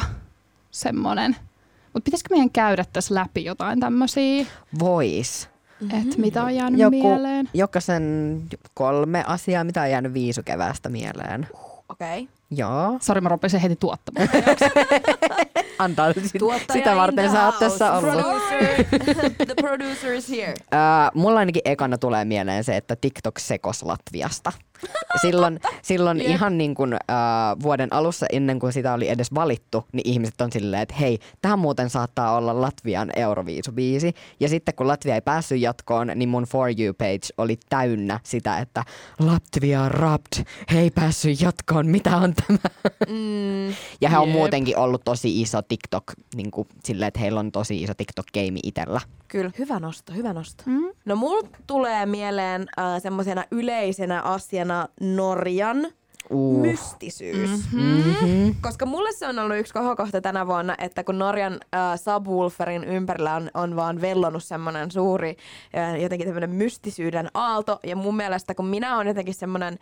semmoinen. 0.72 1.36
Mutta 1.97 2.05
pitäisikö 2.05 2.29
meidän 2.33 2.49
käydä 2.49 2.86
tässä 2.93 3.15
läpi 3.15 3.45
jotain 3.45 3.79
tämmöisiä, 3.79 4.45
Vois. 4.79 5.49
mm-hmm. 5.81 6.01
että 6.01 6.21
mitä 6.21 6.43
on 6.43 6.55
jäänyt 6.55 6.79
Joku, 6.79 7.01
mieleen? 7.01 7.49
jokaisen 7.53 8.41
kolme 8.73 9.23
asiaa, 9.27 9.63
mitä 9.63 9.81
on 9.81 9.91
jäänyt 9.91 10.13
viisukeväästä 10.13 10.89
mieleen. 10.89 11.47
Okei. 11.89 12.21
Okay. 12.21 12.27
Joo. 12.51 12.97
Sori, 13.01 13.21
mä 13.21 13.29
rupesin 13.29 13.60
heti 13.60 13.75
tuottamaan. 13.75 14.29
Antaa 15.79 16.13
sit, 16.13 16.31
Tuottaja 16.39 16.77
sitä 16.77 16.95
varten 16.95 17.31
sä 17.31 17.45
oot 17.45 17.60
tässä 17.60 17.91
ollut. 17.91 18.13
Producer. 18.13 18.83
the 19.45 19.55
producer 19.62 20.13
is 20.13 20.29
here. 20.29 20.53
Ää, 20.71 21.12
mulla 21.13 21.39
ainakin 21.39 21.62
ekana 21.65 21.97
tulee 21.97 22.25
mieleen 22.25 22.63
se, 22.63 22.77
että 22.77 22.95
TikTok 22.95 23.39
sekos 23.39 23.83
Latviasta. 23.83 24.51
Silloin, 25.22 25.60
silloin 25.82 26.18
Jep. 26.18 26.28
ihan 26.28 26.58
niin 26.58 26.76
kuin 26.76 26.96
ää, 27.08 27.56
vuoden 27.63 27.94
alussa 27.94 28.26
ennen 28.32 28.60
kuin 28.60 28.74
sitä 28.74 28.94
oli 28.94 29.10
edes 29.10 29.34
valittu, 29.36 29.86
niin 29.94 30.10
ihmiset 30.10 30.42
on 30.42 30.52
silleen, 30.52 30.82
että 30.82 30.96
hei, 30.96 31.20
tämä 31.42 31.56
muuten 31.56 31.90
saattaa 31.90 32.38
olla 32.38 32.62
Latvian 32.62 33.12
Euroviisubiisi. 33.16 34.13
Ja 34.40 34.50
sitten 34.50 34.76
kun 34.76 34.88
Latvia 34.88 35.16
ei 35.16 35.22
päässyt 35.22 35.62
jatkoon, 35.62 36.12
niin 36.16 36.30
mun 36.30 36.44
For 36.44 36.70
You-page 36.70 37.34
oli 37.38 37.58
täynnä 37.70 38.20
sitä, 38.24 38.58
että 38.58 38.84
Latvia 39.20 39.90
rapt, 39.90 40.42
he 40.74 40.80
ei 40.80 40.92
päässyt 40.92 41.42
jatkoon, 41.42 41.88
mitä 41.88 42.18
on 42.18 42.34
tämä? 42.34 42.60
Mm. 43.08 43.68
Ja 44.02 44.10
he 44.10 44.18
on 44.18 44.28
Jep. 44.28 44.38
muutenkin 44.38 44.78
ollut 44.78 45.02
tosi 45.06 45.42
iso 45.42 45.62
TikTok, 45.62 46.04
niin 46.36 46.52
kuin 46.52 46.68
silleen, 46.84 47.08
että 47.08 47.20
heillä 47.20 47.40
on 47.40 47.52
tosi 47.52 47.84
iso 47.84 47.94
TikTok-game 47.94 48.60
itellä. 48.63 49.02
Kyllä, 49.28 49.52
hyvä 49.60 49.80
nosto, 49.80 50.13
hyvä 50.13 50.34
nosto. 50.34 50.63
Mm. 50.66 50.90
No 51.06 51.16
mulla 51.16 51.48
tulee 51.68 52.06
mieleen 52.06 52.62
äh, 52.80 53.02
semmoisena 53.02 53.44
yleisenä 53.52 54.22
asiana 54.22 54.66
Norjan 54.99 55.88
Uh. 56.30 56.62
mystisyys. 56.62 57.49
Mm-hmm. 57.73 58.56
Koska 58.62 58.86
mulle 58.86 59.12
se 59.13 59.27
on 59.27 59.39
ollut 59.39 59.58
yksi 59.58 59.73
kohokohta 59.73 60.21
tänä 60.21 60.47
vuonna, 60.47 60.75
että 60.77 61.03
kun 61.03 61.19
Norjan 61.19 61.53
äh, 61.53 61.99
subwooferin 61.99 62.84
ympärillä 62.84 63.36
on, 63.36 63.51
on 63.53 63.75
vaan 63.75 64.01
vellonut 64.01 64.43
semmoinen 64.43 64.91
suuri 64.91 65.38
äh, 65.77 66.01
jotenkin 66.01 66.27
tämmöinen 66.27 66.49
mystisyyden 66.49 67.30
aalto. 67.34 67.80
Ja 67.84 67.95
mun 67.95 68.15
mielestä 68.15 68.56
kun 68.56 68.67
minä 68.67 68.97
on 68.97 69.08
jotenkin 69.08 69.34
semmoinen 69.34 69.80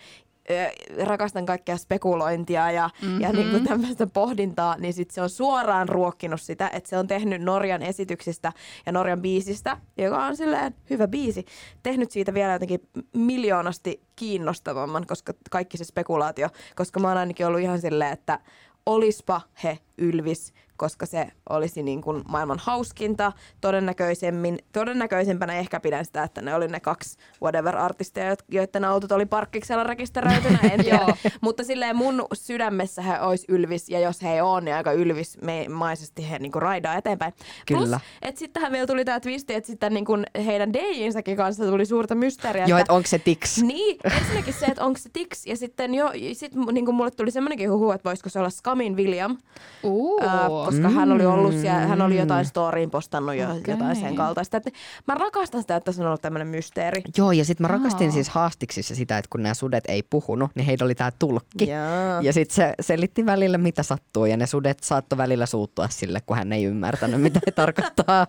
rakastan 1.04 1.46
kaikkea 1.46 1.78
spekulointia 1.78 2.72
ja, 2.72 2.90
mm-hmm. 3.02 3.22
ja 3.22 3.32
niin 3.32 3.52
kuin 3.52 3.64
tämmöistä 3.64 4.08
pohdintaa, 4.08 4.78
niin 4.78 4.94
sit 4.94 5.12
se 5.12 5.22
on 5.22 5.30
suoraan 5.30 5.90
ruokkinut 5.90 6.42
sitä, 6.42 6.70
että 6.74 6.90
se 6.90 6.98
on 6.98 7.08
tehnyt 7.08 7.42
Norjan 7.42 7.82
esityksistä 7.82 8.54
ja 8.86 8.92
Norjan 8.92 9.22
biisistä, 9.22 9.78
joka 9.98 10.26
on 10.26 10.38
silleen 10.38 10.76
hyvä 10.90 11.08
biisi, 11.08 11.46
tehnyt 11.84 12.12
siitä 12.12 12.34
vielä 12.34 12.54
jotenkin 12.54 12.88
miljoonasti 13.14 14.02
kiinnostavamman, 14.16 15.08
koska 15.08 15.34
kaikki 15.52 15.78
se 15.78 15.84
spekulaatio, 15.84 16.50
koska 16.76 17.00
mä 17.00 17.08
oon 17.08 17.18
ainakin 17.18 17.48
ollut 17.48 17.62
ihan 17.62 17.82
silleen, 17.82 18.14
että 18.14 18.40
olispa 18.86 19.42
he 19.64 19.80
Ylvis, 19.98 20.54
koska 20.78 21.06
se 21.06 21.28
olisi 21.50 21.84
niin 21.84 22.02
kuin 22.02 22.24
maailman 22.28 22.60
hauskinta. 22.62 23.32
Todennäköisemmin, 23.62 24.60
todennäköisempänä 24.72 25.54
ehkä 25.54 25.80
pidän 25.80 26.06
sitä, 26.06 26.24
että 26.24 26.42
ne 26.42 26.56
oli 26.56 26.68
ne 26.68 26.80
kaksi 26.80 27.18
whatever-artisteja, 27.44 28.36
joiden 28.52 28.86
autot 28.86 29.12
oli 29.12 29.26
parkkiksella 29.26 29.84
rekisteröitynä, 29.84 30.60
en 30.72 30.84
tiedä. 30.86 31.06
Mutta 31.42 31.64
silleen 31.64 31.96
mun 31.96 32.26
sydämessä 32.34 33.02
he 33.02 33.22
olisi 33.22 33.46
Ylvis, 33.50 33.90
ja 33.90 34.00
jos 34.00 34.22
he 34.22 34.34
ei 34.34 34.42
ole, 34.42 34.62
niin 34.62 34.76
aika 34.76 34.92
Ylvis-maisesti 34.92 36.30
he 36.30 36.40
niin 36.40 36.52
kuin 36.52 36.62
raidaa 36.62 36.96
eteenpäin. 36.96 37.34
Kyllä. 37.66 37.80
Plus, 37.88 38.02
että 38.22 38.40
sittenhän 38.40 38.72
vielä 38.72 38.88
tuli 38.88 39.06
tämä 39.06 39.20
twisti, 39.20 39.54
että 39.54 39.68
sitten 39.68 39.94
niin 39.94 40.06
kuin 40.06 40.26
heidän 40.46 40.74
DJinsäkin 40.74 41.38
kanssa 41.38 41.66
tuli 41.66 41.86
suurta 41.86 42.16
mysteeriä. 42.16 42.66
Joo, 42.66 42.80
että 42.80 42.94
onko 42.94 43.08
se 43.08 43.20
tiks? 43.20 43.58
niin, 43.58 43.98
ensinnäkin 44.18 44.54
se, 44.54 44.66
että 44.66 44.86
onko 44.86 45.00
se 45.00 45.10
Tix, 45.14 45.46
ja 45.46 45.58
sitten 45.58 45.96
jo, 45.96 46.12
sit 46.34 46.52
niin 46.72 46.86
kuin 46.86 46.96
mulle 46.96 47.12
tuli 47.12 47.32
semmoinenkin 47.32 47.72
huhu, 47.72 47.92
että 47.92 48.10
voisiko 48.10 48.30
se 48.30 48.40
olla 48.40 48.50
Skamin 48.50 48.98
William, 48.98 49.38
Uh. 49.84 50.24
ää, 50.24 50.50
koska 50.66 50.90
hän 50.90 51.12
oli 51.12 51.26
ollut 51.26 51.54
siellä, 51.54 51.88
hän 51.88 52.02
oli 52.02 52.18
jotain 52.18 52.46
storyin 52.46 52.92
postannut 52.92 53.36
jo, 53.36 53.52
Okei. 53.52 53.74
jotain 53.74 53.96
sen 53.96 54.16
kaltaista. 54.16 54.58
Et 54.58 54.74
mä 55.08 55.16
rakastan 55.16 55.62
sitä, 55.62 55.76
että 55.76 55.92
se 55.92 56.02
on 56.02 56.08
ollut 56.08 56.22
tämmöinen 56.22 56.48
mysteeri. 56.48 57.02
Joo, 57.18 57.32
ja 57.32 57.46
sitten 57.46 57.64
mä 57.64 57.68
rakastin 57.68 58.08
Aa. 58.08 58.14
siis 58.14 58.30
haastiksissa 58.30 58.96
sitä, 58.96 59.18
että 59.18 59.30
kun 59.30 59.44
nämä 59.44 59.54
sudet 59.54 59.84
ei 59.88 60.04
puhunut, 60.04 60.52
niin 60.56 60.66
heillä 60.66 60.86
oli 60.86 60.96
tämä 60.96 61.12
tulkki. 61.20 61.68
Jaa. 61.68 62.22
Ja 62.22 62.34
sitten 62.34 62.56
se 62.56 62.74
selitti 62.80 63.26
välillä, 63.26 63.58
mitä 63.58 63.84
sattuu, 63.84 64.26
ja 64.26 64.38
ne 64.38 64.48
sudet 64.48 64.84
saattoi 64.84 65.18
välillä 65.18 65.46
suuttua 65.46 65.88
sille, 65.90 66.22
kun 66.26 66.38
hän 66.38 66.54
ei 66.54 66.64
ymmärtänyt, 66.64 67.22
mitä 67.22 67.40
he 67.46 67.52
tarkoittaa. 67.52 68.28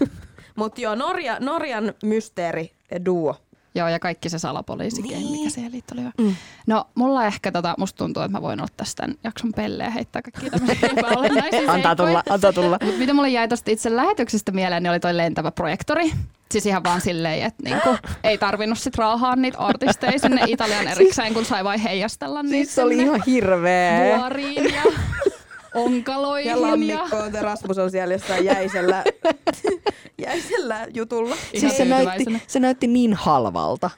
Mutta 0.56 0.80
joo, 0.80 0.94
Norja, 0.94 1.36
Norjan 1.40 1.94
mysteeri 2.02 2.70
duo. 3.06 3.36
Joo, 3.76 3.88
ja 3.88 3.98
kaikki 3.98 4.28
se 4.28 4.38
salapoliisi, 4.38 5.02
Niin. 5.02 5.30
mikä 5.30 5.50
siihen 5.50 5.72
liittyy. 5.72 5.98
Mm. 6.18 6.34
No, 6.66 6.84
mulla 6.94 7.24
ehkä 7.26 7.52
tota, 7.52 7.74
musta 7.78 7.98
tuntuu, 7.98 8.22
että 8.22 8.32
mä 8.38 8.42
voin 8.42 8.60
olla 8.60 8.68
tästä 8.76 9.08
jakson 9.24 9.52
pelleä 9.56 9.90
heittää 9.90 10.22
kaikkia 10.22 10.50
tämmöisiä 10.50 10.88
epäolennaisia 10.96 11.72
Antaa 11.72 11.96
tulla, 11.96 12.22
antaa 12.30 12.52
tulla. 12.52 12.78
Mut 12.84 12.98
mitä 12.98 13.12
mulle 13.14 13.28
jäi 13.28 13.48
tuosta 13.48 13.70
itse 13.70 13.96
lähetyksestä 13.96 14.52
mieleen, 14.52 14.82
niin 14.82 14.90
oli 14.90 15.00
toi 15.00 15.16
lentävä 15.16 15.50
projektori. 15.50 16.12
Siis 16.50 16.66
ihan 16.66 16.84
vaan 16.84 17.00
silleen, 17.00 17.42
että 17.46 17.62
niinku, 17.62 17.88
ei 18.24 18.38
tarvinnut 18.38 18.78
sit 18.78 18.94
raahaa 18.98 19.36
niitä 19.36 19.58
artisteja 19.58 20.18
sinne 20.18 20.40
Italian 20.46 20.88
erikseen, 20.88 21.34
kun 21.34 21.44
sai 21.44 21.64
vain 21.64 21.80
heijastella 21.80 22.42
niitä 22.42 22.56
Siis 22.56 22.74
se 22.74 22.82
oli 22.82 22.96
ihan 22.98 23.22
hirveä. 23.26 24.16
vuoriin 24.18 24.64
ja 24.74 24.82
onkaloihin. 25.76 26.50
Ja 26.50 26.62
lammikko 26.62 27.16
on 27.16 27.32
Rasmus 27.40 27.78
on 27.78 27.90
siellä 27.90 28.14
jossain 28.14 28.44
jäisellä, 28.44 29.04
jäisellä 30.26 30.86
jutulla. 30.94 31.34
Ihan 31.34 31.60
Siis 31.60 31.76
se 31.76 31.84
näytti, 31.84 32.24
se 32.46 32.60
näytti 32.60 32.86
niin 32.86 33.14
halvalta. 33.14 33.90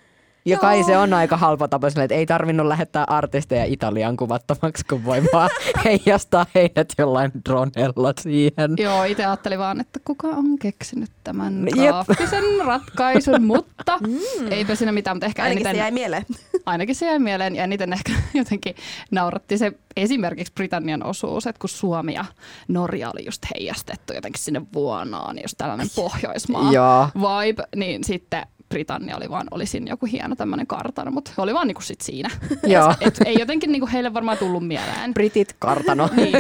Ja 0.49 0.55
Joo. 0.55 0.61
kai 0.61 0.85
se 0.85 0.99
on 0.99 1.15
aika 1.15 1.37
halpa 1.37 1.69
tapa 1.69 1.91
sille, 1.91 2.05
että 2.05 2.15
ei 2.15 2.27
tarvinnut 2.27 2.67
lähettää 2.67 3.05
artisteja 3.09 3.65
Italian 3.65 4.17
kuvattomaksi, 4.17 4.85
kun 4.85 5.05
voi 5.05 5.23
vaan 5.33 5.51
heijastaa 5.85 6.47
heidät 6.55 6.89
jollain 6.99 7.33
dronella 7.49 8.13
siihen. 8.21 8.71
Joo, 8.77 9.05
itse 9.05 9.25
ajattelin 9.25 9.59
vaan, 9.59 9.81
että 9.81 10.01
kuka 10.05 10.29
on 10.29 10.59
keksinyt 10.59 11.11
tämän 11.25 11.65
Jep. 11.77 11.77
graafisen 11.77 12.45
ratkaisun, 12.65 13.43
mutta 13.43 13.99
eipä 14.51 14.75
siinä 14.75 14.93
mitään, 14.93 15.17
mutta 15.17 15.27
ehkä 15.27 15.43
Ainakin 15.43 15.63
se 15.65 15.69
eniten, 15.69 15.83
jäi 15.83 15.91
mieleen. 15.91 16.27
ainakin 16.67 16.95
se 16.95 17.07
jäi 17.07 17.19
mieleen 17.19 17.57
ja 17.57 17.65
eniten 17.65 17.93
ehkä 17.93 18.13
jotenkin 18.35 18.75
nauratti 19.11 19.59
se 19.59 19.73
esimerkiksi 19.97 20.53
Britannian 20.53 21.03
osuus, 21.03 21.47
että 21.47 21.61
kun 21.61 21.69
Suomi 21.69 22.15
ja 22.15 22.25
Norja 22.69 23.11
oli 23.11 23.25
just 23.25 23.43
heijastettu 23.55 24.13
jotenkin 24.13 24.43
sinne 24.43 24.63
vuonaan, 24.75 25.37
niin 25.37 25.45
just 25.45 25.59
tällainen 25.59 25.89
Pohjoismaa 25.97 26.73
Joo. 26.73 27.09
vibe, 27.15 27.63
niin 27.77 28.05
sitten 28.05 28.47
Britannia 28.69 29.17
oli 29.17 29.31
vaan, 29.31 29.47
oli 29.51 29.67
siinä 29.67 29.91
joku 29.91 30.07
hieno 30.07 30.37
tämmöinen 30.37 30.67
kartano, 30.67 31.11
mutta 31.11 31.31
he 31.37 31.43
oli 31.43 31.55
vaan 31.55 31.67
niinku 31.67 31.83
sit 31.83 32.01
siinä. 32.01 32.31
Joo. 32.67 32.91
Et, 33.01 33.07
et, 33.21 33.27
ei 33.27 33.37
jotenkin 33.39 33.73
niinku 33.73 33.89
heille 33.93 34.15
varmaan 34.15 34.39
tullut 34.39 34.67
mieleen. 34.67 35.15
Britit 35.15 35.57
kartano. 35.59 36.09
Niin. 36.17 36.33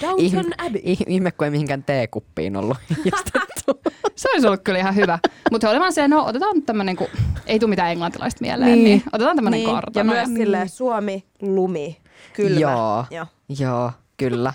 Downton 0.00 0.52
Abbey. 0.58 0.80
Ih- 0.80 1.04
ihme, 1.06 1.30
kun 1.32 1.44
ei 1.44 1.50
mihinkään 1.50 1.82
teekuppiin 1.84 2.56
ollut. 2.56 2.76
Se 4.16 4.28
olisi 4.32 4.46
ollut 4.46 4.60
kyllä 4.64 4.78
ihan 4.78 4.94
hyvä. 4.96 5.18
Mutta 5.50 5.66
he 5.66 5.70
oli 5.70 5.80
vaan 5.80 5.92
se, 5.92 6.08
no 6.08 6.24
otetaan 6.24 6.56
nyt 6.56 6.66
tämmönen, 6.66 6.96
kun 6.96 7.06
ei 7.46 7.58
tule 7.58 7.70
mitään 7.70 7.90
englantilaista 7.92 8.38
mieleen, 8.40 8.72
niin, 8.72 8.84
Niin. 8.84 8.98
niin 8.98 9.02
otetaan 9.12 9.36
tämmönen 9.36 9.58
Niin, 9.60 9.70
kartano. 9.70 10.14
ja 10.14 10.24
myös 10.24 10.38
silleen 10.38 10.68
Suomi, 10.68 11.24
lumi, 11.42 11.96
kylmä. 12.32 12.60
Joo. 12.60 13.04
Joo. 13.10 13.26
Joo, 13.58 13.92
kyllä. 14.16 14.52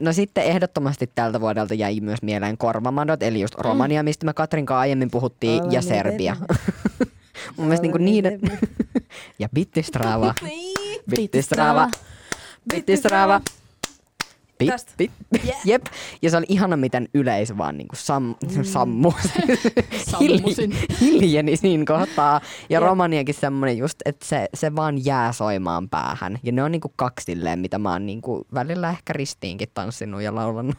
No 0.00 0.12
sitten 0.12 0.44
ehdottomasti 0.44 1.10
tältä 1.14 1.40
vuodelta 1.40 1.74
jäi 1.74 2.00
myös 2.00 2.22
mieleen 2.22 2.58
korvamadot, 2.58 3.22
eli 3.22 3.40
just 3.40 3.54
Romania, 3.54 4.02
mistä 4.02 4.26
me 4.26 4.32
Katrin 4.32 4.66
kanssa 4.66 4.80
aiemmin 4.80 5.10
puhuttiin, 5.10 5.56
ja 5.56 5.62
Olemme 5.62 5.82
Serbia. 5.82 6.36
Mun 7.56 7.66
mielestä 7.66 7.82
niinku 7.82 7.98
niiden... 7.98 8.40
ja 9.38 9.48
Bittistrava. 9.54 10.34
Niin. 10.42 11.00
Bittistrava. 11.10 11.88
Bittistrava. 12.74 13.40
Bit, 14.58 14.68
Tästä. 14.68 14.92
bit. 14.98 15.10
Yeah. 15.44 15.60
Jep. 15.66 15.82
Ja 16.22 16.30
se 16.30 16.36
oli 16.36 16.46
ihana, 16.48 16.76
miten 16.76 17.08
yleisö 17.14 17.58
vaan 17.58 17.78
niinku 17.78 17.96
sam, 17.96 18.34
sammu. 18.62 19.12
Sammusin. 20.10 20.76
hiljeni 21.00 21.56
siinä 21.56 21.84
kohtaa. 21.86 22.40
Ja 22.70 22.80
Jep. 22.80 22.82
Romaniakin 22.88 23.34
semmoinen 23.34 23.78
just, 23.78 23.98
että 24.04 24.26
se, 24.26 24.48
se 24.54 24.76
vaan 24.76 25.04
jää 25.04 25.32
soimaan 25.32 25.88
päähän. 25.88 26.38
Ja 26.42 26.52
ne 26.52 26.62
on 26.62 26.72
niinku 26.72 26.92
kaksi 26.96 27.24
silleen, 27.24 27.58
mitä 27.58 27.78
mä 27.78 27.92
oon 27.92 28.06
niinku 28.06 28.46
välillä 28.54 28.90
ehkä 28.90 29.12
ristiinkin 29.12 29.68
tanssinut 29.74 30.22
ja 30.22 30.34
laulanut. 30.34 30.74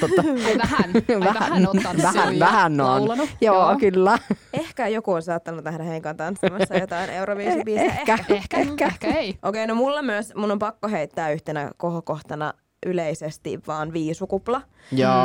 Tota, 0.00 0.22
Ai 0.46 0.58
vähän, 0.58 0.92
ai 1.24 1.34
vähän 1.34 1.66
on 1.68 1.82
tanssinut 1.82 2.14
vähän, 2.14 2.38
vähän 2.38 2.80
on. 2.80 2.86
laulanut. 2.86 3.30
Joo, 3.40 3.70
Joo, 3.70 3.78
kyllä. 3.78 4.18
Ehkä 4.52 4.88
joku 4.88 5.12
on 5.12 5.22
saattanut 5.22 5.64
nähdä 5.64 5.84
Heikan 5.84 6.16
tanssimassa 6.16 6.74
jotain 6.76 7.10
Euroviisibiisiä. 7.10 7.84
Ehkä. 7.84 8.18
Ehkä, 8.30 8.56
ehkä, 8.58 8.86
ehkä 8.86 9.06
ei. 9.08 9.38
Okei, 9.42 9.66
no 9.66 9.74
mulla 9.74 10.02
myös, 10.02 10.34
mun 10.34 10.50
on 10.50 10.58
pakko 10.58 10.88
heittää 10.88 11.30
yhtenä 11.30 11.70
kohokohtana 11.76 12.52
yleisesti 12.86 13.60
vaan 13.66 13.92
viisukupla. 13.92 14.62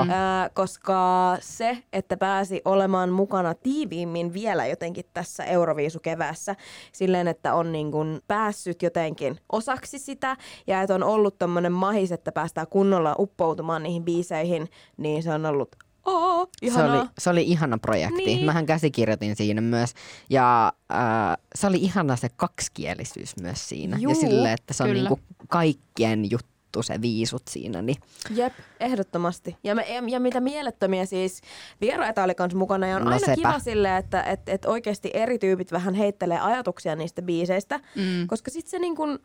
Ää, 0.09 0.49
koska 0.49 1.37
se, 1.41 1.77
että 1.93 2.17
pääsi 2.17 2.61
olemaan 2.65 3.09
mukana 3.09 3.53
tiiviimmin 3.53 4.33
vielä 4.33 4.67
jotenkin 4.67 5.05
tässä 5.13 5.43
Euroviisukeväässä, 5.43 6.55
silleen, 6.91 7.27
että 7.27 7.53
on 7.53 7.71
niin 7.71 7.91
kuin 7.91 8.19
päässyt 8.27 8.81
jotenkin 8.81 9.37
osaksi 9.51 9.99
sitä 9.99 10.37
ja 10.67 10.81
että 10.81 10.95
on 10.95 11.03
ollut 11.03 11.37
tommonen 11.37 11.71
mahis, 11.71 12.11
että 12.11 12.31
päästään 12.31 12.67
kunnolla 12.67 13.15
uppoutumaan 13.19 13.83
niihin 13.83 14.03
biiseihin, 14.03 14.67
niin 14.97 15.23
se 15.23 15.33
on 15.33 15.45
ollut 15.45 15.75
Oo, 16.05 16.45
Se 16.45 16.65
ihanaa. 16.65 17.01
oli, 17.01 17.09
se 17.17 17.29
oli 17.29 17.43
ihana 17.43 17.77
projekti. 17.77 18.15
Niin. 18.15 18.25
Niin. 18.25 18.45
Mähän 18.45 18.65
käsikirjoitin 18.65 19.35
siinä 19.35 19.61
myös. 19.61 19.93
Ja 20.29 20.73
äh, 20.91 21.37
se 21.55 21.67
oli 21.67 21.77
ihana 21.77 22.15
se 22.15 22.29
kaksikielisyys 22.35 23.33
myös 23.41 23.69
siinä. 23.69 23.97
Juu, 23.99 24.11
ja 24.11 24.15
sille, 24.15 24.53
että 24.53 24.73
se 24.73 24.83
on 24.83 24.89
kyllä. 24.89 25.09
niinku 25.09 25.19
kaikkien 25.47 26.31
juttu 26.31 26.50
se 26.81 27.01
viisut 27.01 27.43
siinä. 27.49 27.81
Niin. 27.81 27.97
Jep, 28.35 28.53
ehdottomasti. 28.79 29.57
Ja, 29.63 29.75
me, 29.75 29.85
ja, 30.09 30.19
mitä 30.19 30.39
mielettömiä 30.39 31.05
siis 31.05 31.41
vieraita 31.81 32.23
oli 32.23 32.35
kans 32.35 32.55
mukana. 32.55 32.87
Ja 32.87 32.95
on 32.95 33.03
No 33.03 33.07
aina 33.11 33.19
sepä. 33.19 33.35
kiva 33.35 33.59
silleen, 33.59 33.95
että 33.97 34.23
et, 34.23 34.49
et 34.49 34.65
oikeasti 34.65 35.11
eri 35.13 35.39
tyypit 35.39 35.71
vähän 35.71 35.93
heittelee 35.93 36.39
ajatuksia 36.39 36.95
niistä 36.95 37.21
biiseistä. 37.21 37.79
Mm. 37.95 38.27
Koska 38.27 38.51
sitten 38.51 38.71
se 38.71 38.79
niin 38.79 38.95
kun 38.95 39.19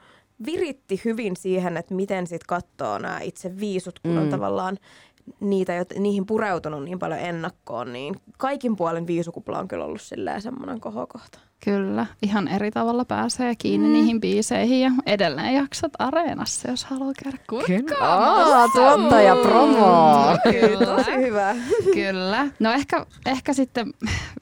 viritti 0.47 1.01
hyvin 1.05 1.37
siihen, 1.37 1.77
että 1.77 1.95
miten 1.95 2.27
sit 2.27 2.45
katsoo 2.45 2.99
nämä 2.99 3.21
itse 3.21 3.57
viisut, 3.61 3.99
kun 3.99 4.11
mm. 4.11 4.19
on 4.19 4.29
tavallaan 4.29 4.79
niitä, 5.41 5.83
jot- 5.83 5.99
niihin 6.01 6.27
pureutunut 6.27 6.85
niin 6.85 6.99
paljon 6.99 7.21
ennakkoon, 7.21 7.93
niin 7.93 8.17
kaikin 8.39 8.77
puolin 8.77 9.07
viisukupla 9.07 9.59
on 9.59 9.69
kyllä 9.69 9.85
ollut 9.85 10.01
silleen 10.01 10.43
semmoinen 10.43 10.81
kohokohta. 10.81 11.39
Kyllä, 11.65 12.07
ihan 12.23 12.49
eri 12.49 12.71
tavalla 12.71 13.05
pääsee 13.05 13.55
kiinni 13.59 13.89
mm. 13.89 13.93
niihin 13.93 14.21
biiseihin 14.21 14.81
ja 14.81 14.91
edelleen 15.07 15.55
jaksat 15.55 15.93
areenassa, 15.99 16.71
jos 16.71 16.85
haluaa 16.85 17.13
käydä 17.23 17.39
kurkkaamassa. 17.51 18.59
Aa, 18.59 18.69
tuottaja 18.69 19.37
promo. 19.37 20.39
Kyllä. 20.43 20.97
Tosi 20.97 21.11
hyvä. 21.17 21.55
Kyllä. 21.95 22.47
No 22.61 22.73
ehkä, 22.73 23.07
ehkä 23.27 23.53
sitten 23.53 23.93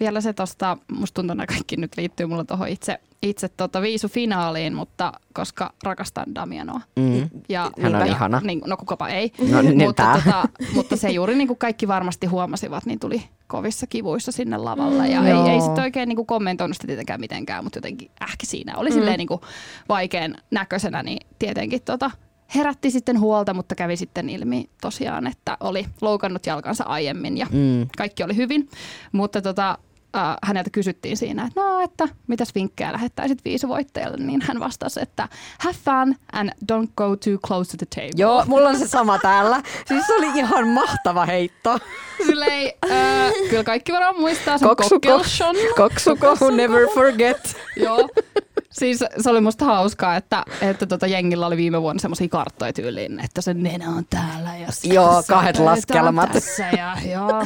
vielä 0.01 0.21
se 0.21 0.33
tosta, 0.33 0.79
musta 0.93 1.15
tuntuu, 1.15 1.43
että 1.43 1.55
kaikki 1.55 1.77
nyt 1.77 1.97
liittyy 1.97 2.27
mulla 2.27 2.45
tuohon 2.45 2.69
itse, 2.69 2.99
itse 3.25 3.49
tota 3.49 3.83
viisufinaaliin, 3.83 4.75
mutta 4.75 5.13
koska 5.33 5.73
rakastan 5.83 6.35
Damianoa. 6.35 6.81
Mm. 6.97 7.31
Ja, 7.49 7.71
Hän 7.83 7.95
on 7.95 8.01
ja- 8.01 8.07
ihana. 8.07 8.41
Niin, 8.45 8.61
no 8.67 8.77
kukapa 8.77 9.09
ei. 9.09 9.33
No 9.51 9.63
niin, 9.63 9.79
mutta, 9.79 10.03
tää. 10.03 10.21
tota, 10.25 10.49
mutta 10.75 10.97
se 10.97 11.11
juuri 11.11 11.35
niin 11.35 11.49
kuin 11.49 11.59
kaikki 11.59 11.89
varmasti 11.89 12.27
huomasivat, 12.27 12.87
niin 12.87 12.99
tuli 12.99 13.23
kovissa 13.47 13.87
kivuissa 13.87 14.33
sinne 14.33 14.57
lavalle. 14.57 15.09
Ja 15.09 15.21
Mm, 15.21 15.27
ei, 15.27 15.53
ei 15.53 15.61
sitten 15.61 15.85
oikein 15.85 16.09
niin 16.09 16.17
kuin 16.17 16.27
kommentoinut 16.27 16.77
sitä 16.77 16.87
tietenkään 16.87 17.21
mitenkään, 17.21 17.65
mutta 17.65 17.77
jotenkin 17.77 18.11
ähki 18.23 18.47
siinä 18.47 18.77
oli 18.77 18.91
mm. 18.91 18.95
silleen 18.95 19.19
niin 19.19 19.29
kuin 19.29 19.41
vaikean 19.89 20.35
näköisenä, 20.51 21.03
niin 21.03 21.27
tietenkin 21.39 21.83
tota, 21.83 22.11
herätti 22.55 22.91
sitten 22.91 23.21
huolta, 23.21 23.55
mutta 23.55 23.75
kävi 23.75 23.97
sitten 23.97 24.29
ilmi 24.31 24.71
tosiaan, 24.81 25.27
että 25.27 25.57
oli 25.61 25.87
loukannut 26.01 26.47
jalkansa 26.47 26.85
aiemmin 26.85 27.37
ja 27.37 27.47
Mm. 27.53 27.87
kaikki 27.99 28.23
oli 28.25 28.37
hyvin. 28.37 28.69
Mutta 29.13 29.43
tota, 29.43 29.79
äh, 30.17 30.37
häneltä 30.43 30.71
kysyttiin 30.71 31.17
siinä, 31.17 31.45
että 31.47 31.61
no, 31.61 31.81
että 31.81 32.09
mitäs 32.27 32.55
vinkkejä 32.55 32.93
lähettäisit 32.93 33.45
viisuvoittajalle, 33.45 34.17
niin 34.17 34.43
hän 34.43 34.61
vastasi, 34.61 35.01
että 35.03 35.29
have 35.59 35.77
fun 35.85 36.17
and 36.33 36.51
don't 36.73 36.89
go 36.97 37.17
too 37.17 37.39
close 37.47 37.71
to 37.71 37.77
the 37.77 37.87
table. 37.95 38.11
Joo, 38.17 38.45
mulla 38.47 38.69
on 38.69 38.79
se 38.79 38.89
sama 38.89 39.19
täällä. 39.19 39.63
Siis 39.87 40.07
se 40.07 40.15
oli 40.15 40.27
ihan 40.35 40.69
mahtava 40.69 41.27
heitto. 41.27 41.79
Silleen, 42.27 42.73
äh, 42.91 43.33
kyllä 43.51 43.65
kaikki 43.65 43.93
varmaan 43.93 44.21
muistaa 44.21 44.59
sen 44.59 44.69
kokkelshon. 44.69 45.57
Koksuko, 45.77 46.51
never 46.51 46.89
forget. 46.95 47.57
Joo. 47.77 48.09
Siis 48.71 49.05
se 49.21 49.31
oli 49.31 49.41
musta 49.41 49.65
hauskaa, 49.65 50.17
että, 50.17 50.45
että 50.61 50.87
tota 50.87 51.07
jengillä 51.07 51.47
oli 51.47 51.57
viime 51.57 51.83
vuonna 51.83 52.01
semmoisia 52.01 52.29
karttoja 52.29 52.73
tyyliin, 52.73 53.21
että 53.21 53.41
se 53.41 53.55
nenä 53.55 53.89
on 53.89 54.05
täällä 54.11 54.57
ja 54.57 54.69
Joo, 54.85 55.23
kahdet 55.29 55.59
laskelmat. 55.59 56.33
Tässä 56.33 56.69
ja, 56.69 56.97
joo. 57.11 57.45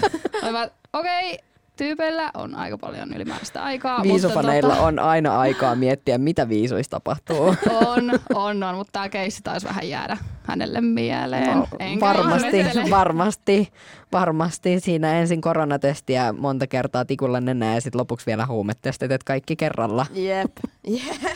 Okei, 0.92 1.33
okay, 1.33 1.47
tyypeillä 1.79 2.31
on 2.35 2.55
aika 2.55 2.79
paljon 2.79 3.14
ylimääräistä 3.14 3.62
aikaa. 3.64 4.03
Viisufaneilla 4.03 4.69
mutta, 4.69 4.83
tota, 4.83 4.87
on 4.87 4.99
aina 4.99 5.38
aikaa 5.41 5.75
miettiä, 5.75 6.19
mitä 6.19 6.49
viisuissa 6.49 6.91
tapahtuu. 6.91 7.43
On, 7.71 8.11
on, 8.35 8.62
on, 8.62 8.75
mutta 8.75 8.93
tämä 8.93 9.09
keissi 9.09 9.43
taisi 9.43 9.67
vähän 9.67 9.88
jäädä 9.88 10.17
hänelle 10.43 10.81
mieleen. 10.81 11.57
No, 11.57 11.67
Enkä 11.79 12.07
varmasti, 12.07 12.59
ihmettele. 12.59 12.91
varmasti, 12.91 13.69
varmasti. 14.12 14.81
Siinä 14.81 15.21
ensin 15.21 15.41
koronatestiä 15.41 16.33
monta 16.33 16.67
kertaa 16.67 17.05
tikulla 17.05 17.41
nenää 17.41 17.75
ja 17.75 17.81
sitten 17.81 17.99
lopuksi 17.99 18.27
vielä 18.27 18.47
huumetestit, 18.47 19.12
että 19.12 19.25
kaikki 19.25 19.57
kerralla. 19.57 20.07
Jep. 20.14 20.53
Jep. 20.87 21.33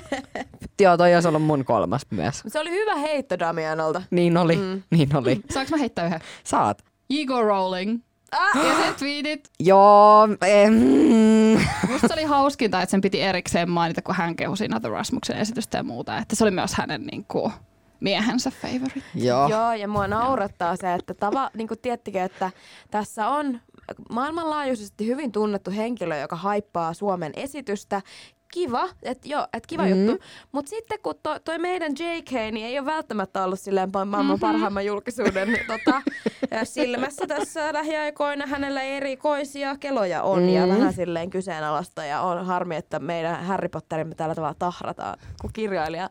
Joo, 0.81 0.97
toi 0.97 1.15
olisi 1.15 1.29
ollut 1.29 1.43
mun 1.43 1.65
kolmas 1.65 2.03
myös. 2.11 2.43
Se 2.47 2.61
oli 2.61 2.71
hyvä 2.71 2.95
heitto 2.95 3.39
Damianolta. 3.39 4.03
Niin 4.11 4.37
oli, 4.37 4.57
mm. 4.57 4.83
niin 4.91 5.17
oli. 5.17 5.41
Saanko 5.51 5.71
mä 5.71 5.77
heittää 5.77 6.07
yhden? 6.07 6.21
Saat. 6.45 6.85
Ego 7.11 7.43
Rowling. 7.43 8.01
Ah! 8.33 8.67
Ja 8.67 8.77
sen 8.77 8.95
tweetit. 8.95 9.49
Joo, 9.61 10.29
em, 10.47 10.75
Musta 11.91 12.09
se 12.09 12.15
oli 12.15 12.25
hauskinta, 12.25 12.83
että 12.83 12.91
sen 12.91 13.01
piti 13.01 13.21
erikseen 13.23 13.71
mainita, 13.71 14.03
kun 14.03 14.15
hän 14.15 14.37
kehui 14.37 14.57
siinä 14.57 14.81
The 14.81 14.89
Rasmuksen 14.89 15.37
esitystä 15.37 15.79
ja 15.79 15.83
muuta. 15.83 16.19
Että 16.19 16.37
se 16.37 16.45
oli 16.45 16.51
myös 16.51 16.75
hänen 16.75 17.07
niin 17.07 17.25
kuin, 17.29 17.53
miehensä 18.01 18.51
favorite. 18.51 19.03
joo. 19.15 19.49
Joo, 19.49 19.73
ja 19.73 19.89
mua 19.89 20.09
naurattaa 20.09 20.77
se, 20.77 20.95
että 20.95 21.15
tava, 21.15 21.51
niin 21.55 21.69
kuin 21.69 21.81
tiettikö, 21.81 22.23
että 22.23 22.51
tässä 22.91 23.29
on 23.29 23.61
maailmanlaajuisesti 24.11 25.07
hyvin 25.07 25.33
tunnettu 25.33 25.71
henkilö, 25.71 26.19
joka 26.19 26.37
haippaa 26.37 26.95
Suomen 26.95 27.33
esitystä. 27.37 28.03
Kiva, 28.53 28.89
että 29.03 29.29
joo, 29.29 29.47
et 29.53 29.67
kiva 29.67 29.83
mm. 29.83 29.89
juttu. 29.89 30.25
Mutta 30.53 30.69
sitten 30.69 30.99
kun 31.03 31.15
to, 31.23 31.39
toi 31.39 31.59
meidän 31.59 31.93
JK, 31.93 32.33
niin 32.33 32.67
ei 32.67 32.79
ole 32.79 32.87
välttämättä 32.87 33.45
ollut 33.45 33.61
silleen 33.61 33.91
maailman 33.93 34.27
mm-hmm. 34.27 34.41
parhaimman 34.41 34.87
julkisuuden 34.87 35.49
tota, 35.67 36.03
silmässä 36.65 37.27
tässä 37.27 37.73
lähiaikoina. 37.73 38.47
Hänellä 38.47 38.83
erikoisia 38.83 39.77
keloja 39.77 40.23
on 40.23 40.43
mm. 40.43 40.49
ja 40.49 40.69
vähän 40.69 40.93
silleen 40.93 41.31
kyseenalaista. 41.31 42.05
Ja 42.05 42.21
on 42.21 42.47
harmi, 42.47 42.77
että 42.77 42.99
meidän 42.99 43.45
Harry 43.45 43.69
Potterimme 43.69 44.15
tällä 44.15 44.35
tavalla 44.35 44.57
tahrataan, 44.59 45.19
kun 45.41 45.51
kirjailija 45.53 46.11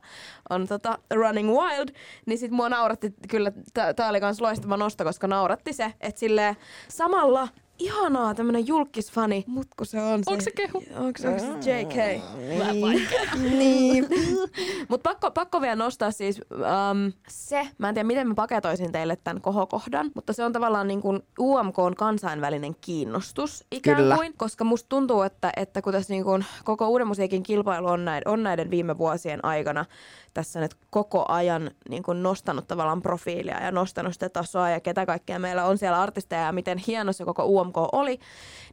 on 0.49 0.67
tota, 0.67 0.97
running 1.13 1.49
wild. 1.49 1.89
Niin 2.25 2.37
sit 2.37 2.51
mua 2.51 2.69
nauratti 2.69 3.13
kyllä, 3.29 3.51
tää 3.95 4.09
oli 4.09 4.19
kans 4.19 4.41
loistava 4.41 4.77
nosto, 4.77 5.03
koska 5.03 5.27
nauratti 5.27 5.73
se, 5.73 5.93
että 6.01 6.19
silleen 6.19 6.55
samalla 6.87 7.47
ihanaa 7.81 8.35
tämmönen 8.35 8.67
julkisfani, 8.67 9.43
mut 9.47 9.67
kun 9.77 9.85
se 9.85 10.01
on 10.01 10.23
se... 10.23 10.31
Onko 10.31 10.43
se 10.43 10.51
kehu? 10.51 10.83
Onko 10.95 11.19
se, 11.19 11.29
onko 11.29 11.61
se 11.61 11.81
JK? 11.81 12.21
Niin. 12.37 13.07
niin. 13.59 14.07
Mut 14.89 15.03
pakko, 15.03 15.31
pakko 15.31 15.61
vielä 15.61 15.75
nostaa 15.75 16.11
siis 16.11 16.41
um, 16.51 17.13
se, 17.27 17.67
mä 17.77 17.89
en 17.89 17.95
tiedä 17.95 18.07
miten 18.07 18.27
mä 18.27 18.33
paketoisin 18.33 18.91
teille 18.91 19.15
tämän 19.15 19.41
kohokohdan, 19.41 20.11
mutta 20.15 20.33
se 20.33 20.45
on 20.45 20.53
tavallaan 20.53 20.87
niin 20.87 21.01
kuin 21.01 21.19
UMK 21.39 21.79
on 21.79 21.95
kansainvälinen 21.95 22.75
kiinnostus 22.81 23.65
ikään 23.71 23.97
Kyllä. 23.97 24.15
kuin, 24.15 24.33
koska 24.37 24.63
musta 24.63 24.89
tuntuu, 24.89 25.21
että, 25.21 25.51
että 25.55 25.81
kun 25.81 25.93
tässä 25.93 26.13
niin 26.13 26.23
kuin 26.23 26.45
koko 26.63 26.87
uuden 26.87 27.07
musiikin 27.07 27.43
kilpailu 27.43 27.87
on 27.87 28.05
näiden, 28.05 28.27
on 28.27 28.43
näiden 28.43 28.69
viime 28.69 28.97
vuosien 28.97 29.45
aikana 29.45 29.85
tässä 30.33 30.59
nyt 30.59 30.75
koko 30.89 31.25
ajan 31.27 31.71
niin 31.89 32.03
kuin 32.03 32.23
nostanut 32.23 32.67
tavallaan 32.67 33.01
profiilia 33.01 33.63
ja 33.63 33.71
nostanut 33.71 34.13
sitä 34.13 34.29
tasoa 34.29 34.69
ja 34.69 34.79
ketä 34.79 35.05
kaikkea 35.05 35.39
meillä 35.39 35.65
on 35.65 35.77
siellä 35.77 36.01
artisteja 36.01 36.41
ja 36.41 36.51
miten 36.51 36.77
hieno 36.77 37.13
se 37.13 37.25
koko 37.25 37.45
UMK 37.45 37.77
oli, 37.91 38.19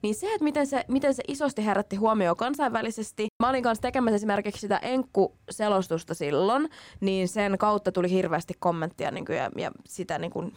niin 0.03 0.15
se, 0.15 0.27
että 0.27 0.45
miten 0.45 0.67
se, 0.67 0.85
miten 0.89 1.15
se 1.15 1.23
isosti 1.29 1.67
herätti 1.67 1.97
huomioon 1.97 2.37
kansainvälisesti. 2.37 3.27
Mä 3.43 3.49
olin 3.49 3.63
kanssa 3.63 3.83
tekemässä 3.83 4.17
esimerkiksi 4.17 4.61
sitä 4.61 4.79
Enkku-selostusta 4.83 6.15
silloin, 6.15 6.69
niin 7.01 7.29
sen 7.29 7.59
kautta 7.59 7.93
tuli 7.93 8.11
hirveästi 8.11 8.55
kommenttia 8.59 9.11
niin 9.11 9.27
kuin, 9.27 9.39
ja, 9.39 9.51
ja 9.57 9.71
sitä 9.87 10.19
niin 10.19 10.31
kuin, 10.31 10.53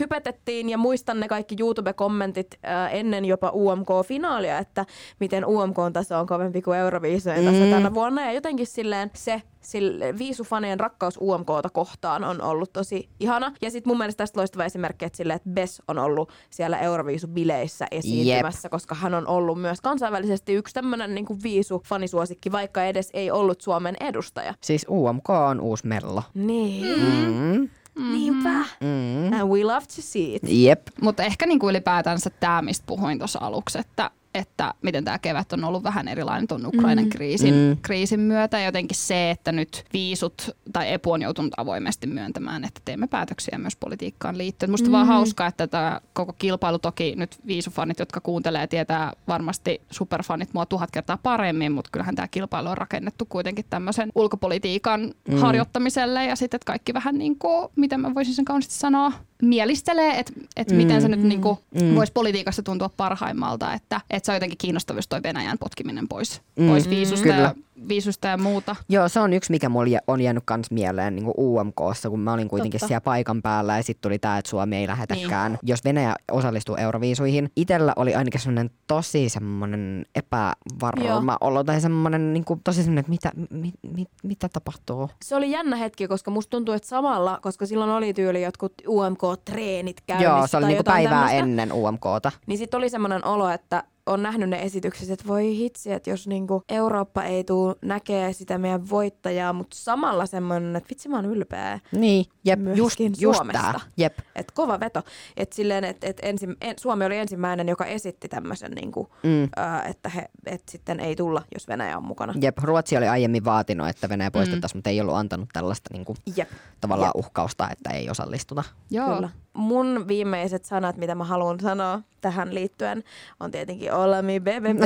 hypetettiin 0.00 0.68
ja 0.70 0.78
muistan 0.78 1.20
ne 1.20 1.28
kaikki 1.28 1.56
YouTube-kommentit 1.60 2.46
äh, 2.66 2.94
ennen 2.94 3.24
jopa 3.24 3.50
UMK-finaalia, 3.54 4.58
että 4.58 4.86
miten 5.20 5.44
UMK-taso 5.46 6.18
on 6.18 6.26
kovempi 6.26 6.62
kuin 6.62 6.78
Euroviisojen 6.78 7.44
taso 7.44 7.64
Mm. 7.64 7.70
tänä 7.70 7.94
vuonna 7.94 8.22
ja 8.26 8.32
jotenkin 8.32 8.66
silleen 8.66 9.10
se 9.14 9.42
sille 9.60 10.18
viisufanien 10.18 10.80
rakkaus 10.80 11.18
UMKta 11.20 11.70
kohtaan 11.72 12.24
on 12.24 12.42
ollut 12.42 12.72
tosi 12.72 13.08
ihana. 13.20 13.52
Ja 13.62 13.70
sitten 13.70 13.90
mun 13.90 13.98
mielestä 13.98 14.18
tästä 14.18 14.40
loistava 14.40 14.64
esimerkki, 14.64 15.04
että, 15.04 15.16
sille, 15.16 15.32
että 15.34 15.50
Bess 15.50 15.82
on 15.88 15.98
ollut 15.98 16.32
siellä 16.50 16.78
Euroviisu-bileissä 16.78 17.86
esiintymässä, 17.90 18.68
koska 18.68 18.94
hän 18.94 19.14
on 19.14 19.26
ollut 19.26 19.60
myös 19.60 19.80
kansainvälisesti 19.80 20.52
yksi 20.54 20.74
tämmöinen 20.74 21.14
niin 21.14 21.26
viisu-fanisuosikki, 21.42 22.52
vaikka 22.52 22.84
edes 22.84 23.10
ei 23.12 23.30
ollut 23.30 23.60
Suomen 23.60 23.96
edustaja. 24.00 24.54
Siis 24.60 24.86
UMK 24.90 25.30
on 25.30 25.60
uusi 25.60 25.86
mello. 25.86 26.22
Niin, 26.34 27.00
Mm. 27.30 27.68
Niinpä. 28.02 28.50
Mm. 28.80 29.32
And 29.32 29.50
we 29.50 29.64
love 29.64 29.86
to 29.96 30.02
see 30.02 30.34
it. 30.34 30.42
Jep. 30.48 30.80
Mutta 31.00 31.22
ehkä 31.22 31.46
niinku 31.46 31.68
ylipäätänsä 31.70 32.30
tämä, 32.30 32.62
mistä 32.62 32.84
puhuin 32.86 33.18
tuossa 33.18 33.38
aluksi, 33.42 33.78
että, 33.78 34.10
että 34.34 34.74
miten 34.82 35.04
tämä 35.04 35.18
kevät 35.18 35.52
on 35.52 35.64
ollut 35.64 35.82
vähän 35.82 36.08
erilainen 36.08 36.48
tuon 36.48 36.66
Ukrainan 36.66 37.08
kriisin, 37.08 37.54
Mm. 37.54 37.76
kriisin 37.82 38.20
myötä. 38.20 38.58
Ja 38.58 38.64
jotenkin 38.64 38.96
se, 38.96 39.30
että 39.30 39.52
nyt 39.52 39.84
viisut 39.92 40.50
tai 40.72 40.92
EPU 40.92 41.12
on 41.12 41.22
joutunut 41.22 41.52
avoimesti 41.56 42.06
myöntämään, 42.06 42.64
että 42.64 42.80
teemme 42.84 43.06
päätöksiä 43.06 43.58
myös 43.58 43.76
politiikkaan 43.76 44.38
liittyen. 44.38 44.70
Musta 44.70 44.88
mm. 44.88 44.92
vaan 44.92 45.06
hauskaa, 45.06 45.46
että 45.46 45.66
tämä 45.66 46.00
koko 46.12 46.32
kilpailu 46.32 46.78
toki 46.78 47.14
nyt 47.16 47.38
viisufanit, 47.46 47.98
jotka 47.98 48.20
kuuntelee, 48.20 48.66
tietää 48.66 49.12
varmasti 49.28 49.82
superfanit 49.90 50.54
mua 50.54 50.66
tuhat 50.66 50.90
kertaa 50.90 51.18
paremmin, 51.22 51.72
mutta 51.72 51.90
kyllähän 51.92 52.14
tämä 52.14 52.28
kilpailu 52.28 52.68
on 52.68 52.78
rakennettu 52.78 53.26
kuitenkin 53.26 53.64
tämmöisen 53.70 54.12
ulkopolitiikan 54.14 55.00
mm. 55.28 55.38
harjoittamiselle 55.38 56.24
ja 56.24 56.36
sitten, 56.36 56.56
että 56.58 56.66
kaikki 56.66 56.94
vähän 56.94 57.18
niin 57.18 57.38
kuin, 57.38 57.68
miten 57.76 58.00
mä 58.00 58.14
voisin 58.14 58.34
sen 58.34 58.44
kauniisti 58.44 58.74
sanoa, 58.74 59.12
mielistelee, 59.42 60.18
että, 60.18 60.32
että 60.56 60.74
mm. 60.74 60.78
miten 60.78 61.02
se 61.02 61.08
nyt 61.08 61.22
niin 61.22 61.40
kuin 61.40 61.58
Mm. 61.82 61.94
voisi 61.94 62.12
politiikassa 62.12 62.62
tuntua 62.62 62.90
parhaimmalta, 62.96 63.74
että, 63.74 64.00
että 64.10 64.26
se 64.26 64.32
on 64.32 64.36
jotenkin 64.36 64.58
kiinnostavuus 64.58 65.08
toi 65.08 65.22
Venäjän 65.22 65.58
potkiminen 65.58 66.08
pois, 66.08 66.40
pois 66.66 66.90
viisusta, 66.90 67.22
Kyllä. 67.22 67.38
ja, 67.38 67.54
viisusta 67.88 68.28
ja 68.28 68.36
muuta. 68.36 68.76
Joo, 68.88 69.08
se 69.08 69.20
on 69.20 69.32
yksi, 69.32 69.50
mikä 69.50 69.68
mulla 69.68 69.98
on 70.06 70.20
jäänyt 70.20 70.44
kans 70.46 70.70
mieleen 70.70 71.16
niin 71.16 71.32
UMKssa, 71.38 72.10
kun 72.10 72.20
mä 72.20 72.32
olin 72.32 72.48
kuitenkin 72.48 72.80
Totta. 72.80 72.88
siellä 72.88 73.00
paikan 73.00 73.42
päällä 73.42 73.76
ja 73.76 73.82
sitten 73.82 74.02
tuli 74.02 74.18
tämä, 74.18 74.38
että 74.38 74.48
Suomi 74.48 74.76
ei 74.76 74.86
lähetäkään, 74.86 75.52
niin. 75.52 75.60
jos 75.62 75.84
Venäjä 75.84 76.14
osallistuu 76.32 76.76
Euroviisuihin. 76.76 77.50
Itellä 77.56 77.92
oli 77.96 78.14
ainakin 78.14 78.40
semmoinen 78.40 78.70
tosi 78.86 79.28
semmoinen 79.28 80.06
epävarma 80.14 81.04
Joo. 81.04 81.36
olo 81.40 81.64
tai 81.64 81.80
semmoinen 81.80 82.32
niin 82.32 82.44
kuin, 82.44 82.60
tosi 82.64 82.82
semmoinen, 82.82 83.00
että 83.00 83.10
mitä, 83.10 83.30
mi, 83.50 83.72
mi, 83.94 84.04
mitä 84.22 84.48
tapahtuu. 84.48 85.10
Se 85.24 85.36
oli 85.36 85.50
jännä 85.50 85.76
hetki, 85.76 86.08
koska 86.08 86.30
musta 86.30 86.50
tuntuu, 86.50 86.74
että 86.74 86.88
samalla, 86.88 87.38
koska 87.42 87.66
silloin 87.66 87.90
oli 87.90 88.14
tyyli 88.14 88.42
jotkut 88.42 88.72
UMK-treenit 88.88 89.96
käynnissä 90.06 90.30
Joo, 90.30 90.46
se 90.46 90.56
oli 90.56 90.64
tai 90.64 90.72
niin 90.72 90.84
päivää 90.84 91.10
tämmöistä, 91.10 91.36
ennen 91.36 91.72
UMKta. 91.72 92.32
Niin 92.46 92.58
sitten 92.58 92.78
oli 92.78 92.90
semmoinen 92.90 93.24
olo, 93.24 93.50
että 93.50 93.84
on 94.10 94.22
nähnyt 94.22 94.48
ne 94.48 94.62
esitykset, 94.62 95.10
että 95.10 95.26
voi 95.26 95.56
hitsi, 95.56 95.92
että 95.92 96.10
jos 96.10 96.26
niinku 96.26 96.62
Eurooppa 96.68 97.22
ei 97.22 97.44
tuu 97.44 97.74
näkee 97.82 98.32
sitä 98.32 98.58
meidän 98.58 98.90
voittajaa, 98.90 99.52
mutta 99.52 99.76
samalla 99.76 100.26
semmoinen, 100.26 100.76
että 100.76 100.90
vitsi 100.90 101.08
mä 101.08 101.16
oon 101.16 101.26
ylpeä. 101.26 101.80
Niin, 101.92 102.24
jep, 102.44 102.60
just, 102.60 102.76
Myöskin 102.76 103.12
just 103.18 103.36
Suomesta. 103.36 103.62
tää. 103.62 103.80
Jep. 103.96 104.18
Et 104.36 104.50
kova 104.50 104.80
veto. 104.80 105.02
Et 105.36 105.52
silleen, 105.52 105.84
et, 105.84 106.04
et 106.04 106.18
ensi, 106.22 106.46
en, 106.60 106.74
Suomi 106.78 107.04
oli 107.04 107.16
ensimmäinen, 107.16 107.68
joka 107.68 107.84
esitti 107.84 108.28
tämmöisen, 108.28 108.70
niinku, 108.70 109.08
Mm. 109.22 109.44
että 109.90 110.08
he, 110.08 110.28
et 110.46 110.62
sitten 110.68 111.00
ei 111.00 111.16
tulla, 111.16 111.42
jos 111.54 111.68
Venäjä 111.68 111.96
on 111.96 112.04
mukana. 112.04 112.34
Jep, 112.40 112.58
Ruotsi 112.62 112.96
oli 112.96 113.08
aiemmin 113.08 113.44
vaatinut, 113.44 113.88
että 113.88 114.08
Venäjä 114.08 114.30
poistettaisiin, 114.30 114.76
mm. 114.76 114.78
mutta 114.78 114.90
ei 114.90 115.00
ollut 115.00 115.14
antanut 115.14 115.48
tällaista 115.52 115.90
niin 115.92 116.04
kuin, 116.04 116.16
Jep. 116.36 116.48
tavallaan 116.80 117.12
uhkausta, 117.14 117.68
että 117.70 117.90
ei 117.90 118.10
osallistuta. 118.10 118.64
Joo. 118.90 119.14
Kyllä. 119.14 119.28
Mun 119.54 120.08
viimeiset 120.08 120.64
sanat, 120.64 120.96
mitä 120.96 121.14
mä 121.14 121.24
haluan 121.24 121.60
sanoa 121.60 122.00
tähän 122.20 122.54
liittyen, 122.54 123.04
on 123.40 123.50
tietenkin 123.50 123.92
olla 123.92 124.22
mi 124.22 124.40
bebe. 124.40 124.74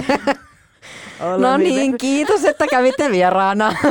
No 1.38 1.56
niin, 1.56 1.98
kiitos, 1.98 2.44
että 2.44 2.66
kävitte 2.66 3.10
vieraana. 3.10 3.76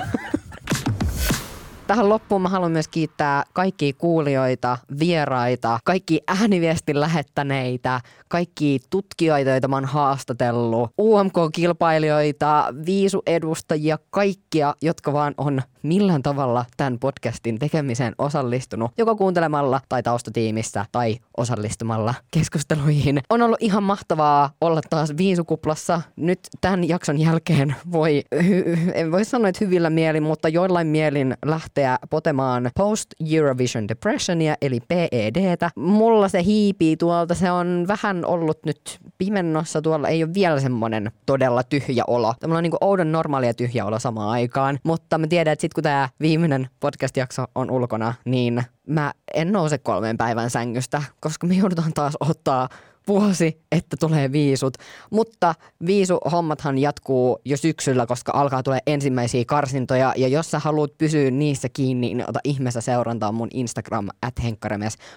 Tähän 1.87 2.09
loppuun 2.09 2.41
mä 2.41 2.49
haluan 2.49 2.71
myös 2.71 2.87
kiittää 2.87 3.43
kaikkia 3.53 3.93
kuulijoita, 3.97 4.77
vieraita, 4.99 5.79
kaikki 5.83 6.21
ääniviestin 6.27 6.99
lähettäneitä, 6.99 8.01
kaikki 8.27 8.79
tutkijoita, 8.89 9.49
joita 9.49 9.67
mä 9.67 9.75
oon 9.75 9.85
haastatellut, 9.85 10.91
UMK-kilpailijoita, 11.01 12.73
viisuedustajia, 12.85 13.97
kaikkia, 14.09 14.75
jotka 14.81 15.13
vaan 15.13 15.33
on 15.37 15.61
millään 15.83 16.23
tavalla 16.23 16.65
tämän 16.77 16.99
podcastin 16.99 17.59
tekemiseen 17.59 18.15
osallistunut, 18.17 18.91
joko 18.97 19.15
kuuntelemalla 19.15 19.81
tai 19.89 20.03
taustatiimissä 20.03 20.85
tai 20.91 21.17
osallistumalla 21.37 22.13
keskusteluihin. 22.31 23.21
On 23.29 23.41
ollut 23.41 23.61
ihan 23.61 23.83
mahtavaa 23.83 24.51
olla 24.61 24.81
taas 24.89 25.17
viisukuplassa. 25.17 26.01
Nyt 26.15 26.39
tämän 26.61 26.87
jakson 26.87 27.19
jälkeen 27.19 27.75
voi, 27.91 28.23
hy- 28.35 28.91
en 28.93 29.11
voi 29.11 29.25
sanoa, 29.25 29.49
että 29.49 29.65
hyvillä 29.65 29.89
mielin, 29.89 30.23
mutta 30.23 30.49
joillain 30.49 30.87
mielin 30.87 31.37
lähteä 31.45 31.99
potemaan 32.09 32.71
Post 32.77 33.09
Eurovision 33.33 33.87
Depressionia, 33.87 34.55
eli 34.61 34.79
PEDtä. 34.87 35.69
Mulla 35.75 36.29
se 36.29 36.43
hiipii 36.43 36.97
tuolta, 36.97 37.35
se 37.35 37.51
on 37.51 37.85
vähän 37.87 38.25
ollut 38.25 38.59
nyt 38.65 38.99
pimennossa 39.17 39.81
tuolla, 39.81 40.07
ei 40.07 40.23
ole 40.23 40.33
vielä 40.33 40.59
semmoinen 40.59 41.11
todella 41.25 41.63
tyhjä 41.63 42.03
olo. 42.07 42.33
Tämä 42.39 42.57
on 42.57 42.63
niin 42.63 42.73
oudon 42.81 43.11
normaali 43.11 43.47
ja 43.47 43.53
tyhjä 43.53 43.85
olo 43.85 43.99
samaan 43.99 44.29
aikaan, 44.29 44.79
mutta 44.83 45.17
mä 45.17 45.27
tiedän, 45.27 45.51
että 45.51 45.61
sit 45.61 45.72
kun 45.73 45.83
tämä 45.83 46.09
viimeinen 46.19 46.69
podcast-jakso 46.79 47.45
on 47.55 47.71
ulkona, 47.71 48.13
niin 48.25 48.63
mä 48.87 49.13
en 49.33 49.51
nouse 49.51 49.77
kolmeen 49.77 50.17
päivän 50.17 50.49
sängystä, 50.49 51.03
koska 51.19 51.47
me 51.47 51.55
joudutaan 51.55 51.93
taas 51.93 52.17
ottaa 52.19 52.69
vuosi, 53.07 53.61
että 53.71 53.97
tulee 53.99 54.31
viisut. 54.31 54.73
Mutta 55.11 55.55
viisuhommathan 55.85 56.77
jatkuu 56.77 57.39
jo 57.45 57.57
syksyllä, 57.57 58.05
koska 58.05 58.31
alkaa 58.35 58.63
tulee 58.63 58.79
ensimmäisiä 58.87 59.43
karsintoja. 59.47 60.13
Ja 60.17 60.27
jos 60.27 60.51
sä 60.51 60.59
haluat 60.59 60.97
pysyä 60.97 61.31
niissä 61.31 61.69
kiinni, 61.73 62.13
niin 62.13 62.29
ota 62.29 62.39
ihmeessä 62.43 62.81
seurantaa 62.81 63.31
mun 63.31 63.47
Instagram 63.53 64.07
at 64.21 64.33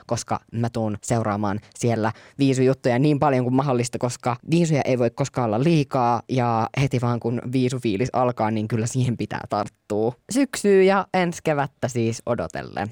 koska 0.06 0.40
mä 0.52 0.70
tuun 0.70 0.98
seuraamaan 1.02 1.60
siellä 1.74 2.12
viisujuttuja 2.38 2.98
niin 2.98 3.18
paljon 3.18 3.44
kuin 3.44 3.54
mahdollista, 3.54 3.98
koska 3.98 4.36
viisuja 4.50 4.82
ei 4.84 4.98
voi 4.98 5.10
koskaan 5.10 5.46
olla 5.46 5.64
liikaa. 5.64 6.22
Ja 6.28 6.68
heti 6.80 7.00
vaan 7.00 7.20
kun 7.20 7.42
viisufiilis 7.52 8.08
alkaa, 8.12 8.50
niin 8.50 8.68
kyllä 8.68 8.86
siihen 8.86 9.16
pitää 9.16 9.44
tarttua. 9.48 10.12
Syksyä 10.32 10.82
ja 10.82 11.06
ensi 11.14 11.40
kevättä 11.44 11.88
siis 11.88 12.22
odotellen. 12.26 12.90